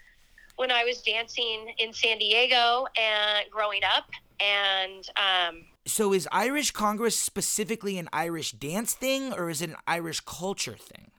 when 0.57 0.71
I 0.71 0.85
was 0.85 1.03
dancing 1.03 1.73
in 1.79 1.93
San 1.93 2.19
Diego 2.19 2.87
and 2.99 3.51
growing 3.51 3.83
up. 3.85 4.05
And 4.41 5.09
um, 5.17 5.65
So 5.87 6.13
is 6.13 6.29
Irish 6.33 6.71
Congress 6.73 7.19
specifically 7.19 7.99
an 7.99 8.09
Irish 8.13 8.53
dance 8.53 8.95
thing, 8.95 9.33
or 9.33 9.49
is 9.49 9.63
it 9.63 9.71
an 9.71 9.77
Irish 9.87 10.21
culture 10.21 10.77
thing? 10.77 11.11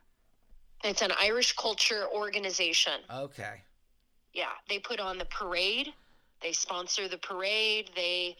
it's 0.84 1.02
an 1.02 1.10
Irish 1.20 1.56
culture 1.56 2.06
organization. 2.14 2.92
Okay. 3.12 3.62
Yeah, 4.32 4.52
they 4.68 4.78
put 4.78 5.00
on 5.00 5.18
the 5.18 5.24
parade. 5.24 5.92
They 6.40 6.52
sponsor 6.52 7.08
the 7.08 7.18
parade. 7.18 7.90
They, 7.96 8.36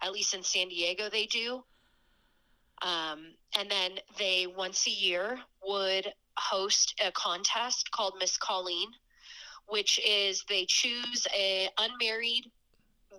at 0.00 0.12
least 0.12 0.32
in 0.32 0.44
San 0.44 0.68
Diego, 0.68 1.08
they 1.10 1.26
do. 1.26 1.64
Um, 2.82 3.34
and 3.58 3.68
then 3.68 3.98
they 4.18 4.46
once 4.46 4.86
a 4.86 4.90
year 4.90 5.40
would 5.66 6.06
host 6.36 6.94
a 7.04 7.10
contest 7.10 7.90
called 7.90 8.14
Miss 8.20 8.36
Colleen, 8.38 8.88
which 9.70 10.00
is 10.06 10.44
they 10.48 10.66
choose 10.66 11.26
a 11.34 11.68
unmarried 11.78 12.50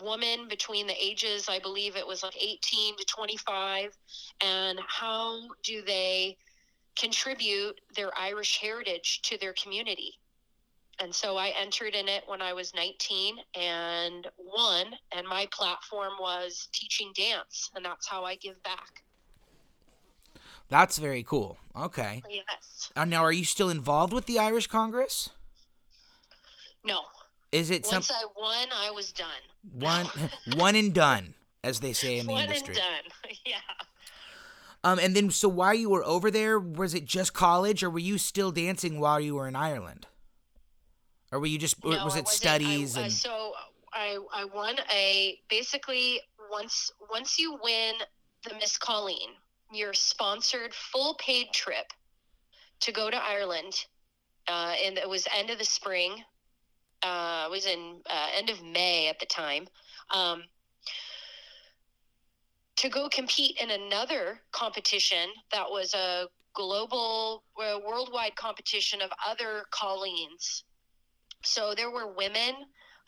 woman 0.01 0.47
between 0.47 0.87
the 0.87 0.95
ages, 1.03 1.47
I 1.49 1.59
believe 1.59 1.95
it 1.95 2.05
was 2.05 2.23
like 2.23 2.35
18 2.41 2.97
to 2.97 3.05
25, 3.05 3.97
and 4.43 4.79
how 4.87 5.41
do 5.63 5.81
they 5.81 6.37
contribute 6.97 7.79
their 7.95 8.11
Irish 8.17 8.59
heritage 8.59 9.21
to 9.23 9.37
their 9.37 9.53
community? 9.53 10.13
And 10.99 11.13
so 11.13 11.35
I 11.35 11.53
entered 11.59 11.95
in 11.95 12.07
it 12.07 12.23
when 12.27 12.41
I 12.41 12.53
was 12.53 12.73
19 12.75 13.37
and 13.55 14.27
won, 14.37 14.87
and 15.15 15.27
my 15.27 15.47
platform 15.51 16.13
was 16.19 16.69
teaching 16.73 17.11
dance, 17.15 17.71
and 17.75 17.83
that's 17.83 18.07
how 18.07 18.23
I 18.23 18.35
give 18.35 18.61
back. 18.63 19.03
That's 20.69 20.97
very 20.99 21.23
cool. 21.23 21.57
Okay. 21.75 22.23
Yes. 22.29 22.91
Uh, 22.95 23.05
now, 23.05 23.23
are 23.23 23.31
you 23.31 23.43
still 23.43 23.69
involved 23.69 24.13
with 24.13 24.25
the 24.25 24.39
Irish 24.39 24.67
Congress? 24.67 25.29
No. 26.83 27.01
Is 27.51 27.69
it 27.69 27.85
some 27.85 27.97
Once 27.97 28.11
I 28.11 28.23
won, 28.37 28.67
I 28.73 28.91
was 28.91 29.11
done. 29.11 29.27
one 29.73 30.07
one 30.55 30.75
and 30.75 30.93
done, 30.93 31.33
as 31.63 31.79
they 31.81 31.93
say 31.93 32.17
in 32.17 32.25
the 32.27 32.31
One 32.31 32.43
industry? 32.43 32.75
and 32.75 32.77
done. 32.77 33.37
yeah. 33.45 33.55
Um, 34.83 34.97
and 34.99 35.15
then 35.15 35.29
so 35.29 35.47
while 35.49 35.73
you 35.73 35.89
were 35.89 36.03
over 36.05 36.31
there, 36.31 36.59
was 36.59 36.93
it 36.93 37.05
just 37.05 37.33
college, 37.33 37.83
or 37.83 37.89
were 37.89 37.99
you 37.99 38.17
still 38.17 38.51
dancing 38.51 38.99
while 38.99 39.19
you 39.19 39.35
were 39.35 39.47
in 39.47 39.55
Ireland, 39.55 40.07
or 41.31 41.39
were 41.39 41.45
you 41.45 41.59
just 41.59 41.83
No, 41.83 42.03
was 42.03 42.15
it 42.15 42.27
studies 42.27 42.97
I, 42.97 43.03
uh, 43.05 43.09
so 43.09 43.53
I 43.93 44.17
I 44.33 44.45
won 44.45 44.77
a 44.91 45.39
basically 45.49 46.21
once 46.49 46.91
once 47.11 47.37
you 47.37 47.59
win 47.61 47.95
the 48.47 48.55
Miss 48.55 48.77
Colleen, 48.77 49.29
you're 49.71 49.93
sponsored 49.93 50.73
full 50.73 51.15
paid 51.19 51.47
trip 51.53 51.91
to 52.79 52.91
go 52.91 53.11
to 53.11 53.17
Ireland, 53.17 53.73
uh, 54.47 54.73
and 54.83 54.97
it 54.97 55.07
was 55.07 55.27
end 55.37 55.49
of 55.51 55.59
the 55.59 55.65
spring. 55.65 56.23
Uh, 57.03 57.47
was 57.49 57.65
in 57.65 57.99
uh, 58.09 58.27
end 58.37 58.49
of 58.49 58.63
May 58.63 59.07
at 59.07 59.19
the 59.19 59.25
time. 59.25 59.67
Um, 60.13 60.43
to 62.77 62.89
go 62.89 63.09
compete 63.09 63.57
in 63.61 63.71
another 63.71 64.41
competition 64.51 65.29
that 65.51 65.69
was 65.69 65.93
a 65.93 66.27
global, 66.53 67.43
uh, 67.59 67.79
worldwide 67.85 68.35
competition 68.35 69.01
of 69.01 69.11
other 69.27 69.65
Colleens. 69.71 70.63
So 71.43 71.73
there 71.75 71.91
were 71.91 72.13
women 72.13 72.55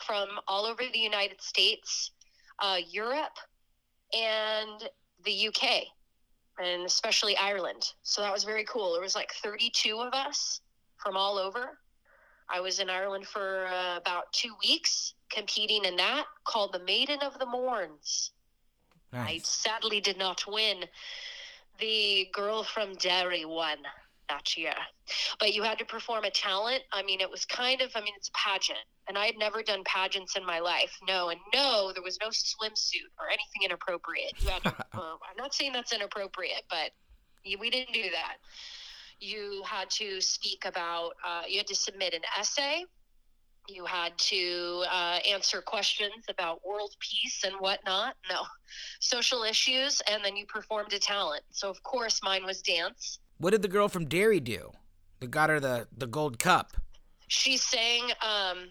from 0.05 0.27
all 0.47 0.65
over 0.65 0.83
the 0.91 0.99
United 0.99 1.41
States, 1.41 2.11
uh, 2.59 2.77
Europe, 2.89 3.37
and 4.13 4.89
the 5.25 5.47
UK, 5.47 5.83
and 6.59 6.85
especially 6.85 7.35
Ireland. 7.37 7.93
So 8.03 8.21
that 8.21 8.31
was 8.31 8.43
very 8.43 8.65
cool. 8.65 8.93
There 8.93 9.01
was 9.01 9.15
like 9.15 9.33
32 9.43 9.97
of 9.97 10.13
us 10.13 10.61
from 10.97 11.17
all 11.17 11.37
over. 11.37 11.79
I 12.49 12.59
was 12.59 12.79
in 12.79 12.89
Ireland 12.89 13.27
for 13.27 13.67
uh, 13.67 13.97
about 13.97 14.31
two 14.33 14.53
weeks 14.63 15.13
competing 15.29 15.85
in 15.85 15.95
that 15.97 16.25
called 16.45 16.73
the 16.73 16.79
Maiden 16.79 17.19
of 17.21 17.39
the 17.39 17.45
Mournes. 17.45 18.31
I 19.13 19.39
sadly 19.43 20.01
did 20.01 20.17
not 20.17 20.43
win. 20.47 20.85
The 21.79 22.27
girl 22.33 22.63
from 22.63 22.95
Derry 22.95 23.45
won 23.45 23.77
that 24.29 24.57
year. 24.57 24.73
But 25.39 25.53
you 25.53 25.63
had 25.63 25.77
to 25.79 25.85
perform 25.85 26.23
a 26.23 26.31
talent. 26.31 26.81
I 26.91 27.03
mean, 27.03 27.21
it 27.21 27.29
was 27.29 27.45
kind 27.45 27.81
of, 27.81 27.91
I 27.95 28.01
mean, 28.01 28.13
it's 28.17 28.29
a 28.29 28.31
pageant. 28.31 28.79
And 29.07 29.17
I 29.17 29.25
had 29.25 29.37
never 29.37 29.61
done 29.61 29.83
pageants 29.85 30.35
in 30.35 30.45
my 30.45 30.59
life. 30.59 30.97
No, 31.07 31.29
and 31.29 31.39
no, 31.53 31.91
there 31.93 32.03
was 32.03 32.17
no 32.21 32.29
swimsuit 32.29 33.11
or 33.19 33.27
anything 33.27 33.63
inappropriate. 33.65 34.33
You 34.39 34.49
had 34.49 34.63
to, 34.63 34.69
uh, 34.69 34.73
I'm 34.93 35.37
not 35.37 35.53
saying 35.53 35.73
that's 35.73 35.93
inappropriate, 35.93 36.63
but 36.69 36.91
we 37.45 37.69
didn't 37.69 37.93
do 37.93 38.09
that. 38.11 38.37
You 39.23 39.63
had 39.65 39.89
to 39.91 40.19
speak 40.19 40.65
about, 40.65 41.11
uh, 41.25 41.43
you 41.47 41.57
had 41.57 41.67
to 41.67 41.75
submit 41.75 42.13
an 42.13 42.23
essay. 42.37 42.83
You 43.69 43.85
had 43.85 44.17
to 44.17 44.83
uh, 44.91 45.19
answer 45.31 45.61
questions 45.61 46.25
about 46.27 46.65
world 46.65 46.93
peace 46.99 47.45
and 47.45 47.55
whatnot. 47.59 48.17
No, 48.29 48.41
social 48.99 49.43
issues, 49.43 50.01
and 50.11 50.25
then 50.25 50.35
you 50.35 50.45
performed 50.45 50.91
a 50.91 50.99
talent. 50.99 51.43
So, 51.51 51.69
of 51.69 51.81
course, 51.83 52.19
mine 52.21 52.43
was 52.45 52.61
dance. 52.61 53.19
What 53.37 53.51
did 53.51 53.61
the 53.61 53.69
girl 53.69 53.87
from 53.87 54.05
Derry 54.09 54.41
do? 54.41 54.71
That 55.21 55.31
got 55.31 55.49
her 55.49 55.61
the 55.61 55.87
the 55.97 56.07
gold 56.07 56.37
cup. 56.37 56.73
She 57.29 57.55
sang, 57.55 58.11
um, 58.21 58.67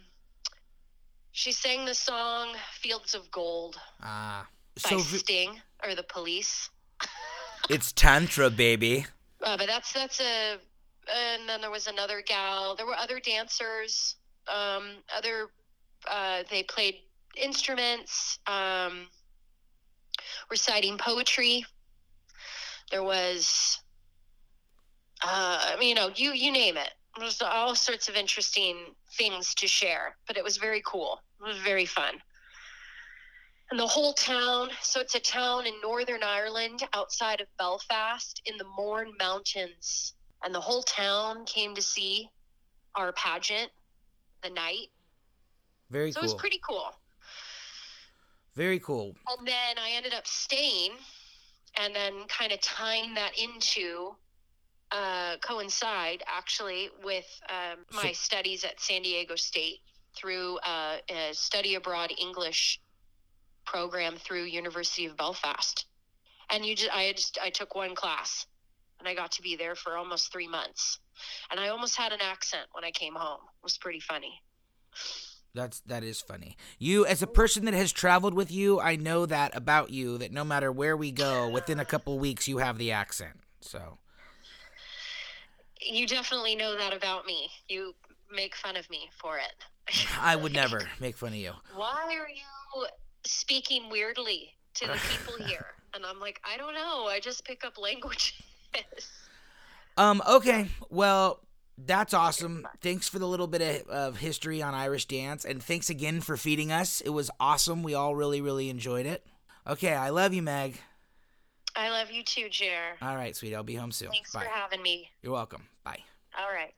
she 1.30 1.52
sang 1.52 1.86
the 1.86 1.94
song 1.94 2.48
"Fields 2.74 3.14
of 3.14 3.30
Gold" 3.30 3.80
Ah. 4.02 4.46
by 4.84 4.90
so 4.90 4.98
v- 4.98 5.16
Sting 5.18 5.60
or 5.82 5.94
the 5.94 6.02
Police. 6.02 6.68
it's 7.70 7.90
tantra, 7.92 8.50
baby. 8.50 9.06
Uh, 9.42 9.56
but 9.56 9.66
that's 9.66 9.92
that's 9.92 10.20
a, 10.20 10.58
and 11.12 11.48
then 11.48 11.60
there 11.60 11.70
was 11.70 11.86
another 11.86 12.22
gal. 12.24 12.76
There 12.76 12.86
were 12.86 12.96
other 12.96 13.18
dancers. 13.18 14.16
Um, 14.48 14.96
other, 15.16 15.48
uh, 16.10 16.42
they 16.50 16.62
played 16.64 16.96
instruments, 17.36 18.38
um, 18.46 19.06
reciting 20.50 20.98
poetry. 20.98 21.64
There 22.90 23.02
was, 23.02 23.78
uh, 25.24 25.76
you 25.80 25.94
know, 25.94 26.10
you 26.14 26.32
you 26.32 26.52
name 26.52 26.76
it. 26.76 26.90
There's 27.18 27.42
all 27.42 27.74
sorts 27.74 28.08
of 28.08 28.16
interesting 28.16 28.76
things 29.18 29.54
to 29.56 29.66
share, 29.66 30.16
but 30.26 30.36
it 30.36 30.44
was 30.44 30.56
very 30.56 30.82
cool. 30.86 31.20
It 31.40 31.48
was 31.48 31.58
very 31.58 31.84
fun. 31.84 32.14
And 33.72 33.80
the 33.80 33.86
whole 33.86 34.12
town, 34.12 34.68
so 34.82 35.00
it's 35.00 35.14
a 35.14 35.18
town 35.18 35.66
in 35.66 35.72
Northern 35.82 36.22
Ireland 36.22 36.82
outside 36.92 37.40
of 37.40 37.46
Belfast 37.58 38.42
in 38.44 38.58
the 38.58 38.66
Mourne 38.76 39.12
Mountains. 39.18 40.12
And 40.44 40.54
the 40.54 40.60
whole 40.60 40.82
town 40.82 41.46
came 41.46 41.74
to 41.74 41.80
see 41.80 42.28
our 42.94 43.12
pageant 43.12 43.70
the 44.42 44.50
night. 44.50 44.88
Very 45.90 46.12
So 46.12 46.20
cool. 46.20 46.28
it 46.28 46.32
was 46.34 46.38
pretty 46.38 46.60
cool. 46.68 46.90
Very 48.54 48.78
cool. 48.78 49.16
And 49.30 49.48
then 49.48 49.78
I 49.78 49.92
ended 49.96 50.12
up 50.12 50.26
staying 50.26 50.92
and 51.80 51.96
then 51.96 52.26
kind 52.28 52.52
of 52.52 52.60
tying 52.60 53.14
that 53.14 53.38
into 53.38 54.14
uh, 54.90 55.38
coincide 55.38 56.22
actually 56.26 56.90
with 57.02 57.24
um, 57.48 57.86
my 58.02 58.12
studies 58.12 58.64
at 58.64 58.78
San 58.82 59.00
Diego 59.00 59.34
State 59.34 59.78
through 60.14 60.58
uh, 60.58 60.96
a 61.08 61.32
study 61.32 61.76
abroad 61.76 62.12
English 62.20 62.78
program 63.72 64.16
through 64.16 64.44
University 64.44 65.06
of 65.06 65.16
Belfast. 65.16 65.86
And 66.50 66.64
you 66.66 66.76
just, 66.76 66.94
I 66.94 67.12
just, 67.12 67.38
I 67.42 67.48
took 67.48 67.74
one 67.74 67.94
class 67.94 68.46
and 68.98 69.08
I 69.08 69.14
got 69.14 69.32
to 69.32 69.42
be 69.42 69.56
there 69.56 69.74
for 69.74 69.96
almost 69.96 70.30
three 70.30 70.46
months. 70.46 70.98
And 71.50 71.58
I 71.58 71.68
almost 71.68 71.96
had 71.96 72.12
an 72.12 72.20
accent 72.20 72.66
when 72.72 72.84
I 72.84 72.90
came 72.90 73.14
home. 73.14 73.40
It 73.40 73.64
was 73.64 73.78
pretty 73.78 74.00
funny. 74.00 74.40
That's 75.54 75.80
that 75.80 76.02
is 76.02 76.20
funny. 76.20 76.56
You 76.78 77.04
as 77.04 77.22
a 77.22 77.26
person 77.26 77.66
that 77.66 77.74
has 77.74 77.92
traveled 77.92 78.32
with 78.32 78.50
you, 78.50 78.80
I 78.80 78.96
know 78.96 79.26
that 79.26 79.54
about 79.54 79.90
you 79.90 80.16
that 80.18 80.32
no 80.32 80.44
matter 80.44 80.72
where 80.72 80.96
we 80.96 81.10
go, 81.10 81.48
within 81.48 81.78
a 81.78 81.84
couple 81.84 82.18
weeks 82.18 82.48
you 82.48 82.58
have 82.58 82.78
the 82.78 82.92
accent. 82.92 83.38
So 83.60 83.98
You 85.80 86.06
definitely 86.06 86.56
know 86.56 86.76
that 86.76 86.94
about 86.94 87.26
me. 87.26 87.50
You 87.68 87.94
make 88.34 88.54
fun 88.54 88.76
of 88.76 88.88
me 88.88 89.10
for 89.20 89.38
it. 89.38 90.06
I 90.18 90.36
would 90.36 90.52
never 90.62 90.88
make 91.00 91.16
fun 91.16 91.30
of 91.30 91.36
you. 91.36 91.52
Why 91.74 92.04
are 92.18 92.28
you 92.28 92.86
speaking 93.24 93.88
weirdly 93.90 94.54
to 94.74 94.86
the 94.86 95.00
people 95.10 95.44
here? 95.46 95.66
And 95.94 96.04
I'm 96.06 96.20
like, 96.20 96.40
I 96.44 96.56
don't 96.56 96.74
know. 96.74 97.06
I 97.06 97.20
just 97.20 97.44
pick 97.44 97.64
up 97.64 97.78
languages. 97.78 98.32
Um 99.96 100.22
okay. 100.28 100.68
Well, 100.88 101.40
that's 101.76 102.14
awesome. 102.14 102.66
Thanks 102.80 103.08
for 103.08 103.18
the 103.18 103.26
little 103.28 103.46
bit 103.46 103.82
of, 103.82 103.88
of 103.88 104.16
history 104.18 104.62
on 104.62 104.74
Irish 104.74 105.06
dance 105.06 105.44
and 105.44 105.62
thanks 105.62 105.90
again 105.90 106.20
for 106.20 106.36
feeding 106.36 106.72
us. 106.72 107.00
It 107.02 107.10
was 107.10 107.30
awesome. 107.38 107.82
We 107.82 107.94
all 107.94 108.14
really 108.14 108.40
really 108.40 108.70
enjoyed 108.70 109.06
it. 109.06 109.26
Okay, 109.66 109.94
I 109.94 110.08
love 110.08 110.32
you, 110.32 110.42
Meg. 110.42 110.80
I 111.76 111.90
love 111.90 112.10
you 112.10 112.22
too, 112.22 112.48
Jer. 112.50 112.96
All 113.00 113.16
right, 113.16 113.34
sweetie. 113.34 113.54
I'll 113.54 113.62
be 113.62 113.74
home 113.74 113.92
soon. 113.92 114.10
Thanks 114.10 114.32
Bye. 114.32 114.44
for 114.44 114.48
having 114.48 114.82
me. 114.82 115.08
You're 115.22 115.32
welcome. 115.32 115.68
Bye. 115.84 116.00
All 116.38 116.52
right. 116.52 116.74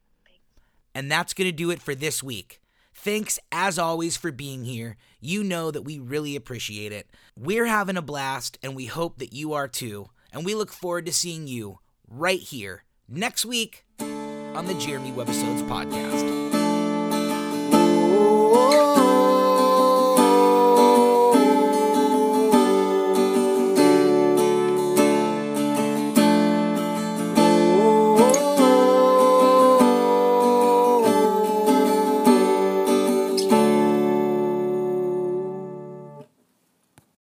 And 0.95 1.11
that's 1.11 1.35
going 1.35 1.49
to 1.49 1.57
do 1.57 1.71
it 1.71 1.83
for 1.83 1.95
this 1.95 2.23
week. 2.23 2.61
Thanks, 3.05 3.39
as 3.53 3.79
always, 3.79 4.17
for 4.17 4.33
being 4.33 4.65
here. 4.65 4.97
You 5.21 5.45
know 5.45 5.71
that 5.71 5.83
we 5.83 5.99
really 5.99 6.37
appreciate 6.37 6.91
it. 6.91 7.07
We're 7.39 7.67
having 7.67 7.99
a 7.99 8.03
blast, 8.03 8.57
and 8.63 8.75
we 8.75 8.87
hope 8.87 9.19
that 9.19 9.35
you 9.35 9.53
are 9.53 9.69
too. 9.69 10.09
And 10.33 10.43
we 10.43 10.55
look 10.55 10.73
forward 10.73 11.05
to 11.05 11.13
seeing 11.13 11.47
you 11.47 11.81
right 12.09 12.41
here 12.41 12.85
next 13.07 13.45
week 13.45 13.85
on 14.01 14.65
the 14.65 14.75
Jeremy 14.75 15.13
Webbisodes 15.13 15.69
podcast. 15.69 16.44